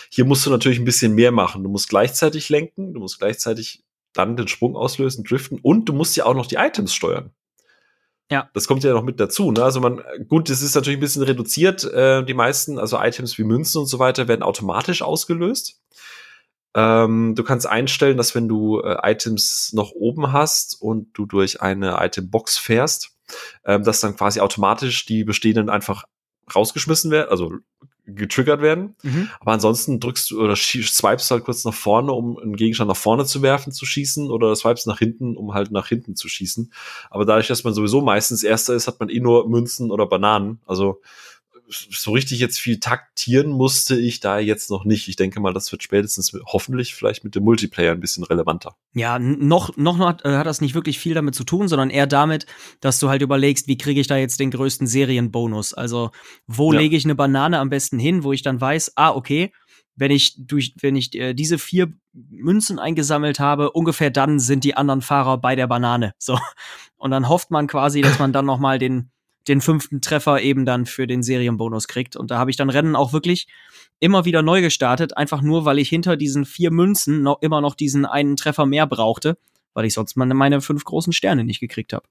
Hier 0.09 0.25
musst 0.25 0.43
du 0.45 0.49
natürlich 0.49 0.79
ein 0.79 0.85
bisschen 0.85 1.13
mehr 1.13 1.31
machen. 1.31 1.63
Du 1.63 1.69
musst 1.69 1.89
gleichzeitig 1.89 2.49
lenken, 2.49 2.93
du 2.93 2.99
musst 2.99 3.19
gleichzeitig 3.19 3.83
dann 4.13 4.35
den 4.35 4.47
Sprung 4.47 4.75
auslösen, 4.75 5.23
driften 5.23 5.59
und 5.61 5.85
du 5.85 5.93
musst 5.93 6.15
ja 6.15 6.25
auch 6.25 6.35
noch 6.35 6.47
die 6.47 6.55
Items 6.55 6.95
steuern. 6.95 7.29
Ja. 8.31 8.49
Das 8.53 8.67
kommt 8.67 8.83
ja 8.83 8.93
noch 8.93 9.03
mit 9.03 9.19
dazu. 9.19 9.51
Ne? 9.51 9.63
Also 9.63 9.79
man, 9.79 10.01
gut, 10.27 10.49
das 10.49 10.63
ist 10.63 10.73
natürlich 10.73 10.97
ein 10.97 11.01
bisschen 11.01 11.21
reduziert. 11.21 11.83
Äh, 11.83 12.23
die 12.23 12.33
meisten, 12.33 12.79
also 12.79 12.97
Items 12.99 13.37
wie 13.37 13.43
Münzen 13.43 13.81
und 13.81 13.87
so 13.87 13.99
weiter, 13.99 14.27
werden 14.27 14.41
automatisch 14.41 15.03
ausgelöst. 15.03 15.82
Ähm, 16.75 17.35
du 17.35 17.43
kannst 17.43 17.67
einstellen, 17.67 18.17
dass 18.17 18.35
wenn 18.35 18.47
du 18.47 18.79
äh, 18.79 18.97
Items 19.03 19.73
noch 19.73 19.91
oben 19.91 20.31
hast 20.31 20.81
und 20.81 21.09
du 21.13 21.25
durch 21.25 21.61
eine 21.61 21.97
Itembox 21.99 22.57
fährst, 22.57 23.11
ähm, 23.65 23.83
dass 23.83 23.99
dann 23.99 24.15
quasi 24.15 24.39
automatisch 24.39 25.05
die 25.05 25.23
bestehenden 25.23 25.69
einfach 25.69 26.05
rausgeschmissen 26.53 27.11
werden, 27.11 27.29
also 27.29 27.53
getriggert 28.05 28.61
werden. 28.61 28.95
Mhm. 29.03 29.29
Aber 29.39 29.53
ansonsten 29.53 29.99
drückst 29.99 30.31
du 30.31 30.41
oder 30.41 30.55
swipest 30.55 31.31
halt 31.31 31.45
kurz 31.45 31.63
nach 31.63 31.73
vorne, 31.73 32.11
um 32.11 32.37
einen 32.37 32.55
Gegenstand 32.55 32.89
nach 32.89 32.97
vorne 32.97 33.25
zu 33.25 33.41
werfen, 33.41 33.71
zu 33.71 33.85
schießen, 33.85 34.29
oder 34.29 34.53
swipest 34.55 34.87
nach 34.87 34.99
hinten, 34.99 35.37
um 35.37 35.53
halt 35.53 35.71
nach 35.71 35.87
hinten 35.87 36.15
zu 36.15 36.27
schießen. 36.27 36.71
Aber 37.09 37.25
dadurch, 37.25 37.47
dass 37.47 37.63
man 37.63 37.73
sowieso 37.73 38.01
meistens 38.01 38.43
Erster 38.43 38.73
ist, 38.73 38.87
hat 38.87 38.99
man 38.99 39.09
eh 39.09 39.19
nur 39.19 39.47
Münzen 39.47 39.89
oder 39.89 40.05
Bananen. 40.05 40.59
Also 40.65 41.01
so 41.69 42.11
richtig 42.11 42.39
jetzt 42.39 42.59
viel 42.59 42.79
taktieren 42.79 43.49
musste 43.49 43.95
ich 43.97 44.19
da 44.19 44.39
jetzt 44.39 44.69
noch 44.69 44.85
nicht. 44.85 45.07
Ich 45.07 45.15
denke 45.15 45.39
mal, 45.39 45.53
das 45.53 45.71
wird 45.71 45.83
spätestens 45.83 46.33
hoffentlich 46.45 46.93
vielleicht 46.93 47.23
mit 47.23 47.35
dem 47.35 47.43
Multiplayer 47.43 47.91
ein 47.91 47.99
bisschen 47.99 48.23
relevanter. 48.23 48.75
Ja, 48.93 49.17
noch, 49.19 49.75
noch 49.77 49.97
hat, 49.99 50.25
äh, 50.25 50.37
hat 50.37 50.45
das 50.45 50.61
nicht 50.61 50.75
wirklich 50.75 50.99
viel 50.99 51.13
damit 51.13 51.35
zu 51.35 51.43
tun, 51.43 51.67
sondern 51.67 51.89
eher 51.89 52.07
damit, 52.07 52.45
dass 52.79 52.99
du 52.99 53.09
halt 53.09 53.21
überlegst, 53.21 53.67
wie 53.67 53.77
kriege 53.77 54.01
ich 54.01 54.07
da 54.07 54.17
jetzt 54.17 54.39
den 54.39 54.51
größten 54.51 54.87
Serienbonus? 54.87 55.73
Also, 55.73 56.11
wo 56.47 56.73
ja. 56.73 56.79
lege 56.79 56.95
ich 56.95 57.05
eine 57.05 57.15
Banane 57.15 57.59
am 57.59 57.69
besten 57.69 57.99
hin, 57.99 58.23
wo 58.23 58.33
ich 58.33 58.41
dann 58.41 58.59
weiß, 58.59 58.93
ah, 58.95 59.11
okay, 59.11 59.51
wenn 59.95 60.11
ich 60.11 60.35
durch, 60.37 60.75
wenn 60.81 60.95
ich 60.95 61.13
äh, 61.15 61.33
diese 61.33 61.57
vier 61.57 61.93
Münzen 62.13 62.79
eingesammelt 62.79 63.39
habe, 63.39 63.71
ungefähr 63.71 64.09
dann 64.09 64.39
sind 64.39 64.63
die 64.63 64.75
anderen 64.75 65.01
Fahrer 65.01 65.37
bei 65.37 65.55
der 65.55 65.67
Banane. 65.67 66.13
So. 66.17 66.37
Und 66.95 67.11
dann 67.11 67.29
hofft 67.29 67.51
man 67.51 67.67
quasi, 67.67 68.01
dass 68.01 68.19
man 68.19 68.33
dann 68.33 68.45
noch 68.45 68.59
mal 68.59 68.79
den, 68.79 69.11
den 69.47 69.61
fünften 69.61 70.01
Treffer 70.01 70.41
eben 70.41 70.65
dann 70.65 70.85
für 70.85 71.07
den 71.07 71.23
Serienbonus 71.23 71.87
kriegt. 71.87 72.15
Und 72.15 72.31
da 72.31 72.37
habe 72.37 72.51
ich 72.51 72.57
dann 72.57 72.69
Rennen 72.69 72.95
auch 72.95 73.13
wirklich 73.13 73.47
immer 73.99 74.25
wieder 74.25 74.41
neu 74.41 74.61
gestartet, 74.61 75.17
einfach 75.17 75.41
nur, 75.41 75.65
weil 75.65 75.79
ich 75.79 75.89
hinter 75.89 76.17
diesen 76.17 76.45
vier 76.45 76.71
Münzen 76.71 77.23
noch 77.23 77.41
immer 77.41 77.61
noch 77.61 77.75
diesen 77.75 78.05
einen 78.05 78.35
Treffer 78.35 78.65
mehr 78.65 78.87
brauchte, 78.87 79.37
weil 79.73 79.85
ich 79.85 79.93
sonst 79.93 80.15
meine, 80.15 80.33
meine 80.33 80.61
fünf 80.61 80.83
großen 80.83 81.13
Sterne 81.13 81.43
nicht 81.43 81.59
gekriegt 81.59 81.93
habe. 81.93 82.05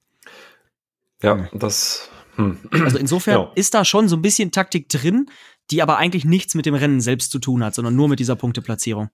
Ja, 1.21 1.47
das. 1.53 2.09
Hm. 2.35 2.57
Also 2.71 2.97
insofern 2.97 3.41
ja. 3.41 3.51
ist 3.55 3.73
da 3.73 3.85
schon 3.85 4.09
so 4.09 4.15
ein 4.15 4.21
bisschen 4.21 4.51
Taktik 4.51 4.89
drin, 4.89 5.27
die 5.71 5.81
aber 5.81 5.97
eigentlich 5.97 6.25
nichts 6.25 6.55
mit 6.55 6.65
dem 6.65 6.75
Rennen 6.75 6.99
selbst 6.99 7.31
zu 7.31 7.39
tun 7.39 7.63
hat, 7.63 7.75
sondern 7.75 7.95
nur 7.95 8.09
mit 8.09 8.19
dieser 8.19 8.35
Punkteplatzierung. 8.35 9.09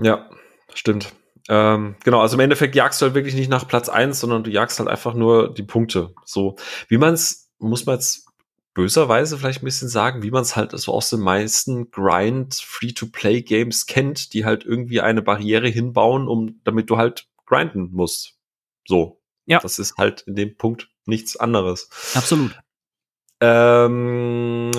Ja, 0.00 0.28
stimmt. 0.74 1.12
Ähm, 1.48 1.96
genau, 2.04 2.20
also 2.20 2.36
im 2.36 2.40
Endeffekt 2.40 2.74
jagst 2.74 3.00
du 3.00 3.06
halt 3.06 3.14
wirklich 3.14 3.34
nicht 3.34 3.48
nach 3.48 3.66
Platz 3.66 3.88
eins, 3.88 4.20
sondern 4.20 4.44
du 4.44 4.50
jagst 4.50 4.78
halt 4.78 4.88
einfach 4.88 5.14
nur 5.14 5.52
die 5.52 5.62
Punkte. 5.62 6.14
So, 6.24 6.56
wie 6.88 6.98
man 6.98 7.14
es, 7.14 7.50
muss 7.58 7.86
man 7.86 7.96
jetzt 7.96 8.26
böserweise 8.74 9.38
vielleicht 9.38 9.62
ein 9.62 9.64
bisschen 9.64 9.88
sagen, 9.88 10.22
wie 10.22 10.30
man 10.30 10.42
es 10.42 10.54
halt 10.54 10.70
so 10.78 10.92
aus 10.92 11.10
den 11.10 11.20
meisten 11.20 11.90
Grind 11.90 12.54
Free-to-Play-Games 12.54 13.86
kennt, 13.86 14.34
die 14.34 14.44
halt 14.44 14.64
irgendwie 14.64 15.00
eine 15.00 15.22
Barriere 15.22 15.68
hinbauen, 15.68 16.28
um 16.28 16.60
damit 16.64 16.90
du 16.90 16.96
halt 16.96 17.26
grinden 17.46 17.90
musst. 17.92 18.36
So. 18.86 19.20
Ja. 19.46 19.58
Das 19.60 19.78
ist 19.78 19.96
halt 19.96 20.20
in 20.22 20.36
dem 20.36 20.56
Punkt 20.56 20.90
nichts 21.06 21.36
anderes. 21.36 21.88
Absolut. 22.14 22.56
Ähm, 23.40 24.72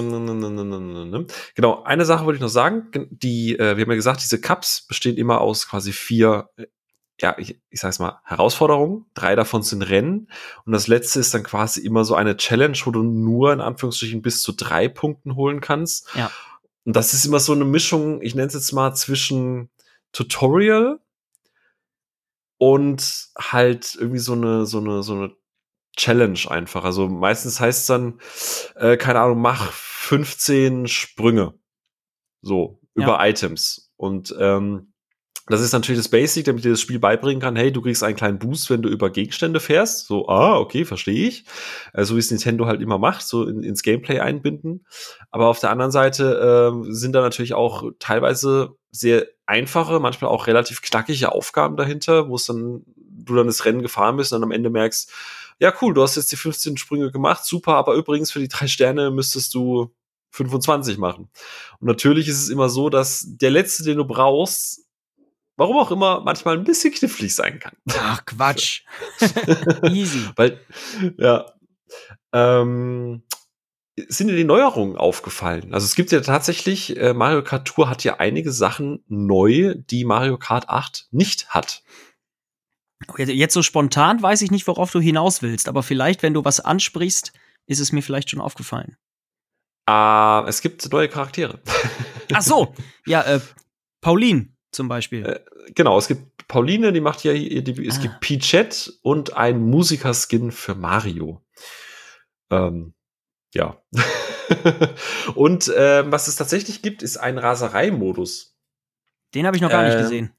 genau, 1.56 1.84
eine 1.84 2.06
Sache 2.06 2.26
wollte 2.26 2.36
ich 2.38 2.42
noch 2.42 2.50
sagen. 2.50 3.08
Die, 3.10 3.58
äh, 3.58 3.78
wir 3.78 3.84
haben 3.84 3.92
ja 3.92 3.96
gesagt, 3.96 4.22
diese 4.22 4.42
Cups 4.42 4.86
bestehen 4.86 5.18
immer 5.18 5.40
aus 5.42 5.68
quasi 5.68 5.94
vier, 5.94 6.50
äh, 6.58 6.66
ja, 7.22 7.36
ich, 7.38 7.62
ich 7.70 7.80
sag's 7.80 8.00
mal, 8.00 8.20
Herausforderungen. 8.26 9.06
Drei 9.14 9.36
davon 9.36 9.62
sind 9.62 9.82
Rennen. 9.84 10.30
Und 10.66 10.74
das 10.74 10.88
letzte 10.88 11.20
ist 11.20 11.34
dann 11.34 11.44
quasi 11.44 11.82
immer 11.82 12.04
so 12.04 12.16
eine 12.16 12.38
Challenge, 12.38 12.78
wo 12.84 12.92
du 12.92 13.04
nur 13.04 13.54
in 13.54 13.62
Anführungsstrichen 13.62 14.22
bis 14.22 14.42
zu 14.42 14.52
drei 14.52 14.88
Punkten 14.90 15.36
holen 15.36 15.62
kannst. 15.62 16.10
Ja. 16.16 16.32
Und 16.86 16.96
das 16.96 17.14
ist 17.14 17.26
immer 17.26 17.40
so 17.40 17.54
eine 17.54 17.66
Mischung, 17.66 18.22
ich 18.22 18.36
nenne 18.36 18.48
es 18.48 18.54
jetzt 18.54 18.72
mal 18.72 18.94
zwischen 18.94 19.70
Tutorial 20.12 21.00
und 22.58 23.30
halt 23.38 23.96
irgendwie 23.96 24.20
so 24.20 24.34
eine, 24.34 24.66
so 24.66 24.80
eine, 24.80 25.04
so 25.04 25.14
eine 25.14 25.39
Challenge 25.98 26.40
einfach. 26.50 26.84
Also 26.84 27.08
meistens 27.08 27.60
heißt 27.60 27.82
es 27.82 27.86
dann, 27.88 28.20
äh, 28.76 28.98
keine 28.98 29.20
Ahnung, 29.20 29.42
mach 29.42 29.72
15 29.72 30.88
Sprünge. 30.88 31.54
So, 32.42 32.80
über 32.94 33.20
ja. 33.20 33.28
Items. 33.28 33.92
Und 33.98 34.34
ähm, 34.40 34.94
das 35.50 35.62
ist 35.62 35.74
natürlich 35.74 36.00
das 36.00 36.10
Basic, 36.10 36.46
damit 36.46 36.64
dir 36.64 36.72
das 36.72 36.80
Spiel 36.80 37.00
beibringen 37.00 37.42
kann, 37.42 37.56
hey, 37.56 37.72
du 37.72 37.82
kriegst 37.82 38.04
einen 38.04 38.16
kleinen 38.16 38.38
Boost, 38.38 38.70
wenn 38.70 38.84
du 38.84 38.90
über 38.90 39.10
Gegenstände 39.10 39.60
fährst. 39.60 40.06
So, 40.06 40.30
ah, 40.30 40.58
okay, 40.58 40.86
verstehe 40.86 41.28
ich. 41.28 41.44
Äh, 41.94 42.06
so 42.06 42.16
wie 42.16 42.20
es 42.20 42.30
Nintendo 42.30 42.68
halt 42.68 42.82
immer 42.82 43.00
macht, 43.00 43.28
so 43.28 43.48
in, 43.48 43.64
ins 43.64 43.82
Gameplay 43.82 44.20
einbinden. 44.20 44.86
Aber 45.32 45.48
auf 45.48 45.60
der 45.60 45.72
anderen 45.72 45.92
Seite 45.92 46.72
äh, 46.86 46.94
sind 46.94 47.14
da 47.14 47.22
natürlich 47.22 47.56
auch 47.56 47.84
teilweise 47.98 48.76
sehr 48.92 49.28
einfache, 49.48 50.00
manchmal 50.00 50.30
auch 50.30 50.46
relativ 50.46 50.84
knackige 50.84 51.32
Aufgaben 51.32 51.78
dahinter, 51.78 52.30
wo 52.30 52.36
es 52.36 52.46
dann, 52.46 52.84
du 52.96 53.36
dann 53.36 53.48
das 53.48 53.66
Rennen 53.66 53.82
gefahren 53.82 54.18
bist 54.18 54.32
und 54.32 54.42
dann 54.42 54.48
am 54.48 54.52
Ende 54.52 54.70
merkst, 54.70 55.12
ja 55.60 55.74
cool, 55.82 55.94
du 55.94 56.02
hast 56.02 56.16
jetzt 56.16 56.32
die 56.32 56.38
15 56.38 56.78
Sprünge 56.78 57.12
gemacht, 57.12 57.46
super, 57.46 57.76
aber 57.76 57.94
übrigens 57.94 58.32
für 58.32 58.40
die 58.40 58.48
drei 58.48 58.68
Sterne 58.68 59.12
müsstest 59.12 59.54
du 59.54 59.94
25 60.32 60.98
machen. 60.98 61.30
Und 61.80 61.88
natürlich 61.88 62.28
ist 62.28 62.42
es 62.42 62.50
immer 62.50 62.70
so, 62.70 62.90
dass 62.90 63.26
der 63.28 63.52
letzte, 63.52 63.84
den 63.84 63.98
du 63.98 64.06
brauchst, 64.06 64.86
warum 65.58 65.78
auch 65.78 65.92
immer, 65.92 66.22
manchmal 66.22 66.58
ein 66.58 66.64
bisschen 66.64 66.94
knifflig 66.94 67.36
sein 67.36 67.60
kann. 67.60 67.74
Ach, 67.98 68.26
Quatsch. 68.26 68.84
Easy. 69.84 70.30
Weil, 70.36 70.60
ja. 71.18 71.52
Ähm, 72.32 73.24
sind 74.08 74.28
dir 74.28 74.36
die 74.36 74.46
Neuerungen 74.46 74.96
aufgefallen? 74.96 75.74
Also 75.74 75.86
es 75.86 75.96
gibt 75.96 76.12
ja 76.12 76.22
tatsächlich, 76.22 76.96
äh, 76.98 77.14
Mario 77.14 77.44
Kart 77.44 77.68
Tour 77.68 77.90
hat 77.90 78.04
ja 78.04 78.18
einige 78.18 78.52
Sachen 78.52 79.04
neu, 79.08 79.76
die 79.76 80.06
Mario 80.06 80.38
Kart 80.38 80.70
8 80.70 81.08
nicht 81.12 81.50
hat. 81.50 81.84
Jetzt 83.18 83.54
so 83.54 83.64
spontan 83.64 84.22
weiß 84.22 84.42
ich 84.42 84.52
nicht, 84.52 84.68
worauf 84.68 84.92
du 84.92 85.00
hinaus 85.00 85.42
willst, 85.42 85.70
aber 85.70 85.84
vielleicht, 85.84 86.22
wenn 86.22 86.34
du 86.34 86.44
was 86.44 86.60
ansprichst, 86.60 87.32
ist 87.66 87.80
es 87.80 87.92
mir 87.92 88.02
vielleicht 88.02 88.30
schon 88.30 88.42
aufgefallen. 88.42 88.98
Uh, 89.90 90.46
es 90.48 90.62
gibt 90.62 90.92
neue 90.92 91.08
Charaktere. 91.08 91.60
Ach 92.34 92.42
so, 92.42 92.76
ja, 93.06 93.22
äh, 93.24 93.40
Pauline 94.02 94.50
zum 94.72 94.88
Beispiel. 94.88 95.26
Äh, 95.26 95.40
genau, 95.74 95.98
es 95.98 96.08
gibt 96.08 96.48
Pauline, 96.48 96.94
die 96.94 97.02
macht 97.02 97.24
ja 97.24 97.32
ihr 97.32 97.64
Debüt. 97.64 97.88
Es 97.88 97.98
ah. 98.00 98.02
gibt 98.02 98.20
Peachette 98.20 98.92
und 99.02 99.36
ein 99.36 99.62
Musikerskin 99.62 100.52
für 100.52 100.76
Mario. 100.76 101.44
Ähm, 102.52 102.94
ja. 103.54 103.82
und 105.36 105.68
äh, 105.70 106.12
was 106.12 106.28
es 106.28 106.36
tatsächlich 106.36 106.82
gibt, 106.82 107.02
ist 107.02 107.18
ein 107.18 107.38
Raserei-Modus. 107.38 108.58
Den 109.34 109.46
habe 109.46 109.58
ich 109.58 109.62
noch 109.62 109.70
gar 109.70 109.84
nicht 109.84 109.96
ähm, 109.96 110.02
gesehen. 110.02 110.34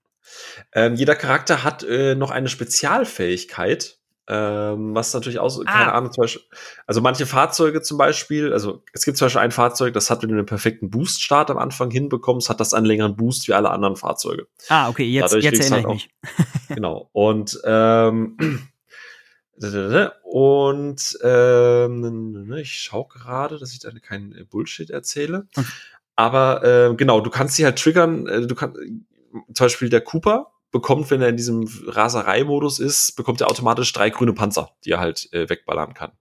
Ähm, 0.72 0.94
jeder 0.94 1.14
Charakter 1.14 1.64
hat 1.64 1.82
äh, 1.82 2.14
noch 2.14 2.30
eine 2.30 2.48
Spezialfähigkeit, 2.48 3.98
ähm, 4.28 4.94
was 4.94 5.12
natürlich 5.12 5.40
auch, 5.40 5.60
ah. 5.66 5.72
keine 5.72 5.92
Ahnung, 5.92 6.12
zum 6.12 6.22
Beispiel, 6.22 6.42
also 6.86 7.00
manche 7.00 7.26
Fahrzeuge 7.26 7.82
zum 7.82 7.98
Beispiel, 7.98 8.52
also 8.52 8.84
es 8.92 9.04
gibt 9.04 9.16
zum 9.16 9.26
Beispiel 9.26 9.40
ein 9.40 9.50
Fahrzeug, 9.50 9.92
das 9.92 10.08
hat, 10.08 10.22
wenn 10.22 10.28
du 10.28 10.36
einen 10.36 10.46
perfekten 10.46 10.88
Boost-Start 10.88 11.50
am 11.50 11.58
Anfang 11.58 11.90
hinbekommst, 11.90 12.48
hat 12.48 12.60
das 12.60 12.72
einen 12.72 12.86
längeren 12.86 13.16
Boost 13.16 13.48
wie 13.48 13.54
alle 13.54 13.70
anderen 13.70 13.96
Fahrzeuge. 13.96 14.46
Ah, 14.68 14.88
okay, 14.88 15.04
jetzt, 15.04 15.32
Dadurch 15.32 15.44
jetzt 15.44 15.70
erinnere 15.70 15.90
halt 15.90 15.96
ich 15.96 16.10
mich. 16.38 16.46
genau. 16.68 17.10
Und 17.12 17.60
ähm, 17.64 18.36
und 20.22 21.18
ähm, 21.22 22.52
ich 22.56 22.74
schaue 22.74 23.08
gerade, 23.08 23.58
dass 23.58 23.72
ich 23.72 23.80
da 23.80 23.90
keinen 23.90 24.46
Bullshit 24.48 24.90
erzähle. 24.90 25.48
Aber 26.16 26.64
äh, 26.64 26.94
genau, 26.94 27.20
du 27.20 27.30
kannst 27.30 27.56
sie 27.56 27.64
halt 27.64 27.78
triggern. 27.78 28.26
Äh, 28.26 28.46
du 28.46 28.54
kannst 28.54 28.78
zum 29.30 29.64
Beispiel 29.64 29.88
der 29.88 30.00
Cooper 30.00 30.52
bekommt, 30.70 31.10
wenn 31.10 31.22
er 31.22 31.28
in 31.28 31.36
diesem 31.36 31.68
Raserei-Modus 31.86 32.78
ist, 32.78 33.16
bekommt 33.16 33.40
er 33.40 33.50
automatisch 33.50 33.92
drei 33.92 34.10
grüne 34.10 34.32
Panzer, 34.32 34.76
die 34.84 34.92
er 34.92 35.00
halt 35.00 35.32
äh, 35.32 35.48
wegballern 35.48 35.94
kann. 35.94 36.12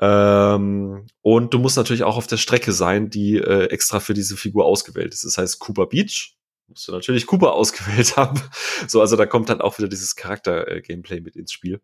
Ähm, 0.00 1.06
und 1.20 1.54
du 1.54 1.58
musst 1.58 1.76
natürlich 1.76 2.02
auch 2.02 2.16
auf 2.16 2.26
der 2.26 2.38
Strecke 2.38 2.72
sein, 2.72 3.10
die 3.10 3.36
äh, 3.36 3.66
extra 3.66 4.00
für 4.00 4.14
diese 4.14 4.36
Figur 4.36 4.64
ausgewählt 4.64 5.12
ist. 5.12 5.24
Das 5.24 5.38
heißt 5.38 5.58
Cooper 5.60 5.86
Beach. 5.86 6.36
Musst 6.68 6.88
du 6.88 6.92
natürlich 6.92 7.26
Cooper 7.26 7.52
ausgewählt 7.54 8.16
haben. 8.16 8.40
So, 8.88 9.00
also 9.00 9.16
da 9.16 9.26
kommt 9.26 9.48
dann 9.48 9.60
auch 9.60 9.78
wieder 9.78 9.88
dieses 9.88 10.16
Charakter-Gameplay 10.16 11.20
mit 11.20 11.36
ins 11.36 11.52
Spiel. 11.52 11.80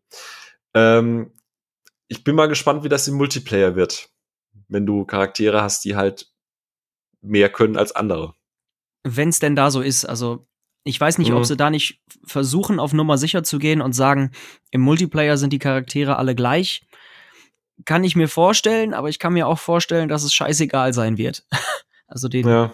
Ähm, 0.75 1.33
ich 2.09 2.25
bin 2.25 2.35
mal 2.35 2.49
gespannt, 2.49 2.83
wie 2.83 2.89
das 2.89 3.07
im 3.07 3.15
Multiplayer 3.15 3.77
wird. 3.77 4.09
Wenn 4.69 4.87
du 4.87 5.05
Charaktere 5.05 5.63
hast, 5.63 5.85
die 5.85 5.95
halt 5.95 6.33
mehr 7.21 7.51
können 7.51 7.77
als 7.77 7.93
andere 7.93 8.35
wenn 9.05 9.29
es 9.29 9.39
denn 9.39 9.57
da 9.57 9.71
so 9.71 9.81
ist. 9.81 10.05
Also 10.05 10.47
ich 10.85 11.01
weiß 11.01 11.19
nicht, 11.19 11.31
mhm. 11.31 11.37
ob 11.37 11.45
sie 11.45 11.57
da 11.57 11.71
nicht 11.71 12.01
versuchen, 12.25 12.81
auf 12.81 12.93
Nummer 12.93 13.19
sicher 13.19 13.43
zu 13.43 13.59
gehen 13.59 13.81
und 13.81 13.93
sagen, 13.93 14.33
im 14.71 14.81
Multiplayer 14.81 15.37
sind 15.37 15.53
die 15.53 15.59
Charaktere 15.59 16.17
alle 16.17 16.35
gleich. 16.35 16.87
Kann 17.85 18.05
ich 18.05 18.17
mir 18.17 18.29
vorstellen, 18.29 18.95
aber 18.95 19.09
ich 19.09 19.19
kann 19.19 19.35
mir 19.35 19.47
auch 19.47 19.59
vorstellen, 19.59 20.09
dass 20.09 20.25
es 20.25 20.35
scheißegal 20.35 20.93
sein 20.93 21.19
wird. 21.19 21.45
also 22.09 22.29
den, 22.29 22.49
ja. 22.49 22.73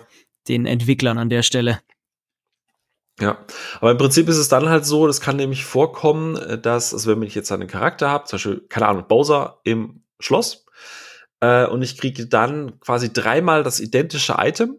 den 0.48 0.66
Entwicklern 0.66 1.18
an 1.18 1.28
der 1.28 1.42
Stelle. 1.42 1.80
Ja, 3.20 3.38
aber 3.80 3.92
im 3.92 3.98
Prinzip 3.98 4.28
ist 4.28 4.38
es 4.38 4.48
dann 4.48 4.68
halt 4.68 4.84
so, 4.84 5.06
das 5.06 5.20
kann 5.20 5.37
nämlich 5.37 5.64
vorkommen, 5.64 6.37
äh, 6.37 6.58
dass, 6.58 6.92
also 6.92 7.10
wenn 7.10 7.22
ich 7.22 7.34
jetzt 7.34 7.52
einen 7.52 7.68
Charakter 7.68 8.10
habe, 8.10 8.24
zum 8.24 8.37
Beispiel, 8.37 8.66
keine 8.68 8.88
Ahnung, 8.88 9.06
Bowser 9.06 9.60
im 9.62 10.02
Schloss, 10.18 10.66
äh, 11.40 11.66
und 11.66 11.82
ich 11.82 11.96
kriege 11.96 12.26
dann 12.26 12.80
quasi 12.80 13.12
dreimal 13.12 13.62
das 13.62 13.78
identische 13.78 14.37
Item, 14.38 14.78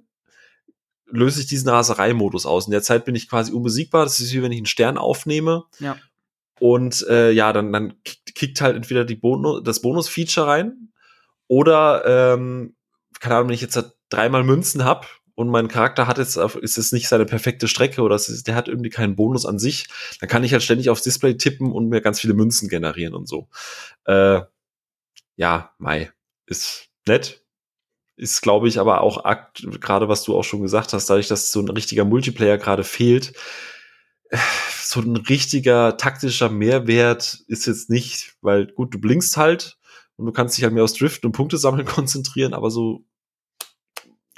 löse 1.07 1.41
ich 1.41 1.47
diesen 1.47 1.69
Raserei-Modus 1.69 2.45
aus. 2.45 2.65
In 2.65 2.71
der 2.71 2.81
Zeit 2.81 3.05
bin 3.05 3.15
ich 3.15 3.29
quasi 3.29 3.51
unbesiegbar. 3.51 4.03
Das 4.03 4.19
ist 4.19 4.33
wie 4.33 4.41
wenn 4.41 4.51
ich 4.51 4.57
einen 4.57 4.65
Stern 4.65 4.97
aufnehme. 4.97 5.65
Ja. 5.79 5.97
Und 6.59 7.05
äh, 7.09 7.31
ja, 7.31 7.51
dann, 7.53 7.71
dann 7.73 7.93
kickt 8.03 8.61
halt 8.61 8.75
entweder 8.75 9.05
die 9.05 9.15
Bonus, 9.15 9.61
das 9.63 9.81
Bonus-Feature 9.81 10.47
rein 10.47 10.93
oder, 11.47 12.03
ähm, 12.05 12.75
keine 13.19 13.35
Ahnung, 13.35 13.49
wenn 13.49 13.55
ich 13.55 13.61
jetzt 13.61 13.75
halt 13.75 13.93
dreimal 14.09 14.43
Münzen 14.43 14.85
hab 14.85 15.07
und 15.35 15.49
mein 15.49 15.67
Charakter 15.67 16.07
hat 16.07 16.17
jetzt, 16.17 16.37
ist 16.37 16.77
es 16.77 16.91
nicht 16.91 17.07
seine 17.07 17.25
perfekte 17.25 17.67
Strecke 17.67 18.01
oder 18.01 18.15
ist, 18.15 18.47
der 18.47 18.55
hat 18.55 18.67
irgendwie 18.67 18.89
keinen 18.89 19.15
Bonus 19.15 19.45
an 19.45 19.59
sich, 19.59 19.87
dann 20.19 20.29
kann 20.29 20.43
ich 20.43 20.53
halt 20.53 20.63
ständig 20.63 20.89
aufs 20.89 21.03
Display 21.03 21.35
tippen 21.37 21.71
und 21.71 21.89
mir 21.89 22.01
ganz 22.01 22.19
viele 22.19 22.33
Münzen 22.33 22.69
generieren 22.69 23.13
und 23.13 23.27
so. 23.27 23.49
Äh, 24.05 24.41
ja, 25.35 25.73
Mai, 25.77 26.11
ist 26.45 26.89
nett, 27.07 27.44
ist, 28.17 28.41
glaube 28.41 28.67
ich, 28.67 28.79
aber 28.79 29.01
auch 29.01 29.23
gerade, 29.79 30.07
was 30.07 30.23
du 30.23 30.35
auch 30.35 30.43
schon 30.43 30.61
gesagt 30.61 30.93
hast, 30.93 31.09
dadurch, 31.09 31.27
dass 31.27 31.51
so 31.51 31.59
ein 31.59 31.69
richtiger 31.69 32.05
Multiplayer 32.05 32.57
gerade 32.57 32.83
fehlt, 32.83 33.33
so 34.81 35.01
ein 35.01 35.17
richtiger 35.17 35.97
taktischer 35.97 36.49
Mehrwert 36.49 37.39
ist 37.47 37.65
jetzt 37.65 37.89
nicht, 37.89 38.35
weil 38.41 38.67
gut, 38.67 38.93
du 38.93 38.99
blinkst 38.99 39.37
halt 39.37 39.77
und 40.15 40.25
du 40.25 40.31
kannst 40.31 40.57
dich 40.57 40.63
halt 40.63 40.73
mehr 40.73 40.83
aufs 40.83 40.93
Driften 40.93 41.27
und 41.27 41.33
Punkte 41.33 41.57
sammeln 41.57 41.85
konzentrieren, 41.85 42.53
aber 42.53 42.71
so, 42.71 43.03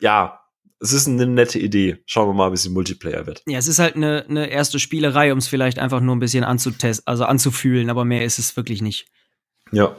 ja, 0.01 0.41
es 0.79 0.93
ist 0.93 1.07
eine 1.07 1.25
nette 1.25 1.57
Idee. 1.57 1.97
Schauen 2.05 2.29
wir 2.29 2.33
mal, 2.33 2.51
wie 2.51 2.55
es 2.55 2.65
im 2.65 2.73
Multiplayer 2.73 3.25
wird. 3.25 3.41
Ja, 3.47 3.57
es 3.57 3.67
ist 3.67 3.79
halt 3.79 3.95
eine, 3.95 4.25
eine 4.29 4.47
erste 4.47 4.77
Spielerei, 4.77 5.31
um 5.31 5.39
es 5.39 5.47
vielleicht 5.47 5.79
einfach 5.79 6.01
nur 6.01 6.15
ein 6.15 6.19
bisschen 6.19 6.43
anzutesten, 6.43 7.07
also 7.07 7.25
anzufühlen, 7.25 7.89
aber 7.89 8.05
mehr 8.05 8.23
ist 8.23 8.37
es 8.37 8.55
wirklich 8.55 8.81
nicht. 8.81 9.07
Ja. 9.71 9.95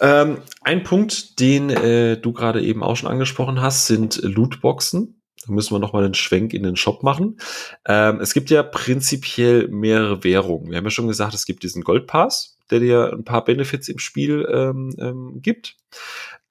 Ähm, 0.00 0.38
ein 0.62 0.82
Punkt, 0.82 1.38
den 1.40 1.70
äh, 1.70 2.16
du 2.18 2.32
gerade 2.32 2.62
eben 2.62 2.82
auch 2.82 2.96
schon 2.96 3.10
angesprochen 3.10 3.60
hast, 3.60 3.86
sind 3.86 4.20
Lootboxen. 4.22 5.22
Da 5.46 5.52
müssen 5.52 5.74
wir 5.74 5.80
nochmal 5.80 6.04
einen 6.04 6.14
Schwenk 6.14 6.54
in 6.54 6.62
den 6.62 6.76
Shop 6.76 7.02
machen. 7.02 7.38
Ähm, 7.86 8.20
es 8.20 8.32
gibt 8.32 8.50
ja 8.50 8.62
prinzipiell 8.62 9.68
mehrere 9.68 10.22
Währungen. 10.22 10.70
Wir 10.70 10.78
haben 10.78 10.84
ja 10.84 10.90
schon 10.90 11.08
gesagt, 11.08 11.34
es 11.34 11.46
gibt 11.46 11.62
diesen 11.64 11.82
Goldpass, 11.82 12.58
der 12.70 12.80
dir 12.80 13.12
ein 13.12 13.24
paar 13.24 13.44
Benefits 13.44 13.88
im 13.88 13.98
Spiel 13.98 14.46
ähm, 14.52 14.94
ähm, 14.98 15.40
gibt. 15.42 15.76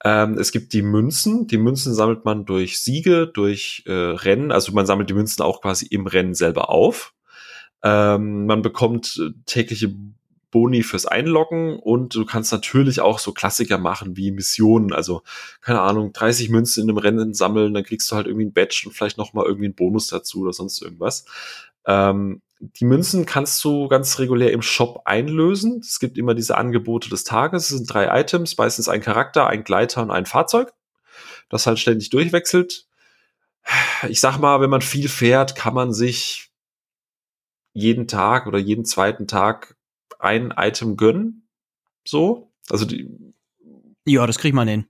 Ähm, 0.04 0.36
es 0.38 0.52
gibt 0.52 0.72
die 0.72 0.82
Münzen. 0.82 1.46
Die 1.46 1.58
Münzen 1.58 1.94
sammelt 1.94 2.24
man 2.24 2.44
durch 2.44 2.80
Siege, 2.80 3.26
durch 3.26 3.84
äh, 3.86 3.92
Rennen. 3.92 4.52
Also 4.52 4.72
man 4.72 4.86
sammelt 4.86 5.08
die 5.08 5.14
Münzen 5.14 5.42
auch 5.42 5.62
quasi 5.62 5.86
im 5.86 6.06
Rennen 6.06 6.34
selber 6.34 6.68
auf. 6.68 7.14
Ähm, 7.82 8.46
man 8.46 8.62
bekommt 8.62 9.18
äh, 9.20 9.30
tägliche 9.46 9.94
Boni 10.52 10.84
fürs 10.84 11.06
Einloggen 11.06 11.78
und 11.80 12.14
du 12.14 12.24
kannst 12.24 12.52
natürlich 12.52 13.00
auch 13.00 13.18
so 13.18 13.32
Klassiker 13.32 13.78
machen 13.78 14.16
wie 14.16 14.30
Missionen. 14.30 14.92
Also, 14.92 15.22
keine 15.60 15.80
Ahnung, 15.80 16.12
30 16.12 16.50
Münzen 16.50 16.84
in 16.84 16.90
einem 16.90 16.98
Rennen 16.98 17.34
sammeln, 17.34 17.74
dann 17.74 17.82
kriegst 17.82 18.08
du 18.12 18.16
halt 18.16 18.28
irgendwie 18.28 18.46
ein 18.46 18.52
Badge 18.52 18.84
und 18.86 18.92
vielleicht 18.92 19.18
nochmal 19.18 19.46
irgendwie 19.46 19.64
einen 19.64 19.74
Bonus 19.74 20.06
dazu 20.06 20.42
oder 20.42 20.52
sonst 20.52 20.80
irgendwas. 20.80 21.24
Ähm, 21.86 22.42
die 22.60 22.84
Münzen 22.84 23.26
kannst 23.26 23.64
du 23.64 23.88
ganz 23.88 24.20
regulär 24.20 24.52
im 24.52 24.62
Shop 24.62 25.02
einlösen. 25.04 25.80
Es 25.82 25.98
gibt 25.98 26.16
immer 26.16 26.34
diese 26.34 26.56
Angebote 26.56 27.08
des 27.08 27.24
Tages. 27.24 27.64
Es 27.64 27.76
sind 27.76 27.92
drei 27.92 28.20
Items, 28.20 28.56
meistens 28.56 28.88
ein 28.88 29.00
Charakter, 29.00 29.48
ein 29.48 29.64
Gleiter 29.64 30.02
und 30.02 30.12
ein 30.12 30.26
Fahrzeug, 30.26 30.72
das 31.48 31.66
halt 31.66 31.80
ständig 31.80 32.10
durchwechselt. 32.10 32.86
Ich 34.08 34.20
sag 34.20 34.38
mal, 34.38 34.60
wenn 34.60 34.70
man 34.70 34.82
viel 34.82 35.08
fährt, 35.08 35.56
kann 35.56 35.74
man 35.74 35.92
sich 35.92 36.50
jeden 37.72 38.06
Tag 38.06 38.46
oder 38.46 38.58
jeden 38.58 38.84
zweiten 38.84 39.26
Tag 39.26 39.76
ein 40.22 40.54
Item 40.56 40.96
gönnen. 40.96 41.48
So. 42.06 42.52
Also 42.70 42.84
die. 42.84 43.08
Ja, 44.06 44.26
das 44.26 44.38
kriegt 44.38 44.54
man 44.54 44.68
hin. 44.68 44.86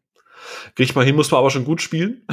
Kriegt 0.74 0.94
man 0.94 1.04
hin, 1.04 1.14
muss 1.14 1.30
man 1.30 1.38
aber 1.38 1.50
schon 1.50 1.64
gut 1.64 1.80
spielen. 1.80 2.26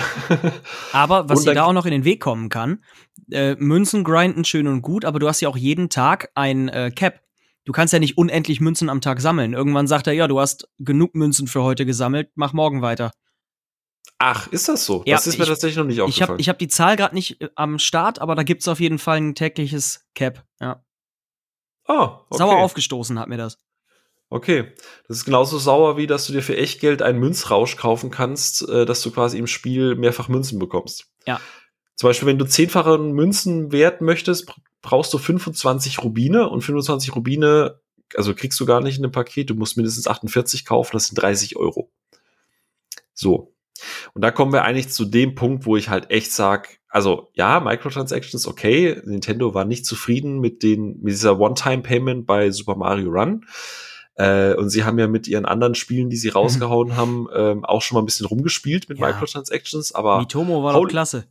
aber 0.93 1.29
was 1.29 1.43
dir 1.43 1.53
da 1.53 1.63
auch 1.63 1.73
noch 1.73 1.85
in 1.85 1.91
den 1.91 2.05
Weg 2.05 2.21
kommen 2.21 2.49
kann, 2.49 2.83
äh, 3.31 3.55
Münzen 3.55 4.03
grinden 4.03 4.45
schön 4.45 4.67
und 4.67 4.81
gut, 4.81 5.05
aber 5.05 5.19
du 5.19 5.27
hast 5.27 5.41
ja 5.41 5.49
auch 5.49 5.57
jeden 5.57 5.89
Tag 5.89 6.31
ein 6.35 6.69
äh, 6.69 6.91
Cap. 6.95 7.21
Du 7.65 7.71
kannst 7.71 7.93
ja 7.93 7.99
nicht 7.99 8.17
unendlich 8.17 8.61
Münzen 8.61 8.89
am 8.89 9.01
Tag 9.01 9.21
sammeln. 9.21 9.53
Irgendwann 9.53 9.85
sagt 9.85 10.07
er, 10.07 10.13
ja, 10.13 10.27
du 10.27 10.39
hast 10.39 10.67
genug 10.79 11.13
Münzen 11.13 11.47
für 11.47 11.61
heute 11.61 11.85
gesammelt, 11.85 12.31
mach 12.35 12.53
morgen 12.53 12.81
weiter. 12.81 13.11
Ach, 14.17 14.47
ist 14.47 14.67
das 14.67 14.85
so? 14.85 15.03
Ja, 15.05 15.15
das 15.15 15.27
ist 15.27 15.37
mir 15.37 15.43
ich, 15.43 15.49
tatsächlich 15.49 15.77
noch 15.77 15.85
nicht 15.85 16.01
aufgefallen. 16.01 16.39
Ich 16.39 16.49
habe 16.49 16.55
hab 16.55 16.59
die 16.59 16.67
Zahl 16.67 16.95
gerade 16.95 17.15
nicht 17.15 17.41
äh, 17.41 17.49
am 17.55 17.77
Start, 17.77 18.19
aber 18.19 18.35
da 18.35 18.43
gibt 18.43 18.61
es 18.61 18.67
auf 18.67 18.79
jeden 18.79 18.97
Fall 18.97 19.17
ein 19.17 19.35
tägliches 19.35 20.07
Cap. 20.15 20.43
Ja. 20.59 20.83
Oh, 21.89 22.21
okay. 22.29 22.37
Sauer 22.37 22.59
aufgestoßen 22.59 23.17
hat 23.19 23.27
mir 23.27 23.37
das. 23.37 23.57
Okay, 24.29 24.71
das 25.07 25.17
ist 25.17 25.25
genauso 25.25 25.57
sauer, 25.57 25.97
wie 25.97 26.05
dass 26.05 26.27
du 26.27 26.33
dir 26.33 26.43
für 26.43 26.55
Echtgeld 26.55 27.01
einen 27.01 27.19
Münzrausch 27.19 27.77
kaufen 27.77 28.11
kannst, 28.11 28.69
äh, 28.69 28.85
dass 28.85 29.01
du 29.01 29.09
quasi 29.09 29.39
im 29.39 29.47
Spiel 29.47 29.95
mehrfach 29.95 30.27
Münzen 30.27 30.59
bekommst. 30.59 31.07
Ja. 31.25 31.41
Zum 31.95 32.09
Beispiel, 32.09 32.27
wenn 32.27 32.37
du 32.37 32.45
zehnfachen 32.45 33.11
Münzenwert 33.13 34.01
möchtest, 34.01 34.53
brauchst 34.83 35.11
du 35.13 35.17
25 35.17 36.03
Rubine 36.03 36.47
und 36.47 36.61
25 36.61 37.15
Rubine, 37.15 37.81
also 38.15 38.35
kriegst 38.35 38.59
du 38.59 38.67
gar 38.67 38.81
nicht 38.81 38.99
in 38.99 39.03
einem 39.03 39.11
Paket, 39.11 39.49
du 39.49 39.55
musst 39.55 39.75
mindestens 39.75 40.07
48 40.07 40.65
kaufen, 40.65 40.91
das 40.93 41.07
sind 41.07 41.15
30 41.15 41.57
Euro. 41.57 41.91
So. 43.15 43.55
Und 44.13 44.21
da 44.21 44.29
kommen 44.29 44.53
wir 44.53 44.63
eigentlich 44.63 44.89
zu 44.89 45.05
dem 45.05 45.33
Punkt, 45.33 45.65
wo 45.65 45.75
ich 45.75 45.89
halt 45.89 46.11
echt 46.11 46.31
sag, 46.31 46.78
also 46.89 47.29
ja, 47.33 47.59
Microtransactions 47.59 48.47
okay, 48.47 49.01
Nintendo 49.05 49.53
war 49.53 49.65
nicht 49.65 49.85
zufrieden 49.85 50.39
mit 50.39 50.63
den 50.63 50.99
mit 51.01 51.13
dieser 51.13 51.39
One-Time-Payment 51.39 52.25
bei 52.25 52.51
Super 52.51 52.75
Mario 52.75 53.09
Run. 53.11 53.45
Äh, 54.15 54.55
und 54.55 54.69
sie 54.69 54.83
haben 54.83 54.99
ja 54.99 55.07
mit 55.07 55.27
ihren 55.27 55.45
anderen 55.45 55.75
Spielen, 55.75 56.09
die 56.09 56.17
sie 56.17 56.29
rausgehauen 56.29 56.97
haben, 56.97 57.27
ähm, 57.33 57.63
auch 57.63 57.81
schon 57.81 57.95
mal 57.95 58.01
ein 58.01 58.05
bisschen 58.05 58.25
rumgespielt 58.25 58.89
mit 58.89 58.99
ja. 58.99 59.07
Microtransactions. 59.07 59.93
Aber 59.93 60.19
Mitomo 60.19 60.61
war 60.61 60.73
doch 60.73 60.87
klasse. 60.87 61.27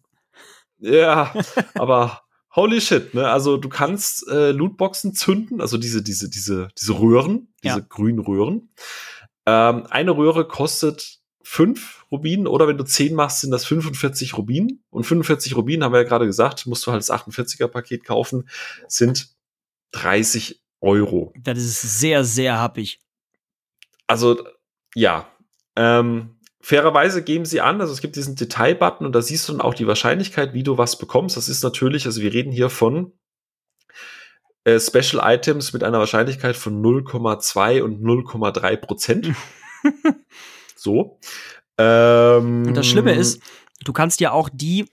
Ja, 0.78 1.34
aber 1.74 2.22
holy 2.54 2.80
shit, 2.80 3.12
ne? 3.12 3.28
Also 3.28 3.56
du 3.56 3.68
kannst 3.68 4.26
äh, 4.28 4.52
Lootboxen 4.52 5.12
zünden, 5.12 5.60
also 5.60 5.76
diese, 5.76 6.02
diese, 6.02 6.30
diese, 6.30 6.68
diese 6.80 6.98
Röhren, 6.98 7.52
diese 7.62 7.80
ja. 7.80 7.84
grünen 7.86 8.20
Röhren. 8.20 8.70
Ähm, 9.44 9.86
eine 9.90 10.16
Röhre 10.16 10.46
kostet 10.46 11.18
fünf 11.42 11.97
Rubinen 12.10 12.46
oder 12.46 12.68
wenn 12.68 12.78
du 12.78 12.84
zehn 12.84 13.14
machst, 13.14 13.40
sind 13.40 13.50
das 13.50 13.64
45 13.64 14.36
Rubinen. 14.36 14.82
Und 14.90 15.04
45 15.04 15.56
Rubinen, 15.56 15.84
haben 15.84 15.92
wir 15.92 16.02
ja 16.02 16.08
gerade 16.08 16.26
gesagt, 16.26 16.66
musst 16.66 16.86
du 16.86 16.92
halt 16.92 17.00
das 17.00 17.10
48er 17.10 17.68
Paket 17.68 18.04
kaufen, 18.04 18.48
sind 18.86 19.28
30 19.92 20.62
Euro. 20.80 21.32
Das 21.42 21.58
ist 21.58 22.00
sehr, 22.00 22.24
sehr 22.24 22.58
happig. 22.58 23.00
Also, 24.06 24.46
ja. 24.94 25.28
Ähm, 25.76 26.38
fairerweise 26.60 27.22
geben 27.22 27.44
sie 27.44 27.60
an, 27.60 27.80
also 27.80 27.92
es 27.92 28.00
gibt 28.00 28.16
diesen 28.16 28.36
Detail-Button 28.36 29.06
und 29.06 29.12
da 29.12 29.22
siehst 29.22 29.48
du 29.48 29.52
dann 29.52 29.60
auch 29.60 29.74
die 29.74 29.86
Wahrscheinlichkeit, 29.86 30.54
wie 30.54 30.62
du 30.62 30.78
was 30.78 30.98
bekommst. 30.98 31.36
Das 31.36 31.48
ist 31.48 31.62
natürlich, 31.62 32.06
also 32.06 32.20
wir 32.20 32.32
reden 32.32 32.52
hier 32.52 32.70
von 32.70 33.12
äh, 34.64 34.80
Special 34.80 35.22
Items 35.22 35.72
mit 35.72 35.84
einer 35.84 35.98
Wahrscheinlichkeit 35.98 36.56
von 36.56 36.82
0,2 36.82 37.82
und 37.82 38.02
0,3 38.02 38.76
Prozent. 38.76 39.34
so. 40.76 41.18
Ähm, 41.78 42.66
und 42.66 42.74
das 42.74 42.86
Schlimme 42.86 43.12
ist, 43.12 43.40
du 43.84 43.92
kannst 43.92 44.20
ja 44.20 44.32
auch 44.32 44.48
die 44.52 44.86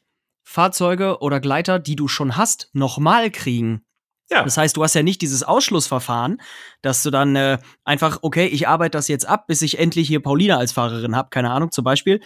Fahrzeuge 0.43 1.19
oder 1.19 1.39
Gleiter, 1.39 1.79
die 1.79 1.95
du 1.95 2.07
schon 2.07 2.37
hast, 2.37 2.69
nochmal 2.73 3.31
kriegen. 3.31 3.83
Ja. 4.29 4.43
Das 4.43 4.57
heißt, 4.57 4.75
du 4.75 4.83
hast 4.83 4.95
ja 4.95 5.03
nicht 5.03 5.21
dieses 5.21 5.43
Ausschlussverfahren, 5.43 6.41
dass 6.81 7.03
du 7.03 7.11
dann 7.11 7.35
äh, 7.35 7.59
einfach, 7.83 8.19
okay, 8.21 8.47
ich 8.47 8.67
arbeite 8.67 8.97
das 8.97 9.07
jetzt 9.07 9.27
ab, 9.27 9.47
bis 9.47 9.61
ich 9.61 9.77
endlich 9.77 10.07
hier 10.07 10.19
Paulina 10.19 10.57
als 10.57 10.71
Fahrerin 10.71 11.15
habe, 11.15 11.29
keine 11.29 11.51
Ahnung, 11.51 11.71
zum 11.71 11.83
Beispiel. 11.83 12.21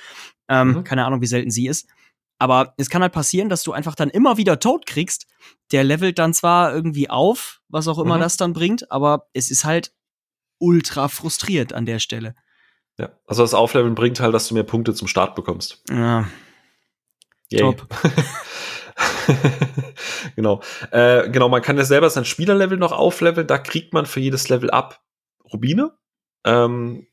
Ähm, 0.48 0.70
mhm. 0.70 0.84
Keine 0.84 1.06
Ahnung, 1.06 1.22
wie 1.22 1.28
selten 1.28 1.52
sie 1.52 1.68
ist. 1.68 1.90
Aber 2.38 2.74
es 2.78 2.90
kann 2.90 3.02
halt 3.02 3.12
passieren, 3.12 3.50
dass 3.50 3.64
du 3.64 3.74
einfach 3.74 3.96
dann 3.96 4.10
immer 4.10 4.38
wieder 4.38 4.60
tot 4.60 4.86
kriegst. 4.86 5.28
Der 5.74 5.84
levelt 5.84 6.20
dann 6.20 6.34
zwar 6.34 6.74
irgendwie 6.74 7.10
auf, 7.10 7.60
was 7.68 7.88
auch 7.90 8.00
immer 8.00 8.16
mhm. 8.16 8.22
das 8.22 8.38
dann 8.38 8.54
bringt, 8.54 8.90
aber 8.92 9.28
es 9.34 9.52
ist 9.52 9.66
halt 9.66 9.94
ultra 10.58 11.10
frustriert 11.10 11.74
an 11.74 11.86
der 11.86 12.00
Stelle. 12.00 12.34
Ja, 13.00 13.10
also 13.26 13.44
das 13.44 13.54
Aufleveln 13.54 13.96
bringt 13.96 14.20
halt, 14.20 14.34
dass 14.34 14.50
du 14.50 14.54
mehr 14.54 14.64
Punkte 14.64 14.94
zum 14.94 15.08
Start 15.08 15.34
bekommst. 15.34 15.82
Ja. 15.90 16.28
Yay. 17.50 17.62
Top. 17.62 17.88
genau. 20.36 20.62
Äh, 20.92 21.30
genau, 21.30 21.48
man 21.48 21.62
kann 21.62 21.78
ja 21.78 21.86
selber 21.86 22.10
sein 22.10 22.26
Spielerlevel 22.26 22.78
noch 22.78 22.92
aufleveln. 22.92 23.48
Da 23.48 23.58
kriegt 23.58 23.94
man 23.94 24.06
für 24.06 24.20
jedes 24.20 24.50
Level 24.50 24.70
ab 24.70 25.02
Rubine. 25.52 25.94
Ähm, 26.44 27.08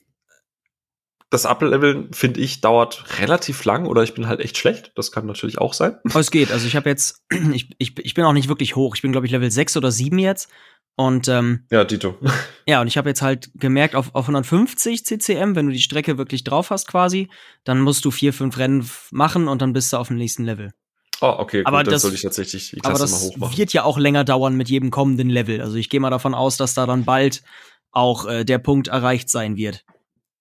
das 1.30 1.47
Ableveln, 1.47 2.12
finde 2.12 2.41
ich, 2.41 2.61
dauert 2.61 3.20
relativ 3.20 3.64
lang 3.64 3.87
oder 3.87 4.03
ich 4.03 4.14
bin 4.14 4.26
halt 4.26 4.41
echt 4.41 4.59
schlecht. 4.59 4.91
Das 4.97 5.12
kann 5.12 5.26
natürlich 5.26 5.59
auch 5.59 5.72
sein. 5.72 5.99
Aber 6.05 6.20
es 6.20 6.32
geht. 6.32 6.51
Also 6.51 6.66
ich 6.66 6.74
habe 6.74 6.89
jetzt, 6.89 7.24
ich, 7.53 7.70
ich, 7.78 7.97
ich 7.99 8.14
bin 8.14 8.24
auch 8.24 8.32
nicht 8.32 8.49
wirklich 8.49 8.74
hoch. 8.74 8.97
Ich 8.97 9.03
bin, 9.03 9.12
glaube 9.12 9.26
ich, 9.26 9.32
Level 9.32 9.51
6 9.51 9.76
oder 9.76 9.93
7 9.93 10.18
jetzt. 10.18 10.51
Und 10.97 11.28
ähm, 11.28 11.66
ja, 11.70 11.84
Dito. 11.84 12.16
Ja, 12.68 12.80
und 12.80 12.88
ich 12.88 12.99
habe 12.99 13.09
jetzt 13.09 13.22
halt 13.22 13.51
gemerkt, 13.55 13.94
auf, 13.94 14.12
auf 14.12 14.24
150 14.24 15.05
CCM, 15.05 15.55
wenn 15.55 15.66
du 15.66 15.72
die 15.72 15.78
Strecke 15.78 16.18
wirklich 16.18 16.42
drauf 16.42 16.70
hast 16.70 16.88
quasi, 16.88 17.28
dann 17.62 17.80
musst 17.80 18.05
du 18.05 18.11
vier, 18.11 18.32
fünf 18.32 18.59
Rennen 18.59 18.90
machen 19.12 19.47
und 19.47 19.62
dann 19.62 19.72
bist 19.72 19.92
du 19.92 19.99
auf 19.99 20.09
dem 20.09 20.16
nächsten 20.16 20.42
Level. 20.44 20.72
Oh, 21.20 21.34
okay, 21.38 21.59
gut, 21.59 21.66
aber 21.68 21.84
das 21.84 22.03
soll 22.03 22.12
ich 22.12 22.22
tatsächlich 22.22 22.70
die 22.70 22.80
Klasse 22.80 22.88
aber 22.90 22.99
das 22.99 23.12
mal 23.12 23.28
hochmachen. 23.28 23.59
wird 23.59 23.72
ja 23.72 23.84
auch 23.84 23.99
länger 23.99 24.24
dauern 24.24 24.57
mit 24.57 24.68
jedem 24.68 24.90
kommenden 24.90 25.30
Level. 25.30 25.61
Also 25.61 25.76
ich 25.76 25.88
gehe 25.90 26.01
mal 26.01 26.11
davon 26.11 26.34
aus, 26.34 26.57
dass 26.57 26.74
da 26.74 26.86
dann 26.86 27.05
bald 27.05 27.44
auch 27.92 28.26
äh, 28.26 28.44
der 28.44 28.59
Punkt 28.59 28.88
erreicht 28.88 29.30
sein 29.30 29.57
wird, 29.57 29.84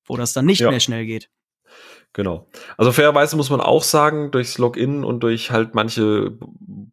wo 0.05 0.17
das 0.17 0.33
dann 0.33 0.45
nicht 0.45 0.61
ja. 0.61 0.71
mehr 0.71 0.79
schnell 0.79 1.05
geht. 1.05 1.29
Genau. 2.15 2.47
Also 2.77 2.93
fairerweise 2.93 3.35
muss 3.35 3.49
man 3.49 3.59
auch 3.59 3.83
sagen, 3.83 4.31
durchs 4.31 4.57
Login 4.57 5.03
und 5.03 5.19
durch 5.19 5.51
halt 5.51 5.75
manche 5.75 6.31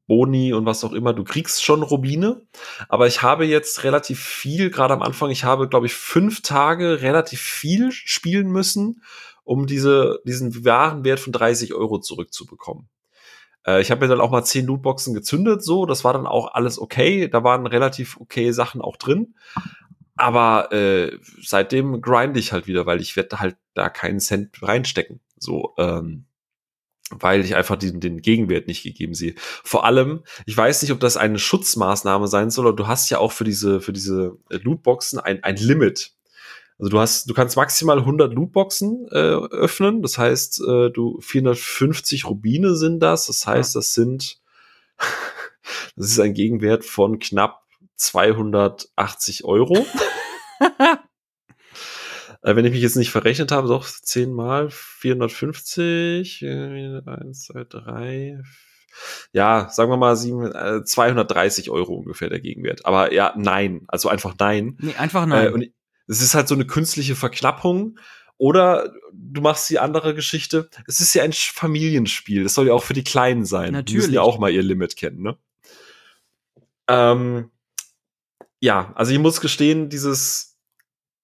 Boni 0.09 0.53
und 0.53 0.66
was 0.66 0.83
auch 0.83 0.93
immer, 0.93 1.12
du 1.12 1.23
kriegst 1.23 1.64
schon 1.64 1.85
Rubine. 1.85 2.43
Aber 2.89 3.07
ich 3.07 3.23
habe 3.23 3.45
jetzt 3.45 3.85
relativ 3.85 4.18
viel, 4.18 4.68
gerade 4.68 4.95
am 4.95 5.01
Anfang, 5.01 5.31
ich 5.31 5.45
habe, 5.45 5.68
glaube 5.68 5.87
ich, 5.87 5.95
fünf 5.95 6.43
Tage 6.43 7.03
relativ 7.03 7.41
viel 7.41 7.93
spielen 7.93 8.51
müssen, 8.51 9.05
um 9.45 9.68
diese, 9.68 10.18
diesen 10.27 10.64
wahren 10.64 11.05
Wert 11.05 11.20
von 11.20 11.33
30 11.33 11.73
Euro 11.73 12.01
zurückzubekommen. 12.01 12.89
Äh, 13.64 13.81
ich 13.81 13.93
habe 13.93 14.01
mir 14.01 14.09
dann 14.09 14.20
auch 14.20 14.33
mal 14.33 14.43
zehn 14.43 14.66
Lootboxen 14.66 15.14
gezündet, 15.14 15.62
so, 15.62 15.87
das 15.87 16.03
war 16.03 16.14
dann 16.14 16.27
auch 16.27 16.53
alles 16.53 16.81
okay. 16.81 17.29
Da 17.29 17.45
waren 17.45 17.68
relativ 17.68 18.16
okay 18.18 18.51
Sachen 18.51 18.81
auch 18.81 18.97
drin. 18.97 19.37
Aber 20.17 20.73
äh, 20.73 21.19
seitdem 21.43 22.01
grind 22.03 22.37
ich 22.37 22.53
halt 22.53 22.67
wieder, 22.67 22.87
weil 22.87 23.01
ich 23.01 23.17
werde 23.17 23.41
halt 23.41 23.57
da 23.75 23.89
keinen 23.89 24.21
Cent 24.21 24.63
reinstecken. 24.63 25.21
So, 25.39 25.75
ähm, 25.79 26.27
weil 27.11 27.45
ich 27.45 27.55
einfach 27.57 27.77
den, 27.77 28.01
den 28.01 28.23
Gegenwert 28.23 28.67
nicht 28.67 28.83
gegeben 28.83 29.15
sehe. 29.15 29.35
Vor 29.37 29.85
allem, 29.85 30.23
ich 30.47 30.57
weiß 30.57 30.83
nicht, 30.83 30.93
ob 30.93 31.01
das 31.01 31.17
eine 31.17 31.39
Schutzmaßnahme 31.39 32.27
sein 32.27 32.51
soll, 32.51 32.67
aber 32.67 32.77
du 32.77 32.87
hast 32.87 33.11
ja 33.11 33.19
auch 33.19 33.33
für 33.33 33.45
diese, 33.45 33.81
für 33.81 33.93
diese 33.93 34.39
Lootboxen 34.49 35.19
ein, 35.19 35.43
ein 35.43 35.57
Limit. 35.57 36.13
Also 36.79 36.91
du 36.91 36.99
hast, 36.99 37.29
du 37.29 37.35
kannst 37.35 37.57
maximal 37.57 37.99
100 37.99 38.33
Lootboxen 38.35 39.07
äh, 39.11 39.17
öffnen. 39.17 40.03
Das 40.03 40.19
heißt, 40.19 40.63
äh, 40.63 40.91
du 40.91 41.21
450 41.21 42.27
Rubine 42.27 42.77
sind 42.77 43.01
das. 43.01 43.27
Das 43.27 43.47
heißt, 43.47 43.77
das 43.77 43.95
sind, 43.95 44.41
das 45.97 46.07
ist 46.11 46.21
ein 46.21 46.35
Gegenwert 46.35 46.85
von 46.85 47.19
knapp 47.19 47.62
280 48.03 49.45
Euro. 49.45 49.87
äh, 52.43 52.57
wenn 52.57 52.65
ich 52.65 52.73
mich 52.73 52.83
jetzt 52.83 52.97
nicht 52.97 53.11
verrechnet 53.11 53.53
habe, 53.53 53.69
doch 53.69 53.87
10 53.87 54.33
mal 54.33 54.71
450, 54.71 56.45
1, 56.45 57.43
2, 57.45 57.65
3, 57.65 58.43
ja, 59.33 59.69
sagen 59.71 59.91
wir 59.91 59.97
mal 59.97 60.17
7, 60.17 60.53
äh, 60.53 60.85
230 60.85 61.71
Euro 61.71 61.95
ungefähr 61.95 62.29
der 62.29 62.41
Gegenwert. 62.41 62.85
Aber 62.85 63.13
ja, 63.13 63.33
nein, 63.37 63.85
also 63.89 64.09
einfach 64.09 64.35
nein. 64.39 64.77
Nee, 64.81 64.95
einfach 64.97 65.27
nein. 65.27 65.47
Äh, 65.47 65.51
und 65.51 65.67
es 66.07 66.21
ist 66.21 66.35
halt 66.35 66.49
so 66.49 66.55
eine 66.55 66.67
künstliche 66.67 67.15
Verknappung. 67.15 67.99
Oder 68.37 68.93
du 69.13 69.41
machst 69.41 69.71
die 69.71 69.79
andere 69.79 70.15
Geschichte. 70.15 70.69
Es 70.89 71.01
ist 71.01 71.15
ja 71.15 71.23
ein 71.23 71.33
Familienspiel. 71.33 72.43
Das 72.43 72.55
soll 72.55 72.67
ja 72.67 72.73
auch 72.73 72.83
für 72.83 72.95
die 72.95 73.05
Kleinen 73.05 73.45
sein. 73.45 73.73
Natürlich. 73.73 73.87
Die 73.87 73.97
müssen 73.99 74.15
ja 74.15 74.23
auch 74.23 74.39
mal 74.39 74.51
ihr 74.51 74.63
Limit 74.63 74.97
kennen, 74.97 75.23
ne? 75.23 75.37
Ähm, 76.89 77.51
ja, 78.63 78.93
also 78.95 79.13
ich 79.13 79.19
muss 79.19 79.43
gestehen, 79.43 79.91
dieses, 79.91 80.57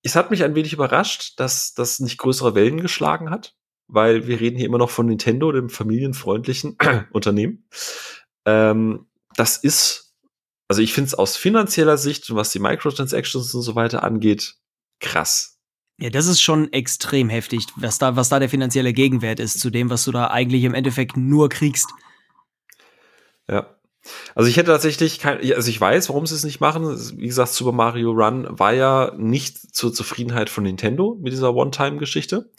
es 0.03 0.17
hat 0.17 0.31
mich 0.31 0.45
ein 0.45 0.55
wenig 0.55 0.75
überrascht, 0.75 1.41
dass 1.41 1.73
das 1.73 2.01
nicht 2.01 2.19
größere 2.19 2.55
Wellen 2.55 2.81
geschlagen 2.81 3.31
hat, 3.31 3.57
weil 3.87 4.27
wir 4.27 4.41
reden 4.41 4.59
hier 4.59 4.67
immer 4.67 4.79
noch 4.79 4.91
von 4.91 5.07
Nintendo, 5.07 5.51
dem 5.53 5.71
familienfreundlichen 5.71 6.77
Unternehmen. 7.13 7.67
Ähm, 8.45 9.07
das 9.35 9.57
ist 9.57 10.09
also 10.69 10.83
ich 10.83 10.93
finde 10.93 11.09
es 11.09 11.15
aus 11.15 11.37
finanzieller 11.37 11.97
Sicht, 11.97 12.35
was 12.35 12.51
die 12.51 12.59
Microtransactions 12.59 13.55
und 13.55 13.63
so 13.63 13.75
weiter 13.75 14.05
angeht, 14.05 14.57
krass. 15.01 15.59
Ja, 15.99 16.11
das 16.11 16.27
ist 16.27 16.41
schon 16.41 16.73
extrem 16.73 17.29
heftig, 17.31 17.67
was 17.77 17.99
da, 17.99 18.15
was 18.15 18.29
da 18.29 18.39
der 18.39 18.51
finanzielle 18.51 18.93
Gegenwert 18.93 19.41
ist 19.41 19.59
zu 19.59 19.71
dem, 19.71 19.91
was 19.91 20.05
du 20.05 20.13
da 20.13 20.29
eigentlich 20.29 20.63
im 20.65 20.75
Endeffekt 20.75 21.17
nur 21.17 21.49
kriegst. 21.49 21.89
Ja. 23.49 23.78
Also 24.35 24.49
ich 24.49 24.57
hätte 24.57 24.71
tatsächlich 24.71 25.19
kein, 25.19 25.39
also 25.53 25.69
ich 25.69 25.81
weiß, 25.81 26.09
warum 26.09 26.27
sie 26.27 26.35
es 26.35 26.45
nicht 26.45 26.61
machen. 26.61 26.87
Wie 27.19 27.27
gesagt, 27.27 27.53
Super 27.53 27.73
Mario 27.73 28.11
Run 28.13 28.47
war 28.51 28.73
ja 28.73 29.13
nicht 29.17 29.75
zur 29.75 29.93
Zufriedenheit 29.93 30.51
von 30.51 30.65
Nintendo 30.65 31.17
mit 31.21 31.33
dieser 31.33 31.55
One-Time-Geschichte. 31.55 32.51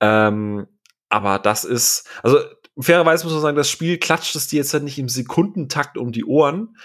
Ähm, 0.00 0.66
aber 1.08 1.38
das 1.38 1.64
ist, 1.64 2.08
also 2.22 2.38
fairerweise 2.78 3.24
muss 3.24 3.32
man 3.32 3.42
sagen, 3.42 3.56
das 3.56 3.70
Spiel 3.70 3.98
klatscht 3.98 4.36
es 4.36 4.48
dir 4.48 4.58
jetzt 4.58 4.72
halt 4.72 4.84
nicht 4.84 4.98
im 4.98 5.08
Sekundentakt 5.08 5.98
um 5.98 6.12
die 6.12 6.24
Ohren. 6.24 6.76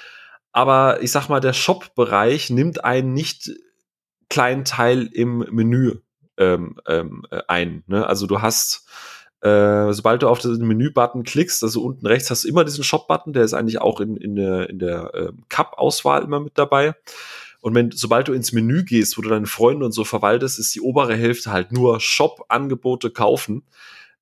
Aber 0.52 1.02
ich 1.02 1.12
sag 1.12 1.28
mal, 1.28 1.42
der 1.42 1.54
Shop-Bereich 1.54 2.50
nimmt 2.50 2.84
einen 2.84 3.14
nicht 3.14 3.52
kleinen 4.30 4.66
Teil 4.66 5.10
im 5.12 5.40
Menü 5.52 5.96
ähm, 6.38 6.80
ähm, 6.88 7.26
äh, 7.30 7.42
ein. 7.48 7.84
Ne? 7.88 8.06
Also 8.06 8.28
du 8.28 8.42
hast 8.42 8.88
äh, 9.46 9.94
sobald 9.94 10.24
du 10.24 10.28
auf 10.28 10.40
den 10.40 10.66
Menü-Button 10.66 11.24
klickst, 11.24 11.62
also 11.62 11.84
unten 11.84 12.08
rechts 12.08 12.32
hast 12.32 12.44
du 12.46 12.48
immer 12.48 12.66
diesen 12.66 12.84
Shop-Button, 12.84 13.32
der 13.32 13.44
ist 13.44 13.54
eigentlich 13.54 13.80
auch 13.80 14.00
in, 14.00 14.18
in 14.18 14.36
der, 14.36 14.70
in 14.72 14.80
der 14.80 15.14
äh, 15.14 15.32
Cup-Auswahl 15.50 16.24
immer 16.24 16.40
mit 16.40 16.58
dabei. 16.58 16.96
Und 17.62 17.76
wenn, 17.76 17.92
sobald 17.92 18.28
du 18.28 18.34
ins 18.34 18.54
Menü 18.54 18.84
gehst, 18.84 19.18
wo 19.18 19.22
du 19.22 19.30
deine 19.30 19.46
Freunde 19.46 19.86
und 19.86 19.92
so 19.92 20.04
verwaltest, 20.04 20.58
ist 20.58 20.74
die 20.74 20.82
obere 20.82 21.16
Hälfte 21.16 21.52
halt 21.52 21.72
nur 21.72 22.00
Shop-Angebote 22.00 23.12
kaufen. 23.12 23.64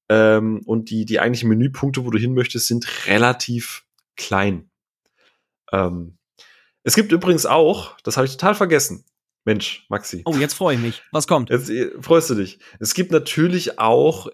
Ähm, 0.09 0.61
und 0.65 0.89
die, 0.89 1.05
die 1.05 1.21
eigentlichen 1.21 1.47
Menüpunkte, 1.47 2.03
wo 2.03 2.11
du 2.11 2.17
hin 2.17 2.33
möchtest, 2.33 2.67
sind 2.67 3.07
relativ 3.07 3.85
klein. 4.17 4.69
Ähm, 5.71 6.17
es 6.83 6.95
gibt 6.95 7.13
übrigens 7.13 7.45
auch, 7.45 7.97
das 8.03 8.17
habe 8.17 8.25
ich 8.25 8.33
total 8.33 8.55
vergessen. 8.55 9.05
Mensch, 9.45 9.85
Maxi. 9.87 10.21
Oh, 10.25 10.35
jetzt 10.35 10.53
freue 10.53 10.75
ich 10.75 10.81
mich. 10.81 11.01
Was 11.13 11.27
kommt? 11.27 11.49
Jetzt 11.49 11.69
äh, 11.69 11.91
freust 12.01 12.29
du 12.29 12.35
dich. 12.35 12.59
Es 12.79 12.93
gibt 12.93 13.11
natürlich 13.13 13.79
auch 13.79 14.27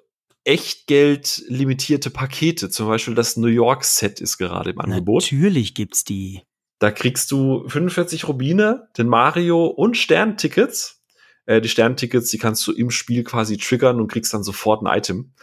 Echtgeld 0.50 1.44
limitierte 1.48 2.10
Pakete. 2.10 2.72
Zum 2.72 2.88
Beispiel 2.88 3.14
das 3.14 3.38
New 3.38 3.50
York 3.50 3.84
Set 3.84 4.20
ist 4.20 4.40
gerade 4.40 4.72
im 4.72 4.80
Angebot. 4.80 5.22
Natürlich 5.22 5.76
gibt's 5.76 6.04
die. 6.04 6.42
Da 6.80 6.90
kriegst 6.90 7.30
du 7.30 7.68
45 7.68 8.28
Rubine, 8.28 8.90
den 8.98 9.08
Mario 9.08 9.68
und 9.68 9.96
Sterntickets. 9.96 11.04
Äh, 11.46 11.62
die 11.62 11.70
Sterntickets, 11.70 12.32
die 12.32 12.40
kannst 12.40 12.66
du 12.66 12.72
im 12.72 12.90
Spiel 12.90 13.24
quasi 13.24 13.58
triggern 13.58 14.02
und 14.02 14.08
kriegst 14.08 14.34
dann 14.34 14.42
sofort 14.42 14.82
ein 14.82 14.98
Item. 14.98 15.34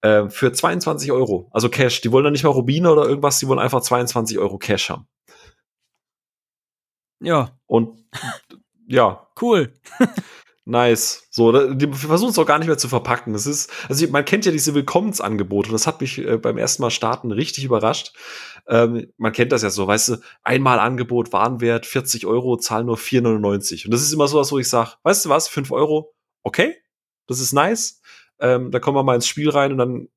Äh, 0.00 0.28
für 0.28 0.52
22 0.52 1.12
Euro. 1.12 1.48
Also 1.52 1.68
Cash. 1.68 2.00
Die 2.00 2.10
wollen 2.10 2.24
dann 2.24 2.32
nicht 2.32 2.42
mal 2.42 2.50
Rubine 2.50 2.90
oder 2.90 3.04
irgendwas, 3.08 3.38
die 3.38 3.46
wollen 3.46 3.60
einfach 3.60 3.82
22 3.82 4.38
Euro 4.40 4.58
Cash 4.58 4.90
haben. 4.90 5.06
Ja. 7.20 7.56
Und 7.66 8.04
ja. 8.88 9.28
Cool. 9.40 9.72
Nice. 10.68 11.26
So, 11.30 11.72
die 11.72 11.90
versuchen 11.90 12.28
es 12.28 12.38
auch 12.38 12.44
gar 12.44 12.58
nicht 12.58 12.68
mehr 12.68 12.76
zu 12.76 12.88
verpacken. 12.88 13.32
Das 13.32 13.46
ist, 13.46 13.72
also 13.88 14.06
man 14.08 14.26
kennt 14.26 14.44
ja 14.44 14.52
diese 14.52 14.74
Willkommensangebote. 14.74 15.70
Das 15.70 15.86
hat 15.86 16.02
mich 16.02 16.18
äh, 16.18 16.36
beim 16.36 16.58
ersten 16.58 16.82
Mal 16.82 16.90
starten 16.90 17.32
richtig 17.32 17.64
überrascht. 17.64 18.12
Ähm, 18.68 19.10
man 19.16 19.32
kennt 19.32 19.50
das 19.50 19.62
ja 19.62 19.70
so, 19.70 19.86
weißt 19.86 20.08
du, 20.10 20.16
einmal 20.42 20.78
Angebot, 20.78 21.32
Warenwert 21.32 21.86
40 21.86 22.26
Euro, 22.26 22.58
Zahl 22.58 22.84
nur 22.84 22.98
4,99. 22.98 23.86
Und 23.86 23.94
das 23.94 24.02
ist 24.02 24.12
immer 24.12 24.28
so 24.28 24.38
was, 24.38 24.52
wo 24.52 24.58
ich 24.58 24.68
sage, 24.68 24.90
weißt 25.04 25.24
du 25.24 25.30
was, 25.30 25.48
5 25.48 25.72
Euro, 25.72 26.14
okay, 26.42 26.76
das 27.26 27.40
ist 27.40 27.54
nice. 27.54 28.02
Ähm, 28.38 28.70
da 28.70 28.78
kommen 28.78 28.98
wir 28.98 29.04
mal 29.04 29.14
ins 29.14 29.26
Spiel 29.26 29.48
rein 29.48 29.72
und 29.72 29.78
dann 29.78 30.08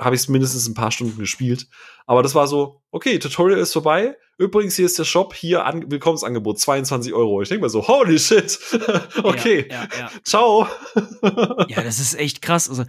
habe 0.00 0.14
ich 0.14 0.22
es 0.22 0.28
mindestens 0.28 0.68
ein 0.68 0.74
paar 0.74 0.90
Stunden 0.90 1.18
gespielt. 1.18 1.68
Aber 2.06 2.22
das 2.22 2.34
war 2.34 2.46
so, 2.46 2.82
okay, 2.90 3.18
Tutorial 3.18 3.60
ist 3.60 3.72
vorbei. 3.72 4.16
Übrigens, 4.36 4.74
hier 4.74 4.86
ist 4.86 4.98
der 4.98 5.04
Shop, 5.04 5.32
hier 5.32 5.64
an 5.64 5.90
Willkommensangebot, 5.90 6.58
22 6.58 7.12
Euro. 7.12 7.40
Ich 7.40 7.48
denke 7.48 7.62
mal 7.62 7.68
so, 7.68 7.86
holy 7.86 8.18
shit. 8.18 8.58
okay, 9.22 9.68
ja, 9.70 9.82
ja, 9.82 9.88
ja. 9.98 10.10
ciao. 10.24 10.66
ja, 11.68 11.82
das 11.82 12.00
ist 12.00 12.18
echt 12.18 12.42
krass. 12.42 12.68
Also, 12.68 12.84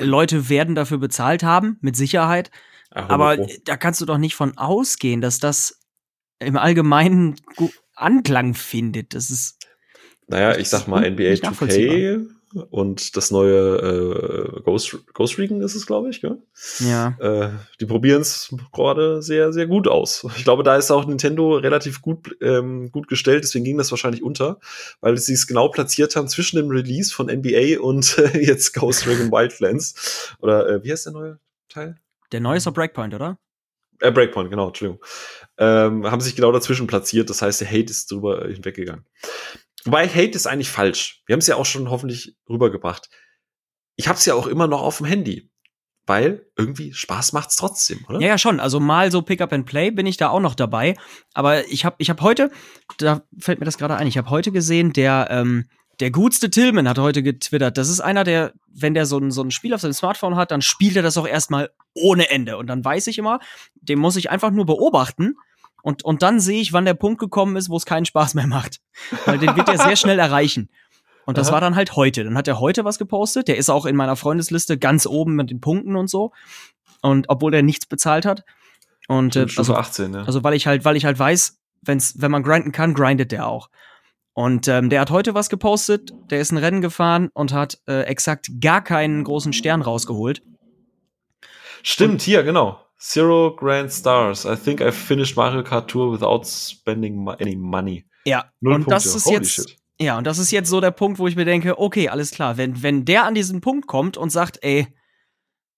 Leute 0.00 0.48
werden 0.48 0.74
dafür 0.74 0.98
bezahlt 0.98 1.42
haben, 1.42 1.78
mit 1.80 1.96
Sicherheit. 1.96 2.50
Ach, 2.90 3.08
aber 3.08 3.36
da 3.64 3.76
kannst 3.76 4.00
du 4.00 4.06
doch 4.06 4.18
nicht 4.18 4.34
von 4.34 4.56
ausgehen, 4.58 5.20
dass 5.20 5.38
das 5.38 5.80
im 6.40 6.56
Allgemeinen 6.56 7.36
Anklang 7.94 8.54
findet. 8.54 9.14
Das 9.14 9.30
ist. 9.30 9.58
Naja, 10.26 10.56
ich 10.56 10.68
sag 10.68 10.88
mal, 10.88 11.08
NBA 11.08 11.34
2K 11.34 12.37
und 12.62 13.16
das 13.16 13.30
neue 13.30 14.56
äh, 14.56 14.60
Ghost, 14.62 14.98
Ghost 15.14 15.38
Recon 15.38 15.60
ist 15.60 15.74
es, 15.74 15.86
glaube 15.86 16.10
ich. 16.10 16.20
Gell? 16.20 16.38
Ja. 16.80 17.16
Äh, 17.20 17.50
die 17.80 17.86
probieren 17.86 18.22
es 18.22 18.54
gerade 18.72 19.22
sehr, 19.22 19.52
sehr 19.52 19.66
gut 19.66 19.88
aus. 19.88 20.26
Ich 20.36 20.44
glaube, 20.44 20.62
da 20.62 20.76
ist 20.76 20.90
auch 20.90 21.06
Nintendo 21.06 21.56
relativ 21.56 22.02
gut, 22.02 22.36
ähm, 22.40 22.90
gut 22.90 23.08
gestellt, 23.08 23.44
deswegen 23.44 23.64
ging 23.64 23.78
das 23.78 23.90
wahrscheinlich 23.90 24.22
unter, 24.22 24.58
weil 25.00 25.16
sie 25.16 25.34
es 25.34 25.46
genau 25.46 25.68
platziert 25.68 26.16
haben 26.16 26.28
zwischen 26.28 26.56
dem 26.56 26.68
Release 26.68 27.12
von 27.12 27.26
NBA 27.26 27.80
und 27.80 28.18
äh, 28.18 28.38
jetzt 28.44 28.74
Ghost 28.74 29.06
Recon 29.06 29.30
Wildlands. 29.30 30.34
Oder 30.40 30.68
äh, 30.68 30.84
wie 30.84 30.92
heißt 30.92 31.06
der 31.06 31.12
neue 31.12 31.38
Teil? 31.68 31.96
Der 32.32 32.40
neue 32.40 32.58
ist 32.58 32.66
auf 32.66 32.74
Breakpoint, 32.74 33.14
oder? 33.14 33.38
Äh, 34.00 34.12
Breakpoint, 34.12 34.50
genau, 34.50 34.68
Entschuldigung. 34.68 35.04
Ähm, 35.56 36.08
haben 36.08 36.20
sich 36.20 36.36
genau 36.36 36.52
dazwischen 36.52 36.86
platziert, 36.86 37.30
das 37.30 37.42
heißt, 37.42 37.60
der 37.60 37.68
Hate 37.68 37.90
ist 37.90 38.10
drüber 38.10 38.46
hinweggegangen. 38.46 39.04
Wobei 39.84 40.08
Hate 40.08 40.32
ist 40.32 40.46
eigentlich 40.46 40.70
falsch. 40.70 41.22
Wir 41.26 41.34
haben 41.34 41.40
es 41.40 41.46
ja 41.46 41.56
auch 41.56 41.66
schon 41.66 41.90
hoffentlich 41.90 42.36
rübergebracht. 42.48 43.08
Ich 43.96 44.08
habe 44.08 44.18
es 44.18 44.24
ja 44.24 44.34
auch 44.34 44.46
immer 44.46 44.66
noch 44.66 44.82
auf 44.82 44.98
dem 44.98 45.06
Handy. 45.06 45.50
Weil 46.06 46.46
irgendwie 46.56 46.94
Spaß 46.94 47.34
macht's 47.34 47.56
trotzdem, 47.56 48.02
oder? 48.08 48.18
Ja, 48.18 48.28
ja, 48.28 48.38
schon. 48.38 48.60
Also 48.60 48.80
mal 48.80 49.12
so 49.12 49.20
Pick 49.20 49.42
up 49.42 49.52
and 49.52 49.66
Play 49.66 49.90
bin 49.90 50.06
ich 50.06 50.16
da 50.16 50.30
auch 50.30 50.40
noch 50.40 50.54
dabei. 50.54 50.96
Aber 51.34 51.68
ich 51.68 51.84
habe 51.84 51.96
ich 51.98 52.08
hab 52.08 52.22
heute, 52.22 52.50
da 52.96 53.20
fällt 53.38 53.60
mir 53.60 53.66
das 53.66 53.76
gerade 53.76 53.94
ein, 53.96 54.06
ich 54.06 54.16
habe 54.16 54.30
heute 54.30 54.50
gesehen, 54.50 54.94
der, 54.94 55.28
ähm, 55.30 55.66
der 56.00 56.10
gutste 56.10 56.48
Tillman 56.48 56.88
hat 56.88 56.98
heute 56.98 57.22
getwittert. 57.22 57.76
Das 57.76 57.90
ist 57.90 58.00
einer, 58.00 58.24
der, 58.24 58.54
wenn 58.72 58.94
der 58.94 59.04
so 59.04 59.18
ein, 59.18 59.30
so 59.30 59.42
ein 59.42 59.50
Spiel 59.50 59.74
auf 59.74 59.82
seinem 59.82 59.92
Smartphone 59.92 60.36
hat, 60.36 60.50
dann 60.50 60.62
spielt 60.62 60.96
er 60.96 61.02
das 61.02 61.18
auch 61.18 61.28
erstmal 61.28 61.70
ohne 61.92 62.30
Ende. 62.30 62.56
Und 62.56 62.68
dann 62.68 62.82
weiß 62.82 63.06
ich 63.08 63.18
immer, 63.18 63.38
den 63.74 63.98
muss 63.98 64.16
ich 64.16 64.30
einfach 64.30 64.50
nur 64.50 64.64
beobachten 64.64 65.34
und, 65.82 66.04
und 66.04 66.22
dann 66.22 66.40
sehe 66.40 66.60
ich, 66.60 66.72
wann 66.72 66.84
der 66.84 66.94
Punkt 66.94 67.20
gekommen 67.20 67.56
ist, 67.56 67.68
wo 67.68 67.76
es 67.76 67.86
keinen 67.86 68.04
Spaß 68.04 68.34
mehr 68.34 68.46
macht. 68.46 68.80
Weil 69.24 69.38
den 69.38 69.56
wird 69.56 69.68
er 69.68 69.78
sehr 69.78 69.96
schnell 69.96 70.18
erreichen. 70.18 70.68
Und 71.24 71.38
das 71.38 71.48
Aha. 71.48 71.54
war 71.54 71.60
dann 71.60 71.76
halt 71.76 71.94
heute. 71.94 72.24
Dann 72.24 72.36
hat 72.36 72.48
er 72.48 72.58
heute 72.58 72.84
was 72.84 72.98
gepostet. 72.98 73.48
Der 73.48 73.56
ist 73.56 73.70
auch 73.70 73.86
in 73.86 73.96
meiner 73.96 74.16
Freundesliste 74.16 74.78
ganz 74.78 75.06
oben 75.06 75.34
mit 75.34 75.50
den 75.50 75.60
Punkten 75.60 75.94
und 75.94 76.08
so. 76.08 76.32
Und 77.02 77.26
obwohl 77.28 77.54
er 77.54 77.62
nichts 77.62 77.86
bezahlt 77.86 78.24
hat. 78.24 78.44
Und 79.08 79.36
äh, 79.36 79.46
also, 79.56 79.74
18, 79.74 80.14
ja. 80.14 80.22
also 80.24 80.42
weil 80.42 80.54
ich 80.54 80.66
halt, 80.66 80.84
weil 80.84 80.96
ich 80.96 81.04
halt 81.04 81.18
weiß, 81.18 81.58
wenn's, 81.82 82.14
wenn 82.18 82.30
man 82.30 82.42
grinden 82.42 82.72
kann, 82.72 82.94
grindet 82.94 83.32
der 83.32 83.46
auch. 83.46 83.70
Und 84.34 84.68
ähm, 84.68 84.88
der 84.88 85.00
hat 85.00 85.10
heute 85.10 85.34
was 85.34 85.48
gepostet, 85.48 86.12
der 86.30 86.40
ist 86.40 86.52
ein 86.52 86.58
Rennen 86.58 86.80
gefahren 86.80 87.28
und 87.34 87.52
hat 87.52 87.78
äh, 87.88 88.02
exakt 88.02 88.48
gar 88.60 88.82
keinen 88.82 89.24
großen 89.24 89.52
Stern 89.52 89.82
rausgeholt. 89.82 90.42
Stimmt, 91.82 92.12
und, 92.12 92.22
hier, 92.22 92.42
genau. 92.42 92.80
Zero 93.00 93.54
Grand 93.54 93.92
Stars. 93.92 94.44
I 94.44 94.56
think 94.56 94.80
I 94.80 94.90
finished 94.90 95.36
Mario 95.36 95.62
Kart 95.62 95.88
Tour 95.88 96.12
without 96.12 96.44
spending 96.44 97.28
any 97.28 97.56
money. 97.56 98.04
Ja, 98.24 98.50
Null 98.60 98.74
und 98.74 98.84
Punkte. 98.84 98.94
das 98.94 99.06
ist 99.06 99.26
Holy 99.26 99.36
jetzt. 99.36 99.50
Shit. 99.50 99.76
Ja, 100.00 100.18
und 100.18 100.26
das 100.26 100.38
ist 100.38 100.50
jetzt 100.50 100.68
so 100.68 100.80
der 100.80 100.90
Punkt, 100.90 101.18
wo 101.18 101.26
ich 101.26 101.36
mir 101.36 101.44
denke, 101.44 101.78
okay, 101.78 102.08
alles 102.08 102.30
klar, 102.30 102.56
wenn, 102.56 102.82
wenn 102.82 103.04
der 103.04 103.24
an 103.24 103.34
diesen 103.34 103.60
Punkt 103.60 103.88
kommt 103.88 104.16
und 104.16 104.30
sagt, 104.30 104.58
ey, 104.62 104.86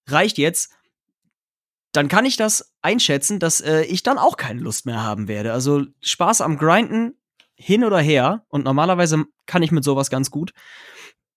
reicht 0.06 0.36
jetzt, 0.36 0.72
dann 1.92 2.08
kann 2.08 2.26
ich 2.26 2.36
das 2.36 2.72
einschätzen, 2.82 3.38
dass 3.38 3.60
äh, 3.60 3.82
ich 3.82 4.02
dann 4.02 4.18
auch 4.18 4.36
keine 4.36 4.60
Lust 4.60 4.84
mehr 4.84 5.02
haben 5.02 5.26
werde. 5.26 5.52
Also 5.52 5.84
Spaß 6.02 6.42
am 6.42 6.58
Grinden 6.58 7.14
hin 7.54 7.82
oder 7.82 7.98
her 7.98 8.44
und 8.48 8.64
normalerweise 8.64 9.24
kann 9.46 9.62
ich 9.62 9.72
mit 9.72 9.84
sowas 9.84 10.10
ganz 10.10 10.30
gut 10.30 10.52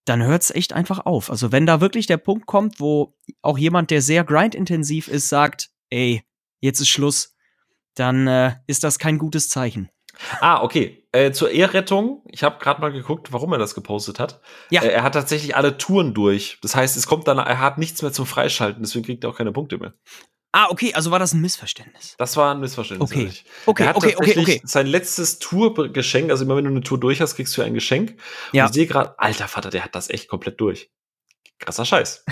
dann 0.06 0.24
hört 0.24 0.44
es 0.44 0.52
echt 0.52 0.74
einfach 0.74 1.06
auf. 1.06 1.30
Also 1.30 1.52
wenn 1.52 1.66
da 1.66 1.82
wirklich 1.82 2.08
der 2.08 2.18
Punkt 2.18 2.46
kommt, 2.46 2.80
wo 2.80 3.16
auch 3.42 3.58
jemand, 3.58 3.90
der 3.90 4.02
sehr 4.02 4.24
grindintensiv 4.24 5.08
ist, 5.08 5.30
sagt, 5.30 5.70
ey, 5.94 6.24
jetzt 6.60 6.82
ist 6.82 6.90
Schluss, 6.90 7.36
dann 7.96 8.28
äh, 8.28 8.56
ist 8.68 8.84
das 8.84 8.98
kein 9.00 9.18
gutes 9.18 9.48
Zeichen. 9.48 9.90
Ah, 10.42 10.62
okay. 10.62 11.08
Äh, 11.12 11.32
zur 11.32 11.52
Ehrrettung, 11.52 12.24
ich 12.30 12.44
habe 12.44 12.60
gerade 12.60 12.82
mal 12.82 12.92
geguckt, 12.92 13.32
warum 13.32 13.52
er 13.52 13.60
das 13.60 13.76
gepostet 13.76 14.20
hat. 14.20 14.42
Ja. 14.70 14.82
Äh, 14.82 14.90
er 14.90 15.04
hat 15.04 15.14
tatsächlich 15.14 15.56
alle 15.56 15.78
Touren 15.78 16.14
durch. 16.14 16.58
Das 16.62 16.76
heißt, 16.76 16.98
es 16.98 17.08
kommt 17.08 17.28
dann, 17.28 17.38
er 17.38 17.60
hat 17.60 17.78
nichts 17.78 18.02
mehr 18.02 18.12
zum 18.12 18.26
Freischalten, 18.26 18.84
deswegen 18.84 19.06
kriegt 19.06 19.24
er 19.24 19.30
auch 19.30 19.38
keine 19.38 19.52
Punkte 19.52 19.78
mehr. 19.78 19.94
Ah, 20.52 20.68
okay, 20.70 20.94
also 20.94 21.10
war 21.10 21.18
das 21.18 21.34
ein 21.34 21.42
Missverständnis. 21.42 22.14
Das 22.20 22.38
war 22.38 22.54
ein 22.54 22.60
Missverständnis. 22.60 23.12
Okay, 23.12 23.32
okay, 23.66 23.90
okay, 23.96 24.16
okay, 24.16 24.40
okay. 24.40 24.62
Sein 24.64 24.86
letztes 24.86 25.40
Tourgeschenk, 25.40 26.30
also 26.30 26.46
immer 26.46 26.56
wenn 26.56 26.66
du 26.66 26.70
eine 26.70 26.82
Tour 26.82 27.00
durch 27.00 27.22
hast, 27.22 27.36
kriegst 27.36 27.58
du 27.58 27.64
ein 27.64 27.74
Geschenk. 27.74 28.20
Ja. 28.52 28.66
Und 28.66 28.70
ich 28.70 28.76
sehe 28.76 28.86
gerade, 28.86 29.18
alter 29.18 29.48
Vater, 29.48 29.72
der 29.72 29.84
hat 29.84 29.96
das 29.96 30.12
echt 30.12 30.28
komplett 30.28 30.62
durch. 30.62 30.92
Krasser 31.58 31.86
Scheiß. 31.86 32.26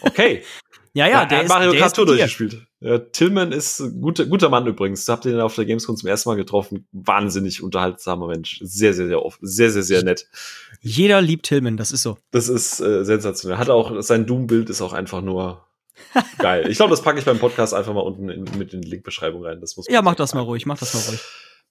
Okay. 0.00 0.42
Ja, 0.98 1.06
ja, 1.06 1.18
der, 1.20 1.26
der 1.26 1.42
ist 1.42 1.48
Mario 1.48 1.72
Kart 1.74 1.94
Tour 1.94 2.06
durchgespielt. 2.06 2.66
Ja, 2.80 2.98
Tillman 2.98 3.52
ist 3.52 3.80
guter, 4.00 4.26
guter 4.26 4.48
Mann 4.48 4.66
übrigens. 4.66 5.04
Da 5.04 5.12
habt 5.12 5.24
ihr 5.26 5.32
ihn 5.32 5.40
auf 5.40 5.54
der 5.54 5.64
Gamescom 5.64 5.96
zum 5.96 6.08
ersten 6.08 6.28
Mal 6.28 6.34
getroffen. 6.34 6.88
Wahnsinnig 6.90 7.62
unterhaltsamer 7.62 8.26
Mensch. 8.26 8.58
Sehr, 8.64 8.94
sehr, 8.94 9.06
sehr 9.06 9.24
oft. 9.24 9.38
Sehr, 9.40 9.70
sehr, 9.70 9.84
sehr 9.84 10.02
nett. 10.02 10.26
Jeder 10.80 11.20
liebt 11.20 11.46
Tillman, 11.46 11.76
das 11.76 11.92
ist 11.92 12.02
so. 12.02 12.18
Das 12.32 12.48
ist 12.48 12.80
äh, 12.80 13.04
sensationell. 13.04 13.58
Hat 13.58 13.70
auch, 13.70 14.02
sein 14.02 14.26
Doom-Bild 14.26 14.70
ist 14.70 14.82
auch 14.82 14.92
einfach 14.92 15.22
nur 15.22 15.64
geil. 16.38 16.68
Ich 16.68 16.78
glaube, 16.78 16.90
das 16.90 17.02
packe 17.02 17.20
ich 17.20 17.24
beim 17.24 17.38
Podcast 17.38 17.74
einfach 17.74 17.94
mal 17.94 18.00
unten 18.00 18.28
in, 18.28 18.44
mit 18.58 18.74
in 18.74 18.80
die 18.80 18.90
Linkbeschreibung 18.90 19.44
rein. 19.44 19.60
Das 19.60 19.76
muss 19.76 19.86
ja, 19.88 20.02
mach 20.02 20.16
das 20.16 20.34
mal 20.34 20.40
ruhig, 20.40 20.66
mach 20.66 20.78
das 20.78 20.94
mal 20.94 21.00
ruhig. 21.08 21.20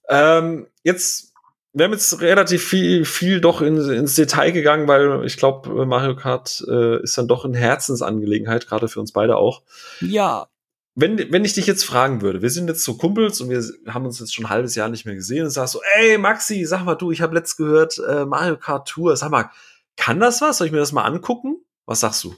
Ähm, 0.08 0.68
jetzt, 0.84 1.34
wir 1.72 1.84
haben 1.84 1.92
jetzt 1.92 2.20
relativ 2.20 2.64
viel, 2.64 3.04
viel 3.04 3.40
doch 3.40 3.60
in, 3.60 3.76
ins 3.76 4.14
Detail 4.14 4.52
gegangen, 4.52 4.88
weil 4.88 5.24
ich 5.26 5.36
glaube, 5.36 5.86
Mario 5.86 6.16
Kart 6.16 6.64
äh, 6.68 7.02
ist 7.02 7.18
dann 7.18 7.28
doch 7.28 7.44
eine 7.44 7.58
Herzensangelegenheit, 7.58 8.66
gerade 8.66 8.88
für 8.88 9.00
uns 9.00 9.12
beide 9.12 9.36
auch. 9.36 9.62
Ja. 10.00 10.48
Wenn, 10.94 11.30
wenn 11.30 11.44
ich 11.44 11.52
dich 11.52 11.66
jetzt 11.66 11.84
fragen 11.84 12.22
würde, 12.22 12.42
wir 12.42 12.50
sind 12.50 12.68
jetzt 12.68 12.82
so 12.82 12.96
Kumpels 12.96 13.40
und 13.40 13.50
wir 13.50 13.62
haben 13.92 14.04
uns 14.04 14.18
jetzt 14.18 14.34
schon 14.34 14.46
ein 14.46 14.50
halbes 14.50 14.74
Jahr 14.74 14.88
nicht 14.88 15.04
mehr 15.04 15.14
gesehen 15.14 15.44
und 15.44 15.50
sagst 15.50 15.74
so, 15.74 15.80
ey 15.96 16.18
Maxi, 16.18 16.64
sag 16.64 16.84
mal 16.84 16.96
du, 16.96 17.12
ich 17.12 17.20
habe 17.20 17.34
letzt 17.34 17.56
gehört, 17.56 17.98
äh, 18.08 18.24
Mario 18.24 18.56
Kart 18.56 18.88
Tour, 18.88 19.16
sag 19.16 19.30
mal, 19.30 19.50
kann 19.96 20.18
das 20.18 20.40
was? 20.40 20.58
Soll 20.58 20.66
ich 20.66 20.72
mir 20.72 20.78
das 20.80 20.92
mal 20.92 21.04
angucken? 21.04 21.64
Was 21.86 22.00
sagst 22.00 22.24
du? 22.24 22.34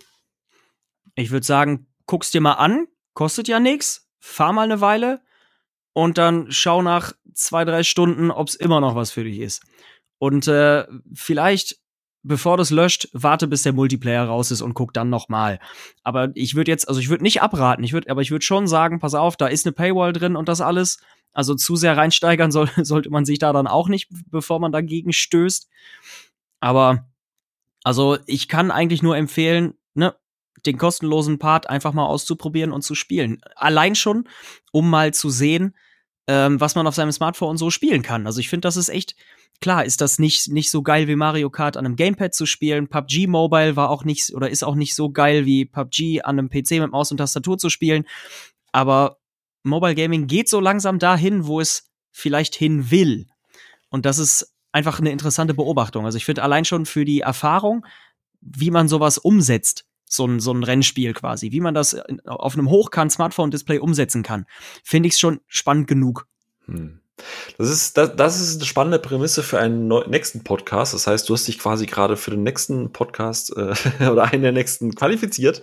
Ich 1.15 1.31
würde 1.31 1.47
sagen, 1.47 1.87
guck's 2.07 2.31
dir 2.31 2.41
mal 2.41 2.55
an, 2.55 2.87
kostet 3.15 3.49
ja 3.49 3.61
nichts, 3.61 4.09
fahr 4.19 4.53
mal 4.53 4.65
eine 4.65 4.81
Weile 4.81 5.21
und 5.93 6.19
dann 6.19 6.51
schau 6.51 6.83
nach 6.83 7.13
zwei, 7.35 7.65
drei 7.65 7.83
Stunden, 7.83 8.31
ob's 8.31 8.55
immer 8.55 8.81
noch 8.81 8.95
was 8.95 9.11
für 9.11 9.25
dich 9.25 9.39
ist. 9.39 9.63
Und 10.19 10.49
äh, 10.49 10.87
vielleicht, 11.15 11.79
bevor 12.23 12.57
das 12.57 12.71
löscht, 12.71 13.09
warte, 13.13 13.49
bis 13.49 13.63
der 13.63 13.73
Multiplayer 13.73 14.25
raus 14.27 14.51
ist 14.51 14.61
und 14.61 14.75
guck 14.75 14.93
dann 14.93 15.09
noch 15.09 15.29
mal. 15.29 15.59
Aber 16.03 16.31
ich 16.35 16.55
würde 16.55 16.71
jetzt, 16.71 16.89
also 16.89 17.01
ich 17.01 17.09
würde 17.09 17.25
nicht 17.25 17.43
abraten, 17.43 17.85
ich 17.85 17.93
würde, 17.93 18.11
aber 18.11 18.23
ich 18.23 18.31
würde 18.31 18.45
schon 18.45 18.67
sagen, 18.67 18.99
pass 18.99 19.15
auf, 19.15 19.37
da 19.37 19.47
ist 19.47 19.67
eine 19.67 19.73
Paywall 19.73 20.13
drin 20.13 20.37
und 20.37 20.49
das 20.49 20.61
alles. 20.61 20.99
Also 21.33 21.55
zu 21.55 21.77
sehr 21.77 21.97
reinsteigern 21.97 22.51
soll, 22.53 22.69
sollte 22.77 23.11
man 23.11 23.25
sich 23.25 23.39
da 23.39 23.53
dann 23.53 23.67
auch 23.67 23.89
nicht, 23.89 24.09
bevor 24.31 24.61
man 24.61 24.73
dagegen 24.73 25.13
stößt. 25.13 25.69
Aber 26.61 27.07
also 27.83 28.19
ich 28.27 28.49
kann 28.49 28.71
eigentlich 28.71 29.03
nur 29.03 29.17
empfehlen, 29.17 29.75
ne, 29.95 30.15
den 30.67 30.77
kostenlosen 30.77 31.39
Part 31.39 31.71
einfach 31.71 31.93
mal 31.93 32.05
auszuprobieren 32.07 32.73
und 32.73 32.83
zu 32.83 32.95
spielen. 32.95 33.41
Allein 33.57 33.95
schon, 33.95 34.29
um 34.73 34.91
mal 34.91 35.15
zu 35.15 35.31
sehen, 35.31 35.75
ähm, 36.27 36.61
was 36.61 36.75
man 36.75 36.87
auf 36.87 36.95
seinem 36.95 37.13
Smartphone 37.13 37.57
so 37.57 37.71
spielen 37.71 38.03
kann. 38.03 38.27
Also 38.27 38.41
ich 38.41 38.49
finde, 38.49 38.67
das 38.67 38.77
ist 38.77 38.89
echt, 38.89 39.15
klar, 39.61 39.85
ist 39.85 40.01
das 40.01 40.19
nicht, 40.19 40.49
nicht 40.49 40.71
so 40.71 40.83
geil 40.83 41.09
wie 41.09 41.17
Mario 41.17 41.51
Kart 41.51 41.77
an 41.77 41.87
einem 41.87 41.97
Gamepad 41.97 42.35
zu 42.35 42.47
spielen. 42.47 42.89
PUBG 42.89 43.27
Mobile 43.27 43.77
war 43.77 43.91
auch 43.91 44.05
nicht 44.05 44.33
oder 44.35 44.51
ist 44.51 44.63
auch 44.63 44.75
nicht 44.75 44.95
so 44.95 45.11
geil 45.11 45.47
wie 45.47 45.65
PUBG 45.65 46.23
an 46.23 46.39
einem 46.39 46.49
PC 46.49 46.73
mit 46.73 46.91
Maus 46.91 47.11
und 47.11 47.19
Tastatur 47.19 47.59
zu 47.59 47.71
spielen. 47.71 48.05
Aber 48.73 49.19
Mobile 49.63 49.95
Gaming 49.95 50.27
geht 50.27 50.49
so 50.49 50.61
langsam 50.61 50.99
dahin, 50.99 51.47
wo 51.47 51.61
es 51.61 51.91
vielleicht 52.13 52.55
hin 52.55 52.91
will. 52.91 53.27
Und 53.91 54.07
das 54.07 54.19
ist 54.19 54.55
einfach 54.73 55.01
eine 55.01 55.11
interessante 55.11 55.55
Beobachtung. 55.55 56.05
Also 56.05 56.17
ich 56.17 56.25
finde 56.25 56.43
allein 56.43 56.65
schon 56.65 56.87
für 56.87 57.05
die 57.05 57.21
Erfahrung, 57.21 57.85
wie 58.41 58.71
man 58.71 58.89
sowas 58.89 59.19
umsetzt, 59.19 59.85
so 60.11 60.27
ein, 60.27 60.41
so 60.41 60.53
ein 60.53 60.65
Rennspiel 60.65 61.15
quasi, 61.15 61.53
wie 61.53 61.61
man 61.61 61.75
das 61.75 61.97
auf 62.27 62.55
einem 62.55 62.69
Hochkant-Smartphone-Display 62.69 63.79
umsetzen 63.79 64.23
kann, 64.23 64.47
finde 64.83 65.07
ich 65.07 65.15
es 65.15 65.21
schon 65.21 65.41
spannend 65.47 65.87
genug. 65.87 66.27
Hm. 66.67 67.01
Das 67.59 67.69
ist, 67.69 67.99
das, 67.99 68.17
das 68.17 68.41
ist 68.41 68.57
eine 68.57 68.65
spannende 68.65 68.99
Prämisse 68.99 69.43
für 69.43 69.59
einen 69.59 69.89
nächsten 70.09 70.43
Podcast. 70.43 70.95
Das 70.95 71.07
heißt, 71.07 71.29
du 71.29 71.35
hast 71.35 71.47
dich 71.47 71.59
quasi 71.59 71.87
gerade 71.87 72.17
für 72.17 72.31
den 72.31 72.43
nächsten 72.43 72.93
Podcast 72.93 73.55
äh, 73.57 73.75
oder 74.11 74.25
einen 74.25 74.43
der 74.43 74.53
nächsten 74.53 74.95
qualifiziert. 74.95 75.63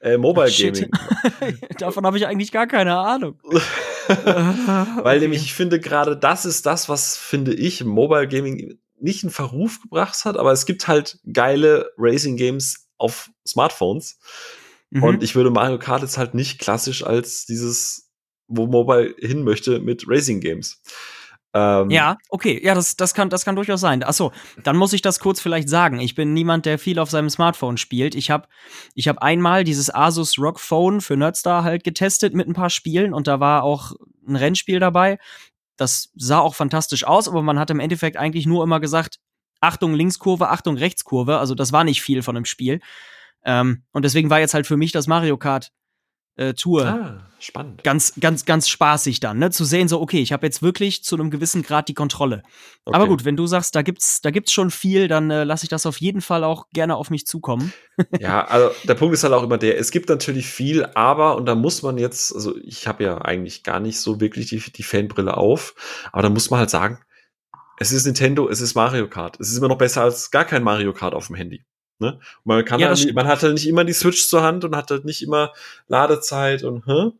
Äh, 0.00 0.18
Mobile 0.18 0.50
Gaming. 0.50 0.90
Davon 1.78 2.06
habe 2.06 2.18
ich 2.18 2.26
eigentlich 2.26 2.52
gar 2.52 2.66
keine 2.66 2.98
Ahnung. 2.98 3.40
Weil 4.08 5.20
nämlich 5.20 5.42
ich 5.42 5.54
finde, 5.54 5.80
gerade 5.80 6.16
das 6.16 6.44
ist 6.44 6.66
das, 6.66 6.88
was, 6.88 7.16
finde 7.16 7.54
ich, 7.54 7.84
Mobile 7.84 8.28
Gaming 8.28 8.78
nicht 8.98 9.24
in 9.24 9.30
Verruf 9.30 9.80
gebracht 9.80 10.24
hat, 10.26 10.36
aber 10.36 10.52
es 10.52 10.66
gibt 10.66 10.86
halt 10.86 11.18
geile 11.32 11.90
Racing 11.96 12.36
Games 12.36 12.89
auf 13.00 13.30
Smartphones. 13.46 14.18
Mhm. 14.90 15.02
Und 15.02 15.22
ich 15.22 15.34
würde 15.34 15.50
Mario 15.50 15.78
Kart 15.78 16.02
jetzt 16.02 16.18
halt 16.18 16.34
nicht 16.34 16.58
klassisch 16.58 17.04
als 17.04 17.46
dieses, 17.46 18.10
wo 18.48 18.66
Mobile 18.66 19.14
hin 19.18 19.42
möchte, 19.42 19.80
mit 19.80 20.04
Racing 20.06 20.40
Games. 20.40 20.82
Ähm, 21.52 21.90
ja, 21.90 22.16
okay, 22.28 22.60
ja, 22.62 22.74
das, 22.74 22.94
das, 22.96 23.12
kann, 23.12 23.28
das 23.28 23.44
kann 23.44 23.56
durchaus 23.56 23.80
sein. 23.80 24.04
Achso, 24.04 24.30
dann 24.62 24.76
muss 24.76 24.92
ich 24.92 25.02
das 25.02 25.18
kurz 25.18 25.40
vielleicht 25.40 25.68
sagen. 25.68 25.98
Ich 25.98 26.14
bin 26.14 26.32
niemand, 26.32 26.64
der 26.64 26.78
viel 26.78 26.98
auf 27.00 27.10
seinem 27.10 27.30
Smartphone 27.30 27.76
spielt. 27.76 28.14
Ich 28.14 28.30
habe 28.30 28.46
ich 28.94 29.08
hab 29.08 29.18
einmal 29.18 29.64
dieses 29.64 29.92
Asus 29.92 30.38
ROG 30.38 30.60
Phone 30.60 31.00
für 31.00 31.16
Nerdstar 31.16 31.64
halt 31.64 31.82
getestet 31.82 32.34
mit 32.34 32.46
ein 32.46 32.54
paar 32.54 32.70
Spielen 32.70 33.12
und 33.12 33.26
da 33.26 33.40
war 33.40 33.64
auch 33.64 33.92
ein 34.26 34.36
Rennspiel 34.36 34.78
dabei. 34.78 35.18
Das 35.76 36.12
sah 36.14 36.38
auch 36.38 36.54
fantastisch 36.54 37.04
aus, 37.04 37.26
aber 37.26 37.42
man 37.42 37.58
hat 37.58 37.70
im 37.70 37.80
Endeffekt 37.80 38.16
eigentlich 38.16 38.46
nur 38.46 38.62
immer 38.62 38.78
gesagt, 38.78 39.18
Achtung 39.60 39.94
Linkskurve, 39.94 40.48
Achtung 40.48 40.76
Rechtskurve. 40.76 41.38
Also 41.38 41.54
das 41.54 41.72
war 41.72 41.84
nicht 41.84 42.02
viel 42.02 42.22
von 42.22 42.34
dem 42.34 42.44
Spiel. 42.44 42.80
Ähm, 43.44 43.84
und 43.92 44.04
deswegen 44.04 44.30
war 44.30 44.40
jetzt 44.40 44.54
halt 44.54 44.66
für 44.66 44.76
mich 44.76 44.92
das 44.92 45.06
Mario 45.06 45.36
Kart 45.36 45.72
äh, 46.36 46.54
Tour 46.54 46.86
ah, 46.86 47.26
spannend. 47.38 47.84
ganz, 47.84 48.14
ganz, 48.18 48.44
ganz 48.46 48.68
spaßig 48.68 49.20
dann, 49.20 49.38
ne? 49.38 49.50
Zu 49.50 49.64
sehen, 49.64 49.88
so, 49.88 50.00
okay, 50.00 50.20
ich 50.20 50.32
habe 50.32 50.46
jetzt 50.46 50.62
wirklich 50.62 51.04
zu 51.04 51.16
einem 51.16 51.30
gewissen 51.30 51.62
Grad 51.62 51.88
die 51.88 51.94
Kontrolle. 51.94 52.42
Okay. 52.84 52.96
Aber 52.96 53.08
gut, 53.08 53.24
wenn 53.24 53.36
du 53.36 53.46
sagst, 53.46 53.74
da 53.74 53.82
gibt's, 53.82 54.22
da 54.22 54.30
gibt's 54.30 54.52
schon 54.52 54.70
viel, 54.70 55.06
dann 55.06 55.30
äh, 55.30 55.44
lasse 55.44 55.64
ich 55.64 55.68
das 55.68 55.86
auf 55.86 55.98
jeden 55.98 56.22
Fall 56.22 56.44
auch 56.44 56.68
gerne 56.72 56.96
auf 56.96 57.10
mich 57.10 57.26
zukommen. 57.26 57.72
ja, 58.20 58.44
also 58.46 58.70
der 58.84 58.94
Punkt 58.94 59.14
ist 59.14 59.22
halt 59.22 59.34
auch 59.34 59.42
immer 59.42 59.58
der, 59.58 59.78
es 59.78 59.90
gibt 59.90 60.08
natürlich 60.08 60.46
viel, 60.46 60.86
aber, 60.94 61.36
und 61.36 61.46
da 61.46 61.54
muss 61.54 61.82
man 61.82 61.98
jetzt, 61.98 62.34
also 62.34 62.56
ich 62.62 62.86
habe 62.86 63.04
ja 63.04 63.18
eigentlich 63.18 63.62
gar 63.62 63.80
nicht 63.80 64.00
so 64.00 64.20
wirklich 64.20 64.46
die, 64.46 64.60
die 64.60 64.82
Fanbrille 64.82 65.36
auf, 65.36 65.74
aber 66.12 66.22
da 66.22 66.30
muss 66.30 66.50
man 66.50 66.60
halt 66.60 66.70
sagen, 66.70 67.00
es 67.80 67.92
ist 67.92 68.04
Nintendo, 68.04 68.48
es 68.48 68.60
ist 68.60 68.74
Mario 68.74 69.08
Kart. 69.08 69.40
Es 69.40 69.50
ist 69.50 69.56
immer 69.56 69.68
noch 69.68 69.78
besser 69.78 70.02
als 70.02 70.30
gar 70.30 70.44
kein 70.44 70.62
Mario 70.62 70.92
Kart 70.92 71.14
auf 71.14 71.26
dem 71.26 71.36
Handy. 71.36 71.64
Ne? 71.98 72.20
Man, 72.44 72.64
kann 72.64 72.78
ja, 72.78 72.88
halt 72.88 72.98
nicht, 72.98 73.14
man 73.14 73.26
hat 73.26 73.42
halt 73.42 73.54
nicht 73.54 73.66
immer 73.66 73.84
die 73.84 73.94
Switch 73.94 74.28
zur 74.28 74.42
Hand 74.42 74.64
und 74.64 74.76
hat 74.76 74.90
halt 74.90 75.04
nicht 75.04 75.22
immer 75.22 75.52
Ladezeit 75.88 76.62
und 76.62 76.86
hä? 76.86 77.10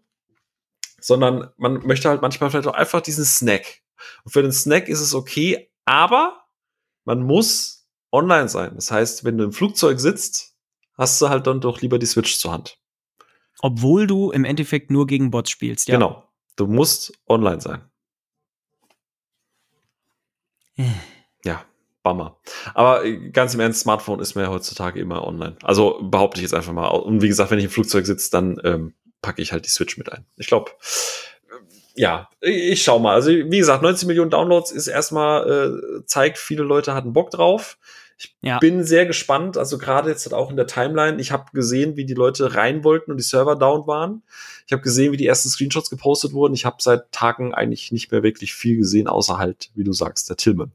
sondern 1.00 1.48
man 1.56 1.86
möchte 1.86 2.08
halt 2.08 2.22
manchmal 2.22 2.50
vielleicht 2.50 2.68
auch 2.68 2.74
einfach 2.74 3.00
diesen 3.00 3.24
Snack. 3.24 3.80
Und 4.24 4.32
für 4.32 4.42
den 4.42 4.52
Snack 4.52 4.88
ist 4.88 5.00
es 5.00 5.14
okay, 5.14 5.70
aber 5.86 6.44
man 7.04 7.22
muss 7.22 7.88
online 8.12 8.48
sein. 8.48 8.74
Das 8.74 8.90
heißt, 8.90 9.24
wenn 9.24 9.38
du 9.38 9.44
im 9.44 9.52
Flugzeug 9.52 9.98
sitzt, 9.98 10.54
hast 10.96 11.20
du 11.22 11.30
halt 11.30 11.46
dann 11.46 11.60
doch 11.60 11.80
lieber 11.80 11.98
die 11.98 12.06
Switch 12.06 12.38
zur 12.38 12.52
Hand. 12.52 12.78
Obwohl 13.62 14.06
du 14.06 14.30
im 14.30 14.44
Endeffekt 14.44 14.90
nur 14.90 15.06
gegen 15.06 15.30
Bots 15.30 15.50
spielst, 15.50 15.88
ja. 15.88 15.94
Genau. 15.94 16.24
Du 16.56 16.66
musst 16.66 17.18
online 17.26 17.60
sein. 17.60 17.89
Ja, 21.44 21.64
Bummer. 22.02 22.38
Aber 22.74 23.04
äh, 23.04 23.30
ganz 23.30 23.54
im 23.54 23.60
Ernst, 23.60 23.80
Smartphone 23.80 24.20
ist 24.20 24.34
mir 24.34 24.50
heutzutage 24.50 25.00
immer 25.00 25.26
online. 25.26 25.56
Also 25.62 25.98
behaupte 26.02 26.38
ich 26.38 26.42
jetzt 26.42 26.54
einfach 26.54 26.72
mal. 26.72 26.88
Und 26.88 27.22
wie 27.22 27.28
gesagt, 27.28 27.50
wenn 27.50 27.58
ich 27.58 27.66
im 27.66 27.70
Flugzeug 27.70 28.06
sitze, 28.06 28.30
dann 28.30 28.60
ähm, 28.64 28.94
packe 29.22 29.42
ich 29.42 29.52
halt 29.52 29.66
die 29.66 29.70
Switch 29.70 29.96
mit 29.98 30.12
ein. 30.12 30.24
Ich 30.36 30.46
glaube, 30.46 30.70
ja, 31.94 32.28
ich 32.40 32.82
schau 32.82 32.98
mal. 32.98 33.14
Also 33.14 33.30
wie 33.30 33.58
gesagt, 33.58 33.82
19 33.82 34.06
Millionen 34.06 34.30
Downloads 34.30 34.70
ist 34.70 34.86
erstmal, 34.86 35.50
äh, 35.50 36.06
zeigt, 36.06 36.38
viele 36.38 36.62
Leute 36.62 36.94
hatten 36.94 37.12
Bock 37.12 37.30
drauf. 37.30 37.78
Ich 38.20 38.36
ja. 38.42 38.58
bin 38.58 38.84
sehr 38.84 39.06
gespannt, 39.06 39.56
also 39.56 39.78
gerade 39.78 40.10
jetzt 40.10 40.32
auch 40.34 40.50
in 40.50 40.56
der 40.56 40.66
Timeline, 40.66 41.18
ich 41.18 41.32
habe 41.32 41.46
gesehen, 41.54 41.96
wie 41.96 42.04
die 42.04 42.12
Leute 42.12 42.54
rein 42.54 42.84
wollten 42.84 43.10
und 43.10 43.16
die 43.16 43.24
Server 43.24 43.56
down 43.56 43.86
waren. 43.86 44.22
Ich 44.66 44.72
habe 44.72 44.82
gesehen, 44.82 45.12
wie 45.12 45.16
die 45.16 45.26
ersten 45.26 45.48
Screenshots 45.48 45.88
gepostet 45.88 46.34
wurden. 46.34 46.52
Ich 46.52 46.66
habe 46.66 46.76
seit 46.80 47.10
Tagen 47.12 47.54
eigentlich 47.54 47.92
nicht 47.92 48.12
mehr 48.12 48.22
wirklich 48.22 48.52
viel 48.52 48.76
gesehen, 48.76 49.08
außer 49.08 49.38
halt, 49.38 49.70
wie 49.74 49.84
du 49.84 49.94
sagst, 49.94 50.28
der 50.28 50.36
Tillman. 50.36 50.70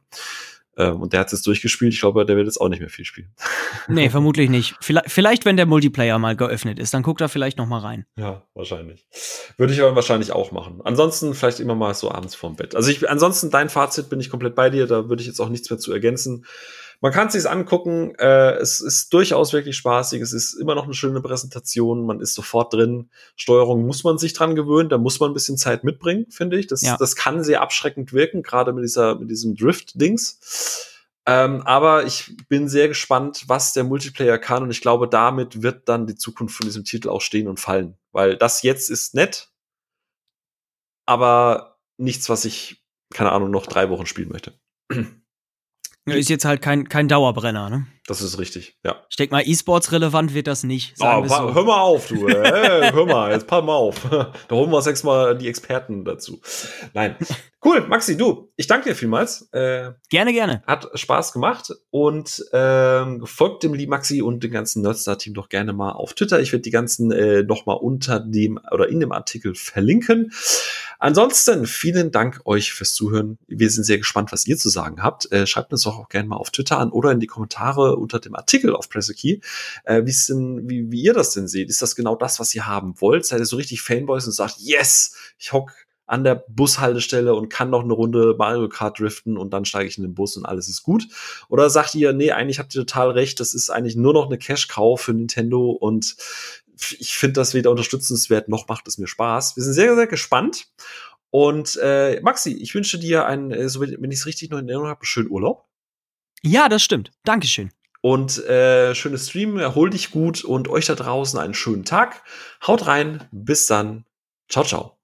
Ähm, 0.78 1.02
und 1.02 1.14
der 1.14 1.22
hat 1.22 1.28
es 1.28 1.34
jetzt 1.34 1.48
durchgespielt. 1.48 1.94
Ich 1.94 2.00
glaube, 2.00 2.26
der 2.26 2.36
wird 2.36 2.48
jetzt 2.48 2.60
auch 2.60 2.68
nicht 2.68 2.80
mehr 2.80 2.90
viel 2.90 3.06
spielen. 3.06 3.32
Nee, 3.88 4.10
vermutlich 4.10 4.50
nicht. 4.50 4.76
Vielleicht, 4.82 5.12
vielleicht, 5.12 5.46
wenn 5.46 5.58
der 5.58 5.68
Multiplayer 5.68 6.18
mal 6.18 6.36
geöffnet 6.36 6.80
ist, 6.80 6.94
dann 6.94 7.04
guckt 7.04 7.22
er 7.22 7.30
vielleicht 7.30 7.58
noch 7.60 7.68
mal 7.68 7.80
rein. 7.80 8.06
Ja, 8.16 8.42
wahrscheinlich. 8.56 9.06
Würde 9.58 9.74
ich 9.74 9.82
aber 9.82 9.96
wahrscheinlich 9.96 10.32
auch 10.32 10.52
machen. 10.52 10.82
Ansonsten 10.84 11.36
vielleicht 11.36 11.60
immer 11.60 11.76
mal 11.76 11.94
so 11.94 12.10
abends 12.10 12.34
vorm 12.34 12.56
Bett. 12.56 12.76
Also 12.76 12.90
ich, 12.90 13.08
ansonsten 13.08 13.52
dein 13.52 13.70
Fazit 13.70 14.10
bin 14.10 14.20
ich 14.20 14.32
komplett 14.32 14.56
bei 14.56 14.72
dir. 14.72 14.88
Da 14.88 15.08
würde 15.08 15.22
ich 15.22 15.28
jetzt 15.28 15.40
auch 15.40 15.50
nichts 15.50 15.70
mehr 15.70 15.78
zu 15.78 15.94
ergänzen. 15.94 16.46
Man 17.02 17.12
kann 17.12 17.28
es 17.28 17.34
sich 17.34 17.50
angucken. 17.50 18.16
Äh, 18.16 18.54
es 18.56 18.82
ist 18.82 19.14
durchaus 19.14 19.54
wirklich 19.54 19.78
spaßig. 19.78 20.22
Es 20.22 20.34
ist 20.34 20.54
immer 20.54 20.76
noch 20.76 20.86
eine 20.86 20.94
schöne 20.94 21.22
Präsentation. 21.22 22.06
Man 22.06 22.20
ist 22.20 22.34
sofort 22.34 22.74
drin. 22.74 23.10
Steuerung 23.36 23.86
muss 23.86 24.04
man 24.04 24.18
sich 24.18 24.34
dran 24.34 24.56
gewöhnen. 24.56 24.90
Da 24.90 24.98
muss 24.98 25.20
man 25.20 25.32
ein 25.32 25.34
bisschen 25.34 25.58
Zeit 25.58 25.84
mitbringen, 25.84 26.26
finde 26.30 26.58
ich. 26.58 26.68
Das, 26.68 26.82
ja. 26.82 26.98
das 26.98 27.16
kann 27.16 27.44
sehr 27.44 27.62
abschreckend 27.62 28.14
wirken, 28.14 28.44
gerade 28.44 28.74
mit 28.74 28.84
dieser, 28.84 29.16
mit 29.16 29.30
diesem 29.30 29.56
Drift-Dings. 29.56 30.92
Ähm, 31.28 31.62
aber 31.64 32.06
ich 32.06 32.32
bin 32.50 32.70
sehr 32.70 32.88
gespannt, 32.88 33.46
was 33.48 33.74
der 33.74 33.84
Multiplayer 33.84 34.38
kann. 34.38 34.64
Und 34.64 34.72
ich 34.72 34.82
glaube, 34.82 35.08
damit 35.08 35.64
wird 35.64 35.90
dann 35.90 36.08
die 36.08 36.16
Zukunft 36.16 36.56
von 36.56 36.68
diesem 36.68 36.84
Titel 36.84 37.10
auch 37.10 37.22
stehen 37.22 37.48
und 37.48 37.60
fallen. 37.60 37.98
Weil 38.12 38.38
das 38.38 38.62
jetzt 38.62 38.90
ist 38.90 39.16
nett, 39.16 39.50
aber 41.06 41.78
nichts, 41.98 42.30
was 42.30 42.46
ich, 42.46 42.84
keine 43.14 43.32
Ahnung, 43.32 43.52
noch 43.52 43.68
drei 43.68 43.90
Wochen 43.90 44.06
spielen 44.06 44.30
möchte. 44.30 44.54
Ist 46.06 46.30
jetzt 46.30 46.46
halt 46.46 46.62
kein, 46.62 46.88
kein 46.88 47.08
Dauerbrenner, 47.08 47.70
ne? 47.70 47.88
Das 48.08 48.22
ist 48.22 48.38
richtig, 48.38 48.78
ja. 48.84 49.04
Ich 49.10 49.16
denke 49.16 49.34
mal, 49.34 49.42
E-Sports 49.44 49.92
relevant 49.92 50.36
wird 50.36 50.46
das 50.46 50.64
nicht. 50.64 50.94
Oh, 51.00 51.24
so. 51.26 51.56
Hör 51.56 51.64
mal 51.64 51.82
auf, 51.82 52.08
du. 52.08 52.28
hey, 52.30 52.92
hör 52.92 53.08
mal, 53.08 53.32
jetzt 53.32 53.48
pass 53.48 53.64
mal 53.64 53.74
auf. 53.74 53.96
Da 54.48 54.56
holen 54.56 54.70
wir 54.70 54.78
uns 54.78 55.04
mal 55.04 55.36
die 55.36 55.48
Experten 55.48 56.06
dazu. 56.06 56.40
Nein. 56.94 57.16
Cool, 57.64 57.82
Maxi, 57.88 58.16
du, 58.16 58.52
ich 58.58 58.68
danke 58.68 58.90
dir 58.90 58.96
vielmals. 58.96 59.50
Äh, 59.52 59.94
gerne, 60.12 60.34
gerne. 60.34 60.62
Hat 60.68 60.88
Spaß 60.94 61.34
gemacht 61.34 61.74
und 61.90 62.46
ähm, 62.54 63.26
folgt 63.26 63.64
dem 63.64 63.74
lieben 63.74 63.90
Maxi 63.90 64.22
und 64.22 64.44
dem 64.44 64.52
ganzen 64.52 64.84
Nerdstar-Team 64.84 65.34
doch 65.34 65.50
gerne 65.50 65.74
mal 65.74 65.94
auf 65.94 66.14
Twitter. 66.14 66.40
Ich 66.40 66.52
werde 66.52 66.62
die 66.62 66.70
ganzen 66.70 67.12
äh, 67.12 67.42
noch 67.42 67.66
mal 67.66 67.74
unter 67.74 68.20
dem 68.20 68.60
oder 68.70 68.88
in 68.88 69.00
dem 69.00 69.12
Artikel 69.12 69.56
verlinken. 69.56 70.32
Ansonsten 71.06 71.68
vielen 71.68 72.10
Dank 72.10 72.42
euch 72.46 72.74
fürs 72.74 72.96
Zuhören. 72.96 73.38
Wir 73.46 73.70
sind 73.70 73.84
sehr 73.84 74.00
gespannt, 74.00 74.32
was 74.32 74.48
ihr 74.48 74.58
zu 74.58 74.70
sagen 74.70 75.04
habt. 75.04 75.32
Äh, 75.32 75.46
schreibt 75.46 75.72
uns 75.72 75.84
doch 75.84 76.00
auch 76.00 76.10
gerne 76.10 76.28
mal 76.28 76.38
auf 76.38 76.50
Twitter 76.50 76.80
an 76.80 76.90
oder 76.90 77.12
in 77.12 77.20
die 77.20 77.28
Kommentare 77.28 77.98
unter 77.98 78.20
dem 78.20 78.34
Artikel 78.34 78.76
auf 78.76 78.90
Pressekey, 78.90 79.40
äh, 79.84 80.02
denn, 80.04 80.68
wie, 80.68 80.92
wie 80.92 81.04
ihr 81.04 81.14
das 81.14 81.30
denn 81.30 81.48
seht. 81.48 81.70
Ist 81.70 81.84
das 81.84 81.96
genau 81.96 82.16
das, 82.16 82.40
was 82.40 82.56
ihr 82.56 82.66
haben 82.66 83.00
wollt? 83.02 83.24
Seid 83.24 83.38
ihr 83.38 83.46
so 83.46 83.56
richtig 83.56 83.84
Fanboys 83.84 84.26
und 84.26 84.32
sagt, 84.32 84.56
yes, 84.58 85.16
ich 85.38 85.54
hock 85.54 85.74
an 86.08 86.24
der 86.24 86.44
Bushaltestelle 86.50 87.36
und 87.36 87.50
kann 87.50 87.70
noch 87.70 87.84
eine 87.84 87.94
Runde 87.94 88.34
Mario 88.40 88.68
Kart 88.68 89.00
driften 89.00 89.38
und 89.38 89.54
dann 89.54 89.66
steige 89.66 89.88
ich 89.88 89.98
in 90.00 90.04
den 90.04 90.16
Bus 90.16 90.36
und 90.38 90.48
alles 90.48 90.70
ist 90.70 90.82
gut? 90.82 91.08
Oder 91.50 91.70
sagt 91.70 91.94
ihr, 91.94 92.14
nee, 92.14 92.32
eigentlich 92.32 92.58
habt 92.58 92.74
ihr 92.74 92.82
total 92.82 93.12
recht, 93.12 93.40
das 93.40 93.54
ist 93.54 93.70
eigentlich 93.70 93.96
nur 93.96 94.14
noch 94.14 94.26
eine 94.26 94.40
Cash-Cow 94.40 95.00
für 95.00 95.14
Nintendo 95.14 95.70
und 95.70 96.16
ich 97.00 97.18
finde 97.18 97.34
das 97.34 97.54
weder 97.54 97.72
unterstützenswert 97.72 98.50
noch 98.50 98.68
macht 98.68 98.88
es 98.88 98.98
mir 98.98 99.08
Spaß. 99.08 99.56
Wir 99.56 99.64
sind 99.64 99.74
sehr, 99.74 99.96
sehr 99.96 100.08
gespannt. 100.08 100.68
Und 101.30 101.78
äh, 101.82 102.22
Maxi, 102.22 102.54
ich 102.54 102.74
wünsche 102.74 102.98
dir 102.98 103.26
einen, 103.26 103.52
äh, 103.52 103.68
so 103.68 103.82
wenn 103.82 104.12
ich 104.12 104.20
es 104.20 104.26
richtig 104.26 104.52
noch 104.52 104.60
in 104.60 104.70
Erinnerung 104.70 104.90
habe, 104.90 105.06
schönen 105.06 105.30
Urlaub. 105.30 105.66
Ja, 106.42 106.70
das 106.70 106.84
stimmt. 106.84 107.12
Dankeschön. 107.24 107.72
Und 108.02 108.38
äh, 108.46 108.94
schönes 108.94 109.30
Stream, 109.30 109.58
erhol 109.58 109.90
dich 109.90 110.12
gut 110.12 110.44
und 110.44 110.68
euch 110.68 110.86
da 110.86 110.96
draußen 110.96 111.40
einen 111.40 111.56
schönen 111.56 111.86
Tag. 111.86 112.24
Haut 112.66 112.86
rein, 112.86 113.28
bis 113.32 113.66
dann. 113.66 114.06
Ciao, 114.48 114.64
ciao. 114.64 114.98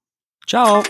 Ciao. 0.46 0.82